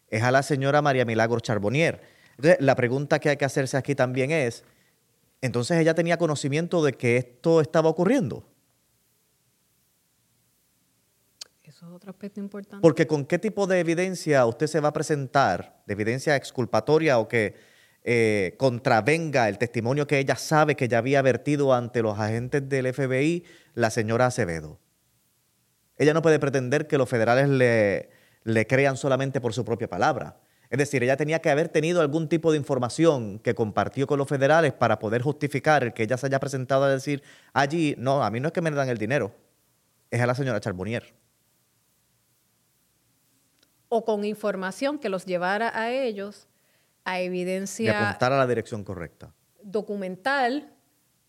es 0.08 0.24
a 0.24 0.32
la 0.32 0.42
señora 0.42 0.82
María 0.82 1.04
Milagro 1.04 1.38
Charbonnier. 1.38 2.00
Entonces, 2.36 2.56
la 2.60 2.74
pregunta 2.74 3.20
que 3.20 3.28
hay 3.28 3.36
que 3.36 3.44
hacerse 3.44 3.76
aquí 3.76 3.94
también 3.94 4.32
es, 4.32 4.64
entonces 5.43 5.78
ella 5.78 5.95
tenía 5.95 6.16
conocimiento 6.16 6.82
de 6.84 6.95
que 6.95 7.16
esto 7.16 7.61
estaba 7.61 7.90
ocurriendo. 7.90 8.49
Eso 11.64 11.86
es 11.86 11.93
otro 11.93 12.11
aspecto 12.11 12.38
importante. 12.38 12.80
Porque 12.80 13.09
con 13.09 13.26
qué 13.26 13.38
tipo 13.40 13.66
de 13.66 13.80
evidencia 13.80 14.47
usted 14.47 14.68
se 14.68 14.80
va 14.80 14.88
a 14.88 14.93
presentar, 14.93 15.82
de 15.86 15.95
evidencia 15.95 16.36
exculpatoria 16.36 17.18
o 17.18 17.26
que 17.26 17.57
eh, 18.05 18.55
contravenga 18.57 19.49
el 19.49 19.59
testimonio 19.59 20.07
que 20.07 20.20
ella 20.20 20.36
sabe 20.36 20.76
que 20.76 20.86
ya 20.86 20.99
había 20.99 21.22
vertido 21.22 21.74
ante 21.74 22.03
los 22.03 22.18
agentes 22.18 22.68
del 22.68 22.93
FBI 22.93 23.45
la 23.74 23.90
señora 23.90 24.26
Acevedo. 24.26 24.78
Ella 25.97 26.14
no 26.14 26.22
puede 26.22 26.38
pretender 26.38 26.86
que 26.86 26.99
los 26.99 27.09
federales 27.09 27.49
le, 27.49 28.11
le 28.45 28.66
crean 28.68 28.97
solamente 28.97 29.40
por 29.40 29.55
su 29.55 29.64
propia 29.64 29.88
palabra. 29.88 30.40
Es 30.72 30.78
decir, 30.78 31.02
ella 31.02 31.18
tenía 31.18 31.38
que 31.40 31.50
haber 31.50 31.68
tenido 31.68 32.00
algún 32.00 32.30
tipo 32.30 32.50
de 32.50 32.56
información 32.56 33.38
que 33.40 33.54
compartió 33.54 34.06
con 34.06 34.18
los 34.18 34.26
federales 34.26 34.72
para 34.72 34.98
poder 34.98 35.20
justificar 35.20 35.84
el 35.84 35.92
que 35.92 36.04
ella 36.04 36.16
se 36.16 36.24
haya 36.24 36.40
presentado 36.40 36.84
a 36.84 36.88
decir 36.88 37.22
allí, 37.52 37.94
no, 37.98 38.24
a 38.24 38.30
mí 38.30 38.40
no 38.40 38.46
es 38.46 38.54
que 38.54 38.62
me 38.62 38.70
dan 38.70 38.88
el 38.88 38.96
dinero, 38.96 39.34
es 40.10 40.18
a 40.22 40.26
la 40.26 40.34
señora 40.34 40.60
Charbonnier. 40.60 41.12
o 43.90 44.02
con 44.06 44.24
información 44.24 44.98
que 44.98 45.10
los 45.10 45.26
llevara 45.26 45.78
a 45.78 45.90
ellos 45.90 46.48
a 47.04 47.20
Y 47.20 47.26
evidencia 47.26 48.08
apuntar 48.08 48.32
a 48.32 48.38
la 48.38 48.46
dirección 48.46 48.82
correcta. 48.82 49.34
documental 49.62 50.72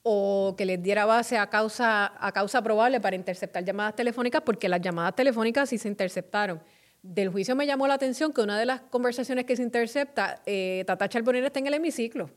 o 0.04 0.56
que 0.58 0.66
les 0.66 0.82
diera 0.82 1.06
base 1.06 1.38
a 1.38 1.50
causa, 1.50 2.14
a 2.18 2.32
causa 2.32 2.62
probable 2.62 3.02
para 3.02 3.18
interceptar 3.18 3.66
llamadas 3.66 3.98
telefónicas, 3.98 4.42
porque 4.42 4.70
las 4.70 4.80
llamadas 4.80 5.16
telefónicas 5.16 5.68
sí 5.68 5.78
se 5.78 5.90
interceptaron. 5.90 6.62
Del 7.04 7.28
juicio 7.30 7.54
me 7.54 7.68
llamó 7.68 7.86
la 7.86 7.96
atención 7.96 8.32
que 8.32 8.40
una 8.40 8.58
de 8.58 8.66
las 8.66 8.80
conversaciones 8.80 9.44
que 9.44 9.58
se 9.58 9.62
intercepta, 9.62 10.42
eh, 10.46 10.86
Tata 10.88 11.10
Charbonnier 11.10 11.44
está 11.44 11.60
en 11.60 11.68
el 11.68 11.74
hemiciclo. 11.74 12.30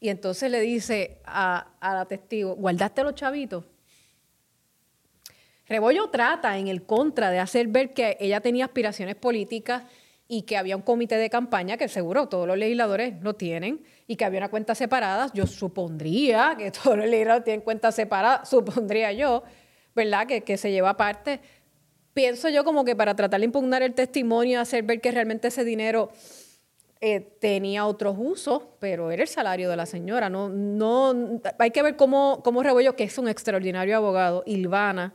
Y 0.00 0.08
entonces 0.08 0.50
le 0.50 0.60
dice 0.60 1.18
a, 1.24 1.68
la 1.80 2.06
testigo, 2.06 2.56
¿guardaste 2.56 3.04
los 3.04 3.14
chavitos? 3.14 3.64
Rebollo 5.68 6.10
trata 6.10 6.58
en 6.58 6.66
el 6.66 6.82
contra 6.82 7.30
de 7.30 7.38
hacer 7.38 7.68
ver 7.68 7.94
que 7.94 8.16
ella 8.18 8.40
tenía 8.40 8.64
aspiraciones 8.64 9.14
políticas 9.14 9.84
y 10.26 10.42
que 10.42 10.56
había 10.56 10.74
un 10.74 10.82
comité 10.82 11.16
de 11.16 11.30
campaña, 11.30 11.76
que 11.76 11.86
seguro 11.86 12.28
todos 12.28 12.48
los 12.48 12.58
legisladores 12.58 13.14
lo 13.22 13.34
tienen, 13.34 13.84
y 14.08 14.16
que 14.16 14.24
había 14.24 14.40
una 14.40 14.48
cuenta 14.48 14.74
separada. 14.74 15.30
Yo 15.34 15.46
supondría 15.46 16.56
que 16.58 16.70
todos 16.72 16.96
los 16.96 17.06
legisladores 17.06 17.44
tienen 17.44 17.60
cuentas 17.60 17.94
separadas, 17.94 18.48
supondría 18.48 19.12
yo, 19.12 19.44
¿verdad? 19.94 20.26
Que, 20.26 20.42
que 20.42 20.56
se 20.56 20.72
lleva 20.72 20.90
aparte. 20.90 21.40
Pienso 22.14 22.48
yo 22.48 22.64
como 22.64 22.84
que 22.84 22.96
para 22.96 23.14
tratar 23.14 23.40
de 23.40 23.46
impugnar 23.46 23.82
el 23.82 23.94
testimonio, 23.94 24.60
hacer 24.60 24.82
ver 24.82 25.00
que 25.00 25.12
realmente 25.12 25.48
ese 25.48 25.64
dinero 25.64 26.10
eh, 27.00 27.20
tenía 27.40 27.86
otros 27.86 28.16
usos, 28.18 28.62
pero 28.78 29.10
era 29.10 29.22
el 29.22 29.28
salario 29.28 29.70
de 29.70 29.76
la 29.76 29.86
señora. 29.86 30.28
No, 30.28 30.48
no, 30.48 31.40
hay 31.58 31.70
que 31.70 31.82
ver 31.82 31.96
cómo, 31.96 32.40
cómo 32.44 32.62
Rebollo, 32.62 32.96
que 32.96 33.04
es 33.04 33.16
un 33.16 33.28
extraordinario 33.28 33.96
abogado, 33.96 34.42
hilvana 34.44 35.14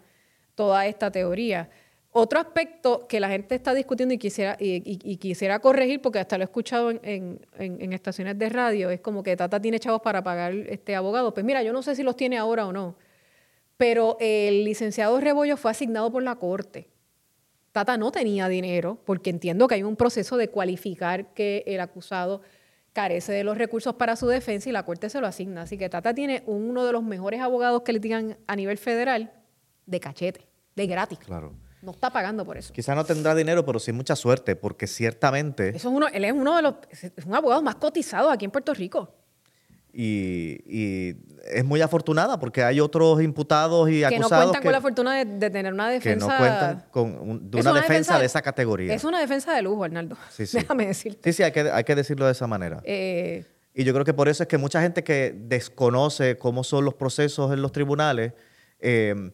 toda 0.56 0.86
esta 0.88 1.12
teoría. 1.12 1.70
Otro 2.18 2.40
aspecto 2.40 3.06
que 3.10 3.20
la 3.20 3.28
gente 3.28 3.56
está 3.56 3.74
discutiendo 3.74 4.14
y 4.14 4.18
quisiera, 4.18 4.56
y, 4.58 4.76
y- 4.90 5.00
y 5.04 5.18
quisiera 5.18 5.60
corregir, 5.60 6.02
porque 6.02 6.20
hasta 6.20 6.38
lo 6.38 6.44
he 6.44 6.46
escuchado 6.46 6.90
en, 6.92 7.02
en- 7.04 7.46
en- 7.60 7.82
en 7.82 7.92
estaciones 7.92 8.40
de 8.40 8.48
radio, 8.48 8.90
es 8.90 9.02
como 9.02 9.22
que 9.22 9.36
Tata 9.36 9.60
tiene 9.62 9.80
chavos 9.82 10.02
para 10.02 10.24
pagar 10.24 10.54
este 10.54 10.96
abogado. 10.96 11.34
Pues 11.34 11.46
mira, 11.46 11.62
yo 11.62 11.74
no 11.74 11.84
sé 11.84 11.94
si 11.94 12.04
los 12.04 12.16
tiene 12.16 12.38
ahora 12.38 12.66
o 12.68 12.72
no, 12.72 12.96
pero 13.78 14.18
el 14.20 14.64
licenciado 14.64 15.20
Rebollo 15.20 15.58
fue 15.58 15.72
asignado 15.72 16.12
por 16.12 16.24
la 16.24 16.36
corte. 16.36 16.90
Tata 17.72 17.98
no 17.98 18.12
tenía 18.12 18.48
dinero, 18.48 19.00
porque 19.06 19.30
entiendo 19.30 19.68
que 19.68 19.76
hay 19.76 19.84
un 19.84 19.98
proceso 19.98 20.38
de 20.38 20.48
cualificar 20.48 21.34
que 21.34 21.64
el 21.68 21.82
acusado 21.82 22.42
carece 22.94 23.34
de 23.34 23.44
los 23.44 23.58
recursos 23.58 23.96
para 23.96 24.16
su 24.16 24.28
defensa 24.28 24.70
y 24.70 24.72
la 24.72 24.84
corte 24.84 25.10
se 25.10 25.20
lo 25.20 25.28
asigna. 25.28 25.64
Así 25.64 25.78
que 25.78 25.90
Tata 25.90 26.14
tiene 26.14 26.44
uno 26.46 26.86
de 26.86 26.94
los 26.94 27.04
mejores 27.04 27.42
abogados 27.42 27.82
que 27.82 27.92
le 27.92 28.00
digan 28.00 28.38
a 28.48 28.56
nivel 28.56 28.78
federal 28.78 29.34
de 29.86 30.00
cachete, 30.00 30.48
de 30.76 30.88
gratis. 30.88 31.20
Claro. 31.20 31.54
No 31.82 31.92
está 31.92 32.10
pagando 32.10 32.46
por 32.46 32.58
eso. 32.58 32.74
Quizá 32.74 32.96
no 32.96 33.04
tendrá 33.04 33.36
dinero, 33.36 33.66
pero 33.66 33.78
sí 33.80 33.92
mucha 33.92 34.16
suerte, 34.16 34.56
porque 34.56 34.88
ciertamente, 34.88 35.70
Eso 35.70 35.90
es 35.90 35.96
uno, 35.96 36.08
él 36.08 36.24
es 36.24 36.32
uno 36.32 36.56
de 36.56 36.62
los, 36.62 36.76
es 36.90 37.26
un 37.26 37.36
abogado 37.36 37.62
más 37.62 37.76
cotizado 37.76 38.32
aquí 38.32 38.46
en 38.46 38.52
Puerto 38.52 38.74
Rico. 38.74 39.14
Y, 39.98 40.58
y 40.68 41.16
es 41.54 41.64
muy 41.64 41.80
afortunada, 41.82 42.38
porque 42.40 42.64
hay 42.64 42.80
otros 42.82 43.22
imputados 43.22 43.90
y 43.90 44.02
Que 44.02 44.20
no 44.20 44.26
acusados 44.26 44.46
cuentan 44.46 44.64
con 44.64 44.72
la 44.74 44.82
fortuna 44.82 45.16
de, 45.18 45.26
de 45.26 45.50
tener 45.50 45.74
una 45.74 45.88
que 45.88 45.94
defensa. 45.94 46.28
no 46.28 46.38
cuentan 46.38 46.86
con 46.92 47.12
un- 47.30 47.50
de 47.52 47.60
una, 47.62 47.74
defensa, 47.74 48.20
de 48.20 48.26
esa 48.26 48.42
categoría. 48.42 48.94
Es 48.94 49.04
una 49.06 49.20
defensa 49.20 49.54
de 49.56 49.62
lujo, 49.62 49.84
Arnaldo. 49.84 50.18
Sí, 50.32 50.46
sí. 50.48 50.58
Déjame 50.58 50.88
decirte. 50.88 51.32
Sí, 51.32 51.38
sí, 51.38 51.44
hay 51.44 51.52
que, 51.52 51.62
hay 51.72 51.84
que 51.84 51.96
decirlo 51.96 52.26
de 52.26 52.34
esa 52.34 52.46
manera. 52.48 52.82
Eh, 52.84 53.46
Y 53.74 53.84
yo 53.84 53.94
creo 53.94 54.04
que 54.06 54.14
por 54.14 54.28
eso 54.28 54.44
es 54.44 54.50
que 54.50 54.58
mucha 54.58 54.82
gente 54.82 55.04
que 55.04 55.34
desconoce 55.38 56.38
cómo 56.38 56.64
son 56.64 56.84
los 56.84 56.94
procesos 56.96 57.54
en 57.54 57.62
los 57.62 57.72
tribunales, 57.72 58.34
eh, 58.80 59.32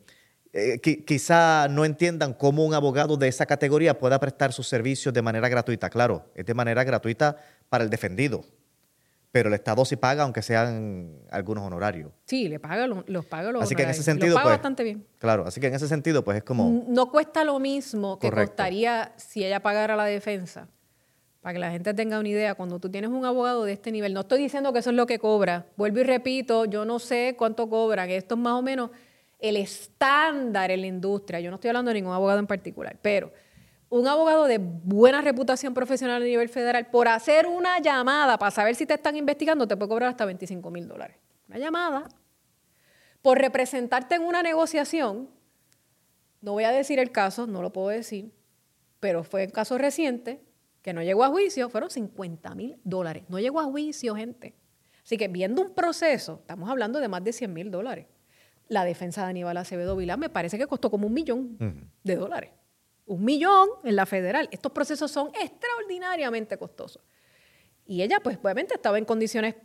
eh, 0.54 0.80
qui- 0.82 1.06
quizá 1.06 1.68
no 1.70 1.86
entiendan 1.86 2.34
cómo 2.34 2.66
un 2.66 2.74
abogado 2.74 3.16
de 3.18 3.28
esa 3.30 3.46
categoría 3.46 3.98
pueda 3.98 4.20
prestar 4.20 4.52
sus 4.52 4.68
servicios 4.68 5.14
de 5.14 5.22
manera 5.22 5.48
gratuita. 5.50 5.90
Claro, 5.90 6.26
es 6.36 6.46
de 6.46 6.54
manera 6.54 6.84
gratuita 6.84 7.38
para 7.70 7.84
el 7.86 7.90
defendido, 7.90 8.44
pero 9.32 9.48
el 9.48 9.56
Estado 9.56 9.86
sí 9.86 9.96
paga, 9.96 10.24
aunque 10.24 10.42
sean 10.42 11.22
algunos 11.30 11.64
honorarios. 11.64 12.12
sí, 12.26 12.50
le 12.50 12.60
paga, 12.60 12.86
los, 12.88 13.26
paga 13.26 13.52
los 13.52 13.64
Así 13.64 13.76
que 13.76 13.84
en 13.84 13.90
ese 13.90 14.04
sentido, 14.04 14.34
Los 14.34 14.36
paga 14.36 14.46
pues, 14.46 14.58
bastante 14.58 14.84
bien. 14.84 15.06
Claro, 15.20 15.48
así 15.48 15.62
que 15.62 15.68
en 15.68 15.74
ese 15.74 15.88
sentido, 15.88 16.24
pues 16.24 16.38
es 16.38 16.44
como... 16.44 16.86
No 16.88 17.10
cuesta 17.10 17.44
lo 17.44 17.58
mismo 17.60 18.20
que 18.20 18.30
Correcto. 18.30 18.52
costaría 18.52 19.14
si 19.16 19.46
ella 19.46 19.62
pagara 19.62 19.96
la 19.96 20.06
defensa. 20.06 20.68
Para 21.40 21.54
que 21.54 21.60
la 21.60 21.72
gente 21.72 21.94
tenga 21.94 22.20
una 22.20 22.30
idea, 22.30 22.54
cuando 22.56 22.80
tú 22.80 22.90
tienes 22.92 23.10
un 23.10 23.26
abogado 23.26 23.64
de 23.64 23.74
este 23.74 23.92
nivel, 23.92 24.14
no 24.14 24.20
estoy 24.20 24.40
diciendo 24.40 24.74
que 24.74 24.80
eso 24.80 24.92
es 24.92 24.96
lo 24.96 25.08
que 25.08 25.18
cobra. 25.18 25.66
Vuelvo 25.76 26.00
y 26.00 26.04
repito, 26.04 26.66
yo 26.66 26.86
no 26.86 27.00
sé 27.00 27.36
cuánto 27.38 27.68
cobran. 27.68 28.10
Esto 28.12 28.36
es 28.36 28.42
más 28.42 28.54
o 28.54 28.62
menos 28.62 28.92
el 29.40 29.58
estándar 29.58 30.70
en 30.70 30.82
la 30.82 30.88
industria. 30.88 31.40
Yo 31.40 31.50
no 31.50 31.56
estoy 31.56 31.70
hablando 31.70 31.90
de 31.90 31.96
ningún 31.96 32.14
abogado 32.14 32.38
en 32.38 32.46
particular, 32.48 32.96
pero 33.02 33.32
un 33.92 34.08
abogado 34.08 34.46
de 34.46 34.58
buena 34.58 35.22
reputación 35.22 35.74
profesional 35.74 36.22
a 36.22 36.26
nivel 36.26 36.48
federal, 36.48 36.88
por 36.90 37.10
hacer 37.10 37.46
una 37.46 37.78
llamada 37.80 38.38
para 38.38 38.50
saber 38.50 38.74
si 38.74 38.86
te 38.86 38.94
están 38.94 39.18
investigando, 39.18 39.68
te 39.68 39.76
puede 39.76 39.90
cobrar 39.90 40.10
hasta 40.10 40.24
25 40.24 40.72
mil 40.72 40.88
dólares. 40.88 41.18
Una 41.50 41.60
llamada. 41.60 42.08
Por 43.22 43.38
representarte 43.38 44.16
en 44.16 44.22
una 44.22 44.42
negociación, 44.42 45.30
no 46.40 46.54
voy 46.54 46.64
a 46.64 46.72
decir 46.72 47.00
el 47.00 47.12
caso, 47.12 47.48
no 47.48 47.62
lo 47.62 47.74
puedo 47.74 47.90
decir, 47.90 48.32
pero 49.02 49.26
fue 49.26 49.44
un 49.44 49.52
caso 49.52 49.78
reciente 49.78 50.42
que 50.82 50.94
no 50.94 51.04
llegó 51.04 51.26
a 51.26 51.28
juicio, 51.28 51.70
fueron 51.70 51.90
50 51.90 52.56
mil 52.56 52.78
dólares. 52.86 53.26
No 53.28 53.40
llegó 53.40 53.60
a 53.60 53.66
juicio, 53.66 54.16
gente. 54.16 54.56
Así 55.04 55.18
que 55.18 55.28
viendo 55.28 55.62
un 55.62 55.74
proceso, 55.74 56.38
estamos 56.40 56.70
hablando 56.70 57.02
de 57.02 57.10
más 57.10 57.26
de 57.26 57.34
100 57.34 57.54
mil 57.54 57.70
dólares. 57.70 58.08
la 58.70 58.86
defensa 58.86 59.26
de 59.26 59.32
Aníbal 59.32 59.58
Acevedo 59.58 59.98
Vilá 59.98 60.16
me 60.16 60.30
parece 60.30 60.58
que 60.58 60.66
costó 60.66 60.90
como 60.90 61.08
un 61.08 61.14
millón 61.14 61.58
de 62.06 62.16
dólares. 62.16 62.52
Un 63.12 63.26
millón 63.26 63.68
en 63.84 63.98
la 63.98 64.06
federal. 64.06 64.48
Estos 64.54 64.72
procesos 64.72 65.12
son 65.12 65.32
extraordinariamente 65.42 66.58
costosos. 66.58 67.04
Y 67.86 68.02
ella, 68.04 68.22
pues, 68.24 68.38
obviamente 68.42 68.76
estaba 68.76 68.98
en 68.98 69.04
condiciones, 69.04 69.56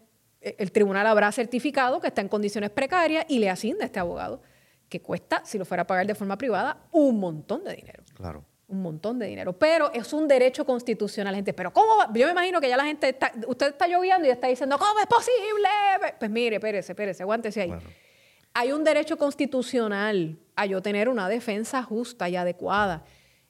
eh, 0.40 0.56
el 0.58 0.72
tribunal 0.72 1.06
habrá 1.06 1.30
certificado 1.30 2.00
que 2.00 2.08
está 2.08 2.22
en 2.22 2.28
condiciones 2.28 2.70
precarias 2.70 3.24
y 3.28 3.38
le 3.38 3.48
asigna 3.48 3.84
a 3.84 3.86
este 3.86 4.00
abogado, 4.00 4.42
que 4.88 5.00
cuesta, 5.00 5.44
si 5.44 5.58
lo 5.58 5.64
fuera 5.64 5.84
a 5.84 5.86
pagar 5.86 6.08
de 6.08 6.16
forma 6.16 6.36
privada, 6.36 6.88
un 6.90 7.20
montón 7.20 7.62
de 7.62 7.76
dinero. 7.76 8.02
Claro. 8.14 8.44
Un 8.66 8.82
montón 8.82 9.20
de 9.20 9.26
dinero. 9.26 9.52
Pero 9.52 9.92
es 9.92 10.12
un 10.12 10.26
derecho 10.26 10.64
constitucional, 10.64 11.32
gente. 11.32 11.52
Pero 11.52 11.72
¿cómo 11.72 11.98
va? 11.98 12.10
Yo 12.12 12.26
me 12.26 12.32
imagino 12.32 12.60
que 12.60 12.68
ya 12.68 12.76
la 12.76 12.84
gente 12.84 13.10
está, 13.10 13.32
usted 13.46 13.68
está 13.68 13.86
lloviendo 13.86 14.26
y 14.26 14.30
está 14.32 14.48
diciendo, 14.48 14.76
¿cómo 14.76 14.98
es 14.98 15.06
posible? 15.06 15.68
Pues 16.18 16.32
mire, 16.32 16.56
espérese, 16.56 16.90
espérese, 16.90 17.22
aguántese 17.22 17.60
ahí. 17.60 17.72
Hay 18.54 18.72
un 18.72 18.82
derecho 18.82 19.16
constitucional 19.16 20.36
a 20.56 20.66
yo 20.66 20.82
tener 20.82 21.08
una 21.08 21.28
defensa 21.28 21.80
justa 21.84 22.28
y 22.28 22.34
adecuada. 22.34 23.04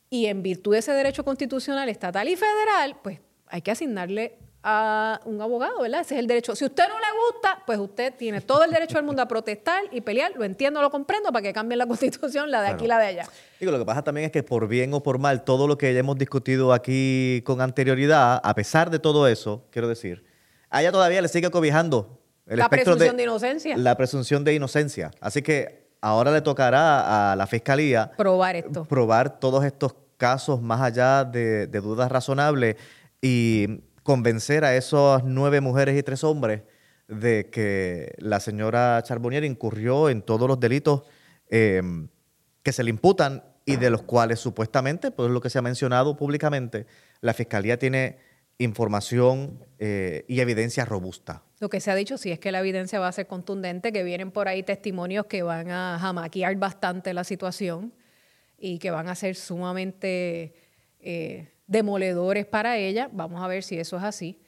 Y 0.08 0.26
en 0.26 0.42
virtud 0.42 0.72
de 0.72 0.78
ese 0.78 0.92
derecho 0.92 1.24
constitucional 1.24 1.88
estatal 1.88 2.28
y 2.28 2.36
federal, 2.36 2.96
pues 3.02 3.20
hay 3.48 3.62
que 3.62 3.70
asignarle 3.70 4.38
a 4.68 5.20
un 5.24 5.40
abogado, 5.40 5.80
¿verdad? 5.80 6.00
Ese 6.00 6.14
es 6.14 6.20
el 6.20 6.26
derecho. 6.26 6.56
Si 6.56 6.64
usted 6.64 6.88
no 6.88 6.98
le 6.98 7.06
gusta, 7.24 7.62
pues 7.64 7.78
usted 7.78 8.12
tiene 8.16 8.40
todo 8.40 8.64
el 8.64 8.72
derecho 8.72 8.96
del 8.96 9.04
mundo 9.04 9.22
a 9.22 9.28
protestar 9.28 9.84
y 9.92 10.00
pelear. 10.00 10.32
Lo 10.34 10.42
entiendo, 10.42 10.82
lo 10.82 10.90
comprendo, 10.90 11.30
para 11.30 11.42
que 11.42 11.52
cambien 11.52 11.78
la 11.78 11.86
constitución, 11.86 12.50
la 12.50 12.62
de 12.62 12.68
aquí 12.68 12.84
y 12.84 12.88
la 12.88 12.98
de 12.98 13.06
allá. 13.06 13.28
Digo, 13.60 13.70
lo 13.70 13.78
que 13.78 13.84
pasa 13.84 14.02
también 14.02 14.26
es 14.26 14.32
que 14.32 14.42
por 14.42 14.66
bien 14.66 14.92
o 14.92 15.04
por 15.04 15.20
mal, 15.20 15.44
todo 15.44 15.68
lo 15.68 15.78
que 15.78 15.94
ya 15.94 16.00
hemos 16.00 16.18
discutido 16.18 16.72
aquí 16.72 17.42
con 17.44 17.60
anterioridad, 17.60 18.40
a 18.42 18.54
pesar 18.56 18.90
de 18.90 18.98
todo 18.98 19.28
eso, 19.28 19.64
quiero 19.70 19.86
decir, 19.86 20.24
a 20.68 20.80
ella 20.80 20.90
todavía 20.90 21.22
le 21.22 21.28
sigue 21.28 21.48
cobijando 21.50 22.20
el 22.46 22.58
la 22.58 22.68
presunción 22.68 23.16
de, 23.16 23.22
inocencia. 23.22 23.76
La 23.76 23.96
presunción 23.96 24.42
de 24.42 24.54
inocencia. 24.54 25.12
Así 25.20 25.42
que 25.42 25.85
ahora 26.06 26.30
le 26.32 26.40
tocará 26.40 27.32
a 27.32 27.36
la 27.36 27.46
fiscalía 27.46 28.12
probar 28.16 28.56
esto. 28.56 28.84
Probar 28.84 29.40
todos 29.40 29.64
estos 29.64 29.94
casos 30.16 30.62
más 30.62 30.80
allá 30.80 31.24
de, 31.24 31.66
de 31.66 31.80
dudas 31.80 32.10
razonables 32.10 32.76
y 33.20 33.82
convencer 34.02 34.64
a 34.64 34.76
esos 34.76 35.24
nueve 35.24 35.60
mujeres 35.60 35.98
y 35.98 36.02
tres 36.02 36.22
hombres 36.22 36.62
de 37.08 37.50
que 37.50 38.14
la 38.18 38.40
señora 38.40 39.02
Charbonnier 39.02 39.44
incurrió 39.44 40.08
en 40.08 40.22
todos 40.22 40.48
los 40.48 40.60
delitos 40.60 41.02
em, 41.48 42.08
que 42.62 42.72
se 42.72 42.82
le 42.84 42.90
imputan 42.90 43.44
y 43.64 43.76
de 43.76 43.90
los 43.90 44.02
cuales 44.02 44.38
supuestamente, 44.38 45.10
pues 45.10 45.30
lo 45.30 45.40
que 45.40 45.50
se 45.50 45.58
ha 45.58 45.62
mencionado 45.62 46.16
públicamente, 46.16 46.86
la 47.20 47.34
Fiscalía 47.34 47.78
tiene 47.78 48.18
información 48.58 49.64
eh, 49.78 50.24
y 50.28 50.40
evidencia 50.40 50.84
robusta. 50.84 51.42
Lo 51.58 51.68
que 51.68 51.80
se 51.80 51.90
ha 51.90 51.94
dicho 51.94 52.18
sí 52.18 52.30
es 52.30 52.38
que 52.38 52.52
la 52.52 52.60
evidencia 52.60 52.98
va 53.00 53.08
a 53.08 53.12
ser 53.12 53.26
contundente, 53.26 53.92
que 53.92 54.02
vienen 54.02 54.30
por 54.30 54.48
ahí 54.48 54.62
testimonios 54.62 55.26
que 55.26 55.42
van 55.42 55.70
a 55.70 55.98
jamaquear 56.00 56.56
bastante 56.56 57.14
la 57.14 57.24
situación 57.24 57.92
y 58.58 58.78
que 58.78 58.90
van 58.90 59.08
a 59.08 59.14
ser 59.14 59.36
sumamente 59.36 60.54
eh, 61.00 61.48
demoledores 61.66 62.46
para 62.46 62.78
ella. 62.78 63.10
Vamos 63.12 63.42
a 63.42 63.48
ver 63.48 63.62
si 63.62 63.78
eso 63.78 63.96
es 63.96 64.02
así. 64.02 64.40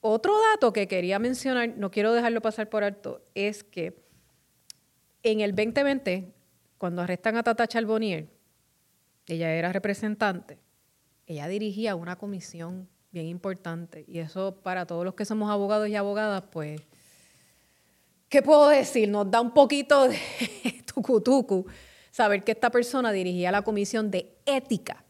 Otro 0.00 0.34
dato 0.52 0.72
que 0.72 0.86
quería 0.86 1.18
mencionar, 1.18 1.76
no 1.76 1.90
quiero 1.90 2.12
dejarlo 2.12 2.40
pasar 2.40 2.68
por 2.68 2.84
alto, 2.84 3.22
es 3.34 3.64
que 3.64 4.06
en 5.22 5.40
el 5.40 5.54
2020, 5.54 6.32
cuando 6.78 7.02
arrestan 7.02 7.36
a 7.36 7.42
Tata 7.42 7.66
Charbonnier, 7.66 8.28
ella 9.26 9.52
era 9.52 9.72
representante, 9.72 10.58
ella 11.26 11.48
dirigía 11.48 11.96
una 11.96 12.16
comisión 12.16 12.88
bien 13.10 13.26
importante. 13.26 14.04
Y 14.06 14.18
eso 14.18 14.60
para 14.62 14.86
todos 14.86 15.04
los 15.04 15.14
que 15.14 15.24
somos 15.24 15.50
abogados 15.50 15.88
y 15.88 15.96
abogadas, 15.96 16.44
pues, 16.50 16.80
¿qué 18.28 18.42
puedo 18.42 18.68
decir? 18.68 19.08
Nos 19.08 19.30
da 19.30 19.40
un 19.40 19.52
poquito 19.52 20.08
de 20.08 20.18
tucutucu 20.94 21.66
saber 22.10 22.44
que 22.44 22.52
esta 22.52 22.70
persona 22.70 23.12
dirigía 23.12 23.52
la 23.52 23.62
comisión 23.62 24.10
de 24.10 24.36
ética 24.46 25.04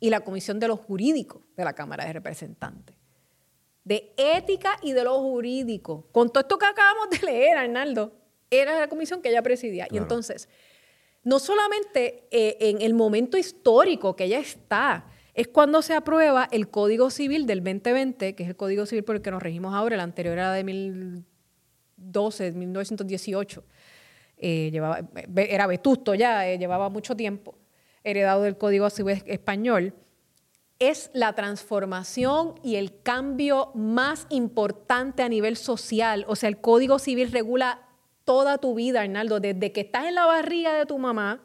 y 0.00 0.10
la 0.10 0.20
Comisión 0.20 0.60
de 0.60 0.68
los 0.68 0.80
Jurídicos 0.80 1.42
de 1.56 1.64
la 1.64 1.74
Cámara 1.74 2.04
de 2.04 2.12
Representantes. 2.12 2.96
De 3.84 4.12
ética 4.16 4.78
y 4.82 4.92
de 4.92 5.04
lo 5.04 5.20
jurídico. 5.20 6.08
Con 6.12 6.30
todo 6.30 6.40
esto 6.40 6.58
que 6.58 6.66
acabamos 6.66 7.08
de 7.10 7.18
leer, 7.24 7.56
Arnaldo, 7.56 8.12
era 8.50 8.78
la 8.78 8.88
comisión 8.88 9.22
que 9.22 9.30
ella 9.30 9.42
presidía. 9.42 9.86
Y 9.90 9.96
entonces, 9.96 10.48
no 11.22 11.38
solamente 11.38 12.26
eh, 12.30 12.56
en 12.60 12.82
el 12.82 12.94
momento 12.94 13.36
histórico 13.36 14.16
que 14.16 14.24
ella 14.24 14.38
está, 14.38 15.06
es 15.36 15.48
cuando 15.48 15.82
se 15.82 15.92
aprueba 15.92 16.48
el 16.50 16.70
Código 16.70 17.10
Civil 17.10 17.46
del 17.46 17.62
2020, 17.62 18.34
que 18.34 18.42
es 18.42 18.48
el 18.48 18.56
Código 18.56 18.86
Civil 18.86 19.04
por 19.04 19.16
el 19.16 19.22
que 19.22 19.30
nos 19.30 19.42
regimos 19.42 19.74
ahora, 19.74 19.94
el 19.94 20.00
anterior 20.00 20.32
era 20.32 20.50
de 20.50 20.62
2012, 20.62 22.52
1918. 22.52 23.62
Eh, 24.38 24.70
llevaba, 24.72 25.00
era 25.36 25.66
vetusto 25.66 26.14
ya, 26.14 26.48
eh, 26.48 26.58
llevaba 26.58 26.88
mucho 26.88 27.14
tiempo 27.14 27.54
heredado 28.02 28.42
del 28.44 28.56
Código 28.56 28.88
Civil 28.88 29.22
Español, 29.26 29.92
es 30.78 31.10
la 31.12 31.34
transformación 31.34 32.54
y 32.62 32.76
el 32.76 33.02
cambio 33.02 33.72
más 33.74 34.26
importante 34.30 35.22
a 35.22 35.28
nivel 35.28 35.58
social. 35.58 36.24
O 36.28 36.36
sea, 36.36 36.48
el 36.48 36.62
Código 36.62 36.98
Civil 36.98 37.30
regula 37.30 37.82
toda 38.24 38.56
tu 38.56 38.74
vida, 38.74 39.02
Arnaldo, 39.02 39.38
desde 39.40 39.70
que 39.72 39.82
estás 39.82 40.06
en 40.06 40.14
la 40.14 40.24
barriga 40.24 40.72
de 40.74 40.86
tu 40.86 40.96
mamá 40.98 41.42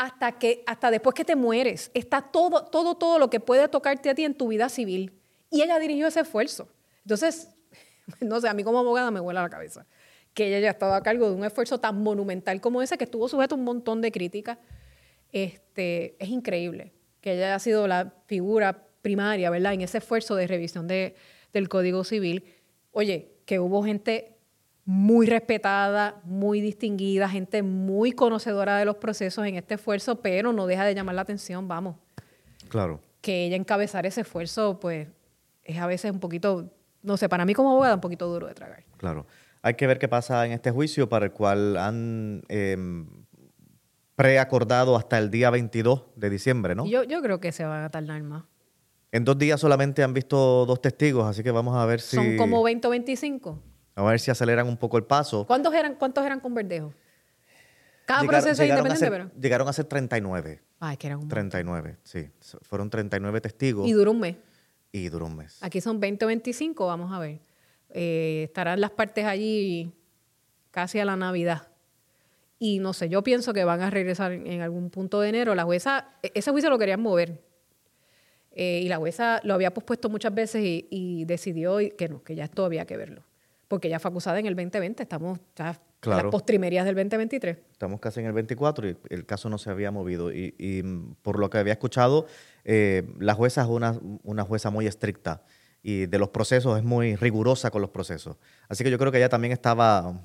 hasta, 0.00 0.32
que, 0.38 0.62
hasta 0.66 0.90
después 0.90 1.14
que 1.14 1.24
te 1.24 1.36
mueres. 1.36 1.90
Está 1.94 2.22
todo, 2.22 2.64
todo, 2.64 2.96
todo 2.96 3.18
lo 3.18 3.30
que 3.30 3.40
puede 3.40 3.68
tocarte 3.68 4.10
a 4.10 4.14
ti 4.14 4.24
en 4.24 4.34
tu 4.34 4.48
vida 4.48 4.68
civil. 4.68 5.12
Y 5.50 5.62
ella 5.62 5.78
dirigió 5.78 6.06
ese 6.06 6.20
esfuerzo. 6.20 6.68
Entonces, 7.04 7.48
no 8.20 8.40
sé, 8.40 8.48
a 8.48 8.54
mí 8.54 8.64
como 8.64 8.78
abogada 8.78 9.10
me 9.10 9.20
vuela 9.20 9.42
la 9.42 9.50
cabeza 9.50 9.86
que 10.32 10.46
ella 10.46 10.58
haya 10.58 10.70
estado 10.70 10.94
a 10.94 11.02
cargo 11.02 11.28
de 11.28 11.34
un 11.34 11.44
esfuerzo 11.44 11.78
tan 11.78 12.02
monumental 12.02 12.60
como 12.60 12.82
ese, 12.82 12.96
que 12.96 13.04
estuvo 13.04 13.28
sujeto 13.28 13.56
a 13.56 13.58
un 13.58 13.64
montón 13.64 14.00
de 14.00 14.12
críticas 14.12 14.58
este, 15.32 16.16
es 16.22 16.28
increíble 16.28 16.92
que 17.20 17.34
ella 17.34 17.46
haya 17.46 17.58
sido 17.58 17.86
la 17.86 18.14
figura 18.26 18.86
primaria, 19.02 19.50
¿verdad? 19.50 19.74
En 19.74 19.82
ese 19.82 19.98
esfuerzo 19.98 20.36
de 20.36 20.46
revisión 20.46 20.86
de, 20.86 21.14
del 21.52 21.68
Código 21.68 22.04
Civil. 22.04 22.44
Oye, 22.92 23.32
que 23.44 23.58
hubo 23.58 23.82
gente 23.82 24.36
muy 24.84 25.26
respetada, 25.26 26.20
muy 26.24 26.60
distinguida, 26.60 27.28
gente 27.28 27.62
muy 27.62 28.12
conocedora 28.12 28.78
de 28.78 28.84
los 28.84 28.96
procesos 28.96 29.46
en 29.46 29.56
este 29.56 29.74
esfuerzo, 29.74 30.20
pero 30.20 30.52
no 30.52 30.66
deja 30.66 30.84
de 30.84 30.94
llamar 30.94 31.14
la 31.14 31.22
atención, 31.22 31.68
vamos. 31.68 31.96
Claro. 32.68 33.00
Que 33.20 33.46
ella 33.46 33.56
encabezar 33.56 34.06
ese 34.06 34.22
esfuerzo, 34.22 34.80
pues, 34.80 35.08
es 35.64 35.78
a 35.78 35.86
veces 35.86 36.10
un 36.10 36.20
poquito, 36.20 36.70
no 37.02 37.16
sé, 37.16 37.28
para 37.28 37.44
mí 37.44 37.54
como 37.54 37.70
abogada, 37.70 37.94
un 37.94 38.00
poquito 38.00 38.26
duro 38.26 38.46
de 38.46 38.54
tragar. 38.54 38.84
Claro. 38.96 39.26
Hay 39.62 39.74
que 39.74 39.86
ver 39.86 39.98
qué 39.98 40.08
pasa 40.08 40.46
en 40.46 40.52
este 40.52 40.70
juicio 40.70 41.08
para 41.08 41.26
el 41.26 41.32
cual 41.32 41.76
han 41.76 42.42
em, 42.48 43.06
preacordado 44.16 44.96
hasta 44.96 45.18
el 45.18 45.30
día 45.30 45.50
22 45.50 46.04
de 46.16 46.30
diciembre, 46.30 46.74
¿no? 46.74 46.86
Yo, 46.86 47.04
yo 47.04 47.20
creo 47.20 47.40
que 47.40 47.52
se 47.52 47.64
van 47.64 47.84
a 47.84 47.90
tardar 47.90 48.22
más. 48.22 48.44
En 49.12 49.24
dos 49.24 49.36
días 49.36 49.60
solamente 49.60 50.02
han 50.02 50.14
visto 50.14 50.64
dos 50.66 50.80
testigos, 50.80 51.26
así 51.26 51.42
que 51.42 51.50
vamos 51.50 51.76
a 51.76 51.84
ver 51.84 52.00
si... 52.00 52.16
¿Son 52.16 52.36
como 52.36 52.62
20 52.62 52.86
o 52.86 52.90
25? 52.90 53.62
A 54.00 54.10
ver 54.10 54.18
si 54.18 54.30
aceleran 54.30 54.66
un 54.66 54.78
poco 54.78 54.96
el 54.96 55.04
paso. 55.04 55.46
¿Cuántos 55.46 55.74
eran, 55.74 55.94
cuántos 55.94 56.24
eran 56.24 56.40
con 56.40 56.54
Verdejo? 56.54 56.94
Cada 58.06 58.24
proceso 58.24 58.62
es 58.62 58.68
independiente, 58.68 59.10
pero... 59.10 59.30
Llegaron 59.38 59.68
a 59.68 59.72
ser 59.74 59.84
39. 59.84 60.62
Ah, 60.80 60.92
es 60.92 60.98
que 60.98 61.06
eran 61.06 61.20
un 61.20 61.28
39, 61.28 61.98
sí. 62.02 62.30
Fueron 62.62 62.88
39 62.88 63.40
testigos. 63.42 63.86
Y 63.86 63.92
duró 63.92 64.12
un 64.12 64.20
mes. 64.20 64.36
Y 64.90 65.08
duró 65.10 65.26
un 65.26 65.36
mes. 65.36 65.58
Aquí 65.62 65.82
son 65.82 66.00
20 66.00 66.24
o 66.24 66.28
25, 66.28 66.86
vamos 66.86 67.12
a 67.12 67.18
ver. 67.18 67.40
Eh, 67.90 68.44
estarán 68.44 68.80
las 68.80 68.90
partes 68.90 69.26
allí 69.26 69.92
casi 70.70 70.98
a 70.98 71.04
la 71.04 71.16
Navidad. 71.16 71.68
Y 72.58 72.78
no 72.78 72.94
sé, 72.94 73.10
yo 73.10 73.22
pienso 73.22 73.52
que 73.52 73.64
van 73.64 73.82
a 73.82 73.90
regresar 73.90 74.32
en 74.32 74.62
algún 74.62 74.88
punto 74.88 75.20
de 75.20 75.28
enero. 75.28 75.54
La 75.54 75.64
jueza, 75.64 76.08
e, 76.22 76.32
ese 76.34 76.50
juicio 76.50 76.70
lo 76.70 76.78
querían 76.78 77.02
mover. 77.02 77.44
Eh, 78.52 78.80
y 78.82 78.88
la 78.88 78.96
jueza 78.96 79.40
lo 79.44 79.52
había 79.52 79.74
pospuesto 79.74 80.08
muchas 80.08 80.34
veces 80.34 80.62
y, 80.64 81.24
decidió 81.26 81.78
que 81.98 82.08
no, 82.08 82.22
que 82.24 82.34
ya 82.34 82.44
esto 82.44 82.64
había 82.64 82.86
que 82.86 82.96
verlo. 82.96 83.22
Porque 83.70 83.88
ya 83.88 84.00
fue 84.00 84.10
acusada 84.10 84.40
en 84.40 84.46
el 84.46 84.56
2020, 84.56 85.00
estamos 85.00 85.38
ya 85.54 85.80
en 86.02 86.10
las 86.10 86.24
postrimerías 86.24 86.84
del 86.84 86.96
2023. 86.96 87.56
Estamos 87.70 88.00
casi 88.00 88.18
en 88.18 88.26
el 88.26 88.32
24 88.32 88.88
y 88.88 88.96
el 89.10 89.24
caso 89.26 89.48
no 89.48 89.58
se 89.58 89.70
había 89.70 89.92
movido. 89.92 90.32
Y, 90.32 90.82
por 91.22 91.38
lo 91.38 91.50
que 91.50 91.58
había 91.58 91.74
escuchado, 91.74 92.26
eh, 92.64 93.08
la 93.20 93.34
jueza 93.34 93.62
es 93.62 93.68
una, 93.68 93.96
una 94.24 94.42
jueza 94.42 94.70
muy 94.70 94.88
estricta 94.88 95.44
y 95.84 96.06
de 96.06 96.18
los 96.18 96.30
procesos 96.30 96.78
es 96.78 96.84
muy 96.84 97.14
rigurosa 97.14 97.70
con 97.70 97.80
los 97.80 97.90
procesos. 97.90 98.38
Así 98.68 98.82
que 98.82 98.90
yo 98.90 98.98
creo 98.98 99.12
que 99.12 99.18
ella 99.18 99.28
también 99.28 99.52
estaba 99.52 100.20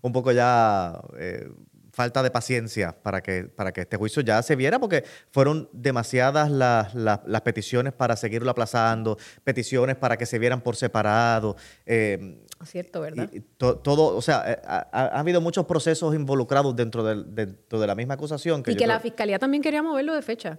un 0.00 0.12
poco 0.14 0.32
ya 0.32 0.98
eh, 1.18 1.50
falta 1.96 2.22
de 2.22 2.30
paciencia 2.30 2.94
para 3.02 3.22
que, 3.22 3.44
para 3.44 3.72
que 3.72 3.80
este 3.80 3.96
juicio 3.96 4.20
ya 4.20 4.42
se 4.42 4.54
viera, 4.54 4.78
porque 4.78 5.02
fueron 5.30 5.70
demasiadas 5.72 6.50
las, 6.50 6.94
las, 6.94 7.40
peticiones 7.40 7.94
para 7.94 8.16
seguirlo 8.16 8.50
aplazando, 8.50 9.16
peticiones 9.44 9.96
para 9.96 10.18
que 10.18 10.26
se 10.26 10.38
vieran 10.38 10.60
por 10.60 10.76
separado. 10.76 11.56
Eh, 11.86 12.44
Cierto, 12.64 13.00
¿verdad? 13.00 13.30
todo, 13.56 14.14
o 14.14 14.20
sea, 14.20 14.44
eh, 14.46 14.60
ha, 14.66 15.18
habido 15.18 15.40
muchos 15.40 15.64
procesos 15.64 16.14
involucrados 16.14 16.76
dentro 16.76 17.02
de, 17.02 17.24
dentro 17.24 17.80
de 17.80 17.86
la 17.86 17.94
misma 17.94 18.12
acusación. 18.12 18.62
y 18.66 18.76
que 18.76 18.86
la 18.86 19.00
fiscalía 19.00 19.38
también 19.38 19.62
quería 19.62 19.82
moverlo 19.82 20.14
de 20.14 20.20
fecha. 20.20 20.58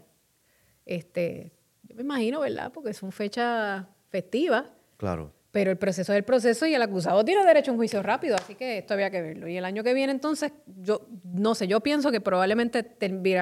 Este, 0.87 1.51
yo 1.83 1.95
me 1.95 2.01
imagino, 2.01 2.39
¿verdad? 2.39 2.71
Porque 2.73 2.95
son 2.95 3.11
fechas 3.11 3.85
festivas. 4.09 4.65
Claro. 4.97 5.36
Pero 5.51 5.71
el 5.71 5.77
proceso 5.77 6.11
es 6.11 6.17
el 6.17 6.23
proceso 6.23 6.65
y 6.65 6.75
el 6.75 6.81
acusado 6.81 7.23
tiene 7.23 7.45
derecho 7.45 7.71
a 7.71 7.73
un 7.73 7.77
juicio 7.77 8.03
rápido, 8.03 8.35
así 8.35 8.53
que 8.55 8.79
esto 8.79 8.93
había 8.93 9.09
que 9.09 9.21
verlo. 9.21 9.47
Y 9.47 9.57
el 9.57 9.65
año 9.65 9.83
que 9.83 9.93
viene, 9.93 10.11
entonces, 10.11 10.51
yo 10.81 11.07
no 11.23 11.55
sé, 11.55 11.67
yo 11.67 11.79
pienso 11.79 12.11
que 12.11 12.19
probablemente 12.19 12.85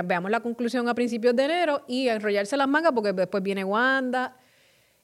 veamos 0.04 0.30
la 0.30 0.40
conclusión 0.40 0.88
a 0.88 0.94
principios 0.94 1.36
de 1.36 1.46
enero 1.46 1.84
y 1.88 2.08
enrollarse 2.08 2.56
las 2.58 2.68
mangas 2.68 2.92
porque 2.94 3.12
después 3.12 3.42
viene 3.42 3.64
Wanda, 3.64 4.38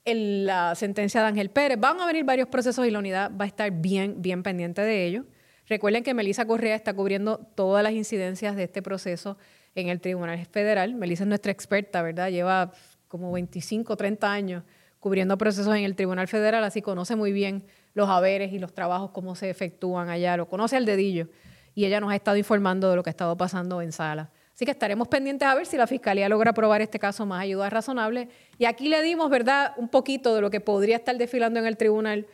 la 0.06 0.76
sentencia 0.76 1.22
de 1.22 1.28
Ángel 1.28 1.50
Pérez. 1.50 1.80
Van 1.80 2.00
a 2.00 2.06
venir 2.06 2.24
varios 2.24 2.48
procesos 2.48 2.86
y 2.86 2.92
la 2.92 3.00
unidad 3.00 3.32
va 3.36 3.46
a 3.46 3.48
estar 3.48 3.72
bien, 3.72 4.22
bien 4.22 4.44
pendiente 4.44 4.82
de 4.82 5.06
ellos. 5.06 5.26
Recuerden 5.68 6.04
que 6.04 6.14
Melissa 6.14 6.46
Correa 6.46 6.76
está 6.76 6.94
cubriendo 6.94 7.40
todas 7.56 7.84
las 7.84 7.94
incidencias 7.94 8.56
de 8.56 8.64
este 8.64 8.82
proceso 8.82 9.38
en 9.74 9.88
el 9.88 10.02
Tribunal 10.02 10.46
Federal. 10.46 10.96
Melissa 10.96 11.24
es 11.24 11.28
nuestra 11.28 11.52
experta, 11.52 12.02
¿verdad? 12.02 12.30
Lleva 12.30 12.72
como 13.08 13.32
25, 13.32 13.96
30 13.96 14.32
años 14.32 14.64
cubriendo 15.02 15.38
procesos 15.38 15.76
en 15.76 15.84
el 15.84 15.96
Tribunal 15.96 16.30
Federal, 16.30 16.64
así 16.64 16.82
conoce 16.82 17.18
muy 17.18 17.34
bien 17.34 17.66
los 17.94 18.08
haberes 18.08 18.54
y 18.54 18.60
los 18.60 18.72
trabajos, 18.72 19.10
cómo 19.10 19.36
se 19.36 19.50
efectúan 19.50 20.08
allá, 20.08 20.38
lo 20.38 20.48
conoce 20.48 20.78
al 20.78 20.86
dedillo. 20.86 21.28
Y 21.74 21.86
ella 21.86 22.00
nos 22.00 22.12
ha 22.12 22.16
estado 22.16 22.38
informando 22.38 22.90
de 22.90 22.96
lo 22.96 23.04
que 23.04 23.10
ha 23.10 23.12
estado 23.12 23.36
pasando 23.36 23.82
en 23.82 23.92
sala. 23.92 24.30
Así 24.54 24.64
que 24.64 24.72
estaremos 24.72 25.08
pendientes 25.08 25.48
a 25.48 25.56
ver 25.56 25.66
si 25.66 25.76
la 25.76 25.88
Fiscalía 25.88 26.30
logra 26.30 26.52
aprobar 26.52 26.82
este 26.82 27.00
caso 27.00 27.26
más 27.26 27.42
ayuda 27.42 27.70
razonable. 27.70 28.30
Y 28.60 28.66
aquí 28.66 28.90
le 28.90 29.02
dimos, 29.02 29.30
¿verdad?, 29.32 29.74
un 29.78 29.90
poquito 29.90 30.36
de 30.36 30.42
lo 30.42 30.52
que 30.52 30.62
podría 30.62 30.98
estar 30.98 31.18
desfilando 31.18 31.60
en 31.60 31.66
el 31.66 31.78
tribunal 31.78 32.28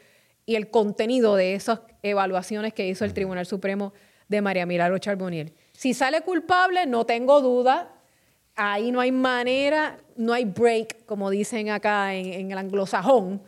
y 0.46 0.56
el 0.56 0.70
contenido 0.70 1.36
de 1.38 1.54
esas 1.54 1.80
evaluaciones 2.04 2.74
que 2.74 2.86
hizo 2.86 3.06
el 3.06 3.14
Tribunal 3.14 3.46
Supremo 3.46 3.94
de 4.28 4.42
María 4.42 4.66
Milagro 4.66 4.98
Charboniel. 4.98 5.54
Si 5.72 5.94
sale 5.94 6.20
culpable, 6.22 6.86
no 6.86 7.06
tengo 7.06 7.40
duda, 7.40 7.94
ahí 8.58 8.92
no 8.92 9.00
hay 9.00 9.12
manera, 9.12 9.98
no 10.18 10.34
hay 10.34 10.46
break, 10.46 11.06
como 11.06 11.30
dicen 11.30 11.70
acá 11.70 12.14
en, 12.14 12.52
el 12.52 12.58
anglosajón, 12.58 13.42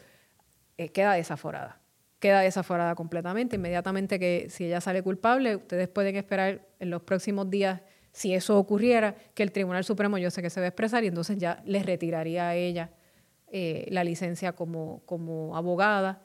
eh, 0.78 0.90
queda 0.90 1.14
desaforada. 1.14 1.80
Queda 2.20 2.42
desaforada 2.42 2.96
completamente. 2.96 3.56
Inmediatamente 3.56 4.20
que 4.20 4.48
si 4.50 4.66
ella 4.66 4.80
sale 4.80 5.02
culpable, 5.02 5.56
ustedes 5.56 5.88
pueden 5.88 6.16
esperar 6.16 6.62
en 6.80 6.90
los 6.90 7.02
próximos 7.02 7.50
días, 7.50 7.82
si 8.12 8.34
eso 8.34 8.58
ocurriera, 8.58 9.16
que 9.34 9.44
el 9.44 9.52
Tribunal 9.52 9.84
Supremo 9.84 10.18
yo 10.18 10.30
sé 10.30 10.42
que 10.42 10.50
se 10.50 10.60
va 10.60 10.66
a 10.66 10.70
expresar 10.70 11.04
y 11.04 11.08
entonces 11.08 11.38
ya 11.38 11.62
les 11.66 11.86
retiraría 11.86 12.50
a 12.50 12.56
ella 12.56 12.92
eh, 13.52 13.88
la 13.90 14.04
licencia 14.04 14.52
como, 14.54 15.02
como 15.06 15.56
abogada 15.56 16.22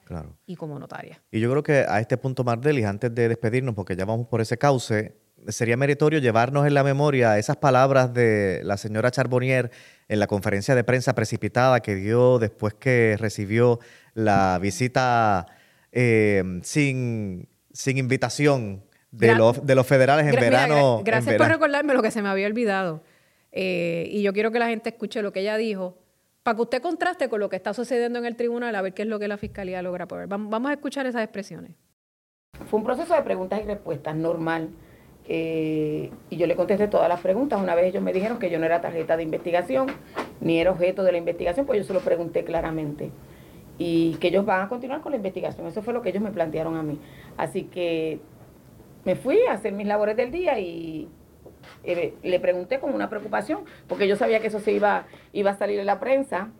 y 0.46 0.56
como 0.56 0.78
notaria. 0.78 1.22
Y 1.30 1.40
yo 1.40 1.50
creo 1.50 1.62
que 1.62 1.86
a 1.88 2.00
este 2.00 2.18
punto, 2.18 2.44
Mardelis, 2.44 2.84
antes 2.84 3.14
de 3.14 3.28
despedirnos, 3.28 3.74
porque 3.74 3.96
ya 3.96 4.04
vamos 4.04 4.26
por 4.26 4.42
ese 4.42 4.58
cauce, 4.58 5.16
sería 5.48 5.76
meritorio 5.76 6.18
llevarnos 6.18 6.66
en 6.66 6.74
la 6.74 6.84
memoria 6.84 7.38
esas 7.38 7.56
palabras 7.56 8.12
de 8.14 8.60
la 8.64 8.76
señora 8.76 9.10
Charbonnier 9.10 9.70
en 10.08 10.18
la 10.18 10.26
conferencia 10.26 10.74
de 10.74 10.84
prensa 10.84 11.14
precipitada 11.14 11.80
que 11.80 11.94
dio 11.94 12.38
después 12.38 12.74
que 12.74 13.16
recibió 13.18 13.80
la 14.14 14.58
visita 14.60 15.46
eh, 15.92 16.42
sin, 16.62 17.48
sin 17.72 17.98
invitación 17.98 18.84
de, 19.10 19.34
los, 19.34 19.64
de 19.64 19.74
los 19.74 19.86
federales 19.86 20.26
en 20.26 20.40
verano. 20.40 21.02
gracias 21.04 21.36
por 21.36 21.48
recordarme 21.48 21.94
lo 21.94 22.02
que 22.02 22.10
se 22.10 22.22
me 22.22 22.28
había 22.28 22.46
olvidado. 22.46 23.02
Eh, 23.52 24.08
y 24.10 24.22
yo 24.22 24.32
quiero 24.32 24.50
que 24.50 24.58
la 24.58 24.66
gente 24.66 24.90
escuche 24.90 25.22
lo 25.22 25.32
que 25.32 25.40
ella 25.40 25.56
dijo, 25.56 25.96
para 26.42 26.56
que 26.56 26.62
usted 26.62 26.82
contraste 26.82 27.28
con 27.28 27.40
lo 27.40 27.48
que 27.48 27.56
está 27.56 27.72
sucediendo 27.72 28.18
en 28.18 28.26
el 28.26 28.36
tribunal, 28.36 28.74
a 28.74 28.82
ver 28.82 28.92
qué 28.94 29.02
es 29.02 29.08
lo 29.08 29.18
que 29.18 29.28
la 29.28 29.38
fiscalía 29.38 29.80
logra 29.80 30.06
poder. 30.06 30.26
Vamos 30.26 30.68
a 30.68 30.72
escuchar 30.72 31.06
esas 31.06 31.22
expresiones. 31.22 31.72
Fue 32.66 32.78
un 32.78 32.84
proceso 32.84 33.14
de 33.14 33.22
preguntas 33.22 33.60
y 33.62 33.66
respuestas 33.66 34.16
normal 34.16 34.70
eh, 35.26 36.10
y 36.28 36.36
yo 36.36 36.46
le 36.46 36.56
contesté 36.56 36.88
todas 36.88 37.08
las 37.08 37.20
preguntas. 37.20 37.60
Una 37.60 37.74
vez 37.74 37.86
ellos 37.86 38.02
me 38.02 38.12
dijeron 38.12 38.38
que 38.38 38.50
yo 38.50 38.58
no 38.58 38.66
era 38.66 38.80
tarjeta 38.80 39.16
de 39.16 39.22
investigación, 39.22 39.88
ni 40.40 40.60
era 40.60 40.70
objeto 40.70 41.02
de 41.02 41.12
la 41.12 41.18
investigación, 41.18 41.66
pues 41.66 41.78
yo 41.78 41.84
se 41.84 41.94
lo 41.94 42.00
pregunté 42.00 42.44
claramente. 42.44 43.10
Y 43.78 44.14
que 44.16 44.28
ellos 44.28 44.44
van 44.44 44.62
a 44.62 44.68
continuar 44.68 45.00
con 45.00 45.12
la 45.12 45.16
investigación. 45.16 45.66
Eso 45.66 45.82
fue 45.82 45.94
lo 45.94 46.02
que 46.02 46.10
ellos 46.10 46.22
me 46.22 46.30
plantearon 46.30 46.76
a 46.76 46.82
mí. 46.82 46.98
Así 47.36 47.64
que 47.64 48.20
me 49.04 49.16
fui 49.16 49.38
a 49.48 49.54
hacer 49.54 49.72
mis 49.72 49.86
labores 49.86 50.16
del 50.16 50.30
día 50.30 50.58
y 50.58 51.08
eh, 51.82 52.14
le 52.22 52.40
pregunté 52.40 52.78
con 52.78 52.94
una 52.94 53.08
preocupación, 53.08 53.60
porque 53.88 54.06
yo 54.06 54.16
sabía 54.16 54.40
que 54.40 54.48
eso 54.48 54.60
se 54.60 54.72
iba, 54.72 55.06
iba 55.32 55.50
a 55.50 55.56
salir 55.56 55.80
en 55.80 55.86
la 55.86 55.98
prensa. 56.00 56.50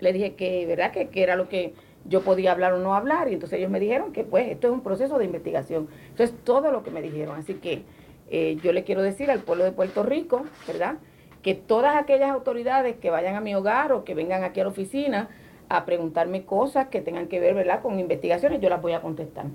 Le 0.00 0.12
dije 0.12 0.34
que, 0.34 0.66
¿verdad? 0.66 0.90
Que, 0.90 1.08
que 1.08 1.22
era 1.22 1.36
lo 1.36 1.48
que 1.48 1.74
yo 2.06 2.22
podía 2.22 2.52
hablar 2.52 2.74
o 2.74 2.78
no 2.78 2.94
hablar, 2.94 3.28
y 3.28 3.34
entonces 3.34 3.58
ellos 3.58 3.70
me 3.70 3.80
dijeron 3.80 4.12
que 4.12 4.24
pues 4.24 4.48
esto 4.48 4.66
es 4.66 4.72
un 4.72 4.82
proceso 4.82 5.18
de 5.18 5.24
investigación. 5.24 5.88
Entonces 6.10 6.36
todo 6.44 6.70
lo 6.70 6.82
que 6.82 6.90
me 6.90 7.00
dijeron. 7.00 7.36
Así 7.36 7.54
que 7.54 7.84
eh, 8.30 8.56
yo 8.62 8.72
le 8.72 8.84
quiero 8.84 9.02
decir 9.02 9.30
al 9.30 9.40
pueblo 9.40 9.64
de 9.64 9.72
Puerto 9.72 10.02
Rico, 10.02 10.44
¿verdad? 10.66 10.96
Que 11.42 11.54
todas 11.54 11.96
aquellas 11.96 12.30
autoridades 12.30 12.96
que 12.96 13.10
vayan 13.10 13.36
a 13.36 13.40
mi 13.40 13.54
hogar 13.54 13.92
o 13.92 14.04
que 14.04 14.14
vengan 14.14 14.44
aquí 14.44 14.60
a 14.60 14.64
la 14.64 14.70
oficina 14.70 15.28
a 15.68 15.84
preguntarme 15.86 16.44
cosas 16.44 16.88
que 16.88 17.00
tengan 17.00 17.26
que 17.28 17.40
ver, 17.40 17.54
¿verdad? 17.54 17.80
Con 17.82 17.98
investigaciones, 17.98 18.60
yo 18.60 18.68
las 18.68 18.82
voy 18.82 18.92
a 18.92 19.00
contestar. 19.00 19.46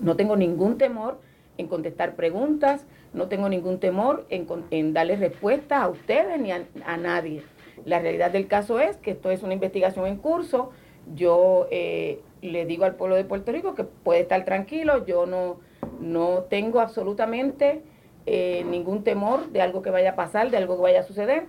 No 0.00 0.16
tengo 0.16 0.36
ningún 0.36 0.78
temor 0.78 1.20
en 1.58 1.68
contestar 1.68 2.16
preguntas, 2.16 2.86
no 3.12 3.28
tengo 3.28 3.48
ningún 3.48 3.78
temor 3.78 4.26
en, 4.30 4.46
en 4.70 4.92
darle 4.92 5.16
respuestas 5.16 5.80
a 5.80 5.88
ustedes 5.88 6.40
ni 6.40 6.50
a, 6.50 6.64
a 6.84 6.96
nadie. 6.96 7.44
La 7.84 8.00
realidad 8.00 8.32
del 8.32 8.48
caso 8.48 8.80
es 8.80 8.96
que 8.96 9.12
esto 9.12 9.30
es 9.30 9.42
una 9.44 9.54
investigación 9.54 10.06
en 10.06 10.16
curso, 10.16 10.70
yo 11.14 11.66
eh, 11.70 12.20
le 12.42 12.66
digo 12.66 12.84
al 12.84 12.94
pueblo 12.94 13.16
de 13.16 13.24
Puerto 13.24 13.52
Rico 13.52 13.74
que 13.74 13.84
puede 13.84 14.20
estar 14.20 14.44
tranquilo, 14.44 15.04
yo 15.06 15.26
no, 15.26 15.60
no 16.00 16.44
tengo 16.48 16.80
absolutamente 16.80 17.82
eh, 18.26 18.64
ningún 18.68 19.04
temor 19.04 19.50
de 19.50 19.60
algo 19.60 19.82
que 19.82 19.90
vaya 19.90 20.10
a 20.10 20.16
pasar, 20.16 20.50
de 20.50 20.56
algo 20.56 20.76
que 20.76 20.82
vaya 20.82 21.00
a 21.00 21.02
suceder. 21.02 21.44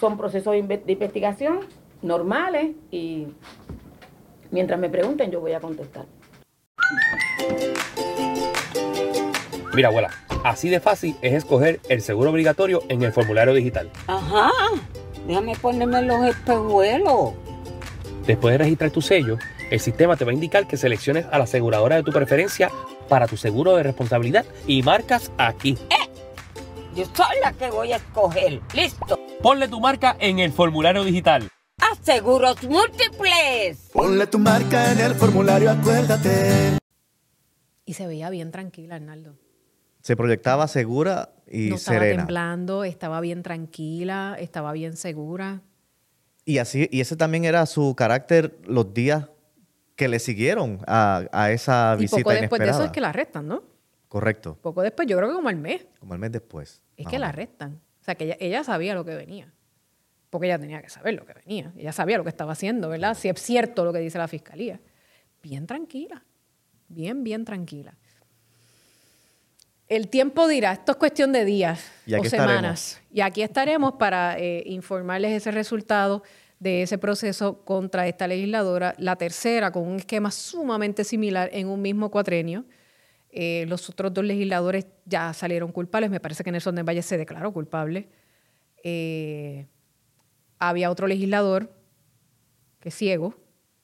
Son 0.00 0.16
procesos 0.16 0.54
de, 0.54 0.82
investigación 0.86 1.60
normales 2.02 2.72
y 2.90 3.28
mientras 4.50 4.78
me 4.78 4.88
pregunten 4.88 5.30
yo 5.30 5.40
voy 5.40 5.52
a 5.52 5.60
contestar. 5.60 6.06
Mira, 9.74 9.88
abuela, 9.88 10.10
así 10.44 10.68
de 10.68 10.80
fácil 10.80 11.16
es 11.20 11.34
escoger 11.34 11.80
el 11.88 12.00
seguro 12.00 12.30
obligatorio 12.30 12.82
en 12.88 13.02
el 13.02 13.12
formulario 13.12 13.52
digital. 13.52 13.90
Ajá, 14.06 14.50
déjame 15.26 15.56
ponerme 15.56 16.02
los 16.02 16.24
espejuelos. 16.26 17.43
Después 18.26 18.52
de 18.52 18.58
registrar 18.58 18.90
tu 18.90 19.02
sello, 19.02 19.38
el 19.70 19.80
sistema 19.80 20.16
te 20.16 20.24
va 20.24 20.30
a 20.30 20.34
indicar 20.34 20.66
que 20.66 20.78
selecciones 20.78 21.26
a 21.30 21.36
la 21.36 21.44
aseguradora 21.44 21.96
de 21.96 22.02
tu 22.02 22.10
preferencia 22.10 22.70
para 23.08 23.26
tu 23.26 23.36
seguro 23.36 23.76
de 23.76 23.82
responsabilidad 23.82 24.46
y 24.66 24.82
marcas 24.82 25.30
aquí. 25.36 25.76
¡Eh! 25.90 26.08
Yo 26.96 27.04
soy 27.12 27.36
la 27.42 27.52
que 27.52 27.70
voy 27.70 27.92
a 27.92 27.96
escoger. 27.96 28.60
¡Listo! 28.74 29.20
Ponle 29.42 29.68
tu 29.68 29.78
marca 29.78 30.16
en 30.20 30.38
el 30.38 30.52
formulario 30.52 31.04
digital. 31.04 31.48
¡Aseguros 31.78 32.62
múltiples! 32.62 33.90
Ponle 33.92 34.26
tu 34.26 34.38
marca 34.38 34.92
en 34.92 35.00
el 35.00 35.14
formulario, 35.16 35.70
acuérdate. 35.70 36.78
Y 37.84 37.92
se 37.92 38.06
veía 38.06 38.30
bien 38.30 38.50
tranquila, 38.52 38.94
Arnaldo. 38.94 39.36
Se 40.00 40.16
proyectaba 40.16 40.66
segura 40.68 41.34
y 41.46 41.68
no 41.68 41.76
estaba 41.76 41.98
serena. 41.98 42.22
temblando, 42.22 42.84
estaba 42.84 43.20
bien 43.20 43.42
tranquila, 43.42 44.36
estaba 44.38 44.72
bien 44.72 44.96
segura. 44.96 45.60
Y 46.44 46.58
así, 46.58 46.88
y 46.90 47.00
ese 47.00 47.16
también 47.16 47.44
era 47.44 47.64
su 47.66 47.94
carácter 47.94 48.58
los 48.64 48.92
días 48.92 49.28
que 49.96 50.08
le 50.08 50.18
siguieron 50.18 50.80
a, 50.86 51.24
a 51.32 51.50
esa 51.52 51.94
visita. 51.96 52.20
Y 52.20 52.24
poco 52.24 52.34
después 52.34 52.60
de 52.60 52.68
eso 52.70 52.84
es 52.84 52.90
que 52.90 53.00
la 53.00 53.10
arrestan, 53.10 53.48
¿no? 53.48 53.62
Correcto. 54.08 54.56
Poco 54.62 54.82
después, 54.82 55.08
yo 55.08 55.16
creo 55.16 55.28
que 55.28 55.34
como 55.34 55.48
al 55.48 55.56
mes. 55.56 55.86
Como 55.98 56.14
al 56.14 56.20
mes 56.20 56.30
después. 56.30 56.82
Es 56.96 57.06
que 57.06 57.18
la 57.18 57.30
arrestan. 57.30 57.80
O 58.00 58.04
sea, 58.04 58.14
que 58.14 58.36
ella, 58.38 58.62
sabía 58.62 58.94
lo 58.94 59.04
que 59.04 59.14
venía. 59.14 59.52
Porque 60.30 60.46
ella 60.46 60.58
tenía 60.58 60.82
que 60.82 60.90
saber 60.90 61.14
lo 61.14 61.24
que 61.24 61.32
venía. 61.32 61.72
Ella 61.76 61.90
sabía 61.90 62.18
lo 62.18 62.22
que 62.22 62.28
estaba 62.28 62.52
haciendo, 62.52 62.88
¿verdad? 62.88 63.14
Si 63.14 63.28
es 63.28 63.40
cierto 63.40 63.84
lo 63.84 63.92
que 63.92 64.00
dice 64.00 64.18
la 64.18 64.28
fiscalía. 64.28 64.80
Bien 65.42 65.66
tranquila. 65.66 66.22
Bien, 66.86 67.24
bien 67.24 67.44
tranquila. 67.44 67.96
El 69.88 70.08
tiempo 70.08 70.48
dirá, 70.48 70.72
esto 70.72 70.92
es 70.92 70.98
cuestión 70.98 71.32
de 71.32 71.44
días 71.44 71.92
o 72.18 72.24
semanas. 72.24 73.00
Y 73.12 73.20
aquí 73.20 73.42
estaremos 73.42 73.94
para 73.94 74.38
eh, 74.38 74.62
informarles 74.66 75.32
ese 75.32 75.50
resultado 75.50 76.22
de 76.58 76.82
ese 76.82 76.96
proceso 76.96 77.62
contra 77.64 78.08
esta 78.08 78.26
legisladora, 78.26 78.94
la 78.96 79.16
tercera 79.16 79.70
con 79.70 79.86
un 79.86 79.96
esquema 79.96 80.30
sumamente 80.30 81.04
similar 81.04 81.50
en 81.52 81.68
un 81.68 81.82
mismo 81.82 82.10
cuatrenio. 82.10 82.64
Eh, 83.30 83.66
los 83.68 83.90
otros 83.90 84.14
dos 84.14 84.24
legisladores 84.24 84.86
ya 85.04 85.32
salieron 85.34 85.72
culpables, 85.72 86.10
me 86.10 86.20
parece 86.20 86.42
que 86.42 86.52
Nelson 86.52 86.76
de 86.76 86.82
Valle 86.82 87.02
se 87.02 87.18
declaró 87.18 87.52
culpable. 87.52 88.08
Eh, 88.82 89.66
había 90.58 90.90
otro 90.90 91.06
legislador 91.06 91.70
que 92.80 92.88
es 92.88 92.94
ciego, 92.94 93.34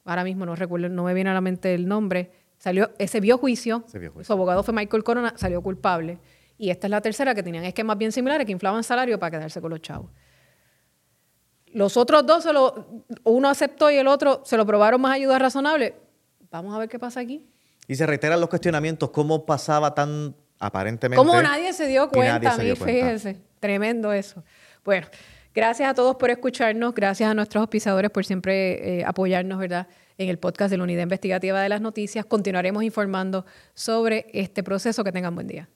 ahora 0.05 0.25
mismo 0.25 0.47
no 0.47 0.57
recuerdo, 0.57 0.89
no 0.89 1.05
me 1.05 1.13
viene 1.13 1.31
a 1.31 1.35
la 1.35 1.41
mente 1.41 1.75
el 1.75 1.87
nombre, 1.87 2.31
Salió, 2.61 2.91
ese 2.99 3.21
vio 3.21 3.39
juicio, 3.39 3.85
su 4.23 4.33
abogado 4.35 4.63
fue 4.63 4.75
Michael 4.75 5.03
Corona, 5.03 5.33
salió 5.37 5.63
culpable. 5.63 6.19
Y 6.59 6.69
esta 6.69 6.87
es 6.87 6.91
la 6.91 7.01
tercera 7.01 7.35
que 7.35 7.43
tenían 7.43 7.65
esquemas 7.65 7.97
bien 7.97 8.13
similares 8.13 8.45
que 8.45 8.53
inflaban 8.53 8.85
salario 8.85 9.19
para 9.19 9.39
quedarse 9.39 9.63
con 9.63 9.71
los 9.71 9.81
chavos. 9.81 10.11
Los 11.69 11.97
otros 11.97 12.27
dos, 12.27 12.43
se 12.43 12.53
lo, 12.53 13.05
uno 13.25 13.49
aceptó 13.49 13.91
y 13.91 13.97
el 13.97 14.07
otro 14.07 14.43
se 14.45 14.59
lo 14.59 14.67
probaron 14.67 15.01
más 15.01 15.15
ayuda 15.15 15.39
razonable. 15.39 15.95
Vamos 16.51 16.75
a 16.75 16.79
ver 16.79 16.91
qué 16.91 16.99
pasa 16.99 17.21
aquí. 17.21 17.49
Y 17.89 17.95
se 17.97 18.05
reiteran 18.07 18.39
los 18.39 18.51
cuestionamientos, 18.51 19.09
¿cómo 19.09 19.47
pasaba 19.47 19.95
tan 19.95 20.37
aparentemente? 20.59 21.17
¿Cómo 21.17 21.41
nadie 21.41 21.73
se 21.73 21.87
dio 21.87 22.11
cuenta? 22.11 22.53
a 22.53 22.59
mí, 22.59 22.77
fíjese, 22.77 23.41
tremendo 23.59 24.13
eso. 24.13 24.45
Bueno, 24.85 25.07
Gracias 25.53 25.91
a 25.91 25.95
todos 25.95 26.15
por 26.15 26.31
escucharnos, 26.31 26.95
gracias 26.95 27.29
a 27.29 27.35
nuestros 27.35 27.61
auspiciadores 27.63 28.11
por 28.11 28.25
siempre 28.25 29.01
eh, 29.01 29.05
apoyarnos, 29.05 29.59
¿verdad? 29.59 29.89
En 30.21 30.29
el 30.29 30.39
podcast 30.39 30.71
de 30.71 30.77
la 30.77 30.85
Unidad 30.85 31.05
Investigativa 31.05 31.63
de 31.63 31.71
las 31.71 31.81
Noticias. 31.81 32.27
Continuaremos 32.27 32.85
informando 32.85 33.47
sobre 33.73 34.27
este 34.35 34.63
proceso. 34.63 35.03
Que 35.03 35.13
tengan 35.13 35.35
buen 35.35 35.47
día. 35.47 35.71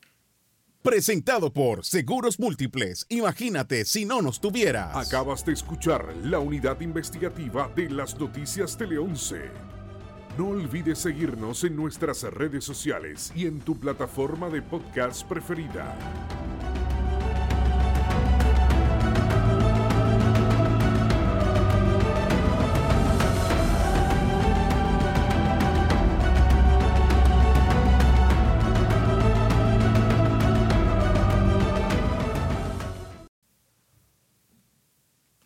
Presentado 0.82 1.51
por 1.51 1.82
Seguros 1.82 2.38
Múltiples. 2.38 3.07
Imagínate 3.09 3.86
si 3.86 4.05
no 4.05 4.20
nos 4.20 4.42
tuvieras. 4.42 4.95
Acabas 4.95 5.47
de 5.47 5.55
escuchar 5.55 6.14
la 6.24 6.40
unidad 6.40 6.78
investigativa 6.82 7.72
de 7.74 7.88
las 7.88 8.20
noticias 8.20 8.76
Tele 8.76 8.99
11. 8.99 9.36
No 10.36 10.49
olvides 10.49 10.99
seguirnos 10.99 11.64
en 11.64 11.74
nuestras 11.74 12.22
redes 12.24 12.64
sociales 12.64 13.32
y 13.34 13.47
en 13.47 13.61
tu 13.61 13.80
plataforma 13.80 14.51
de 14.51 14.61
podcast 14.61 15.26
preferida. 15.26 15.97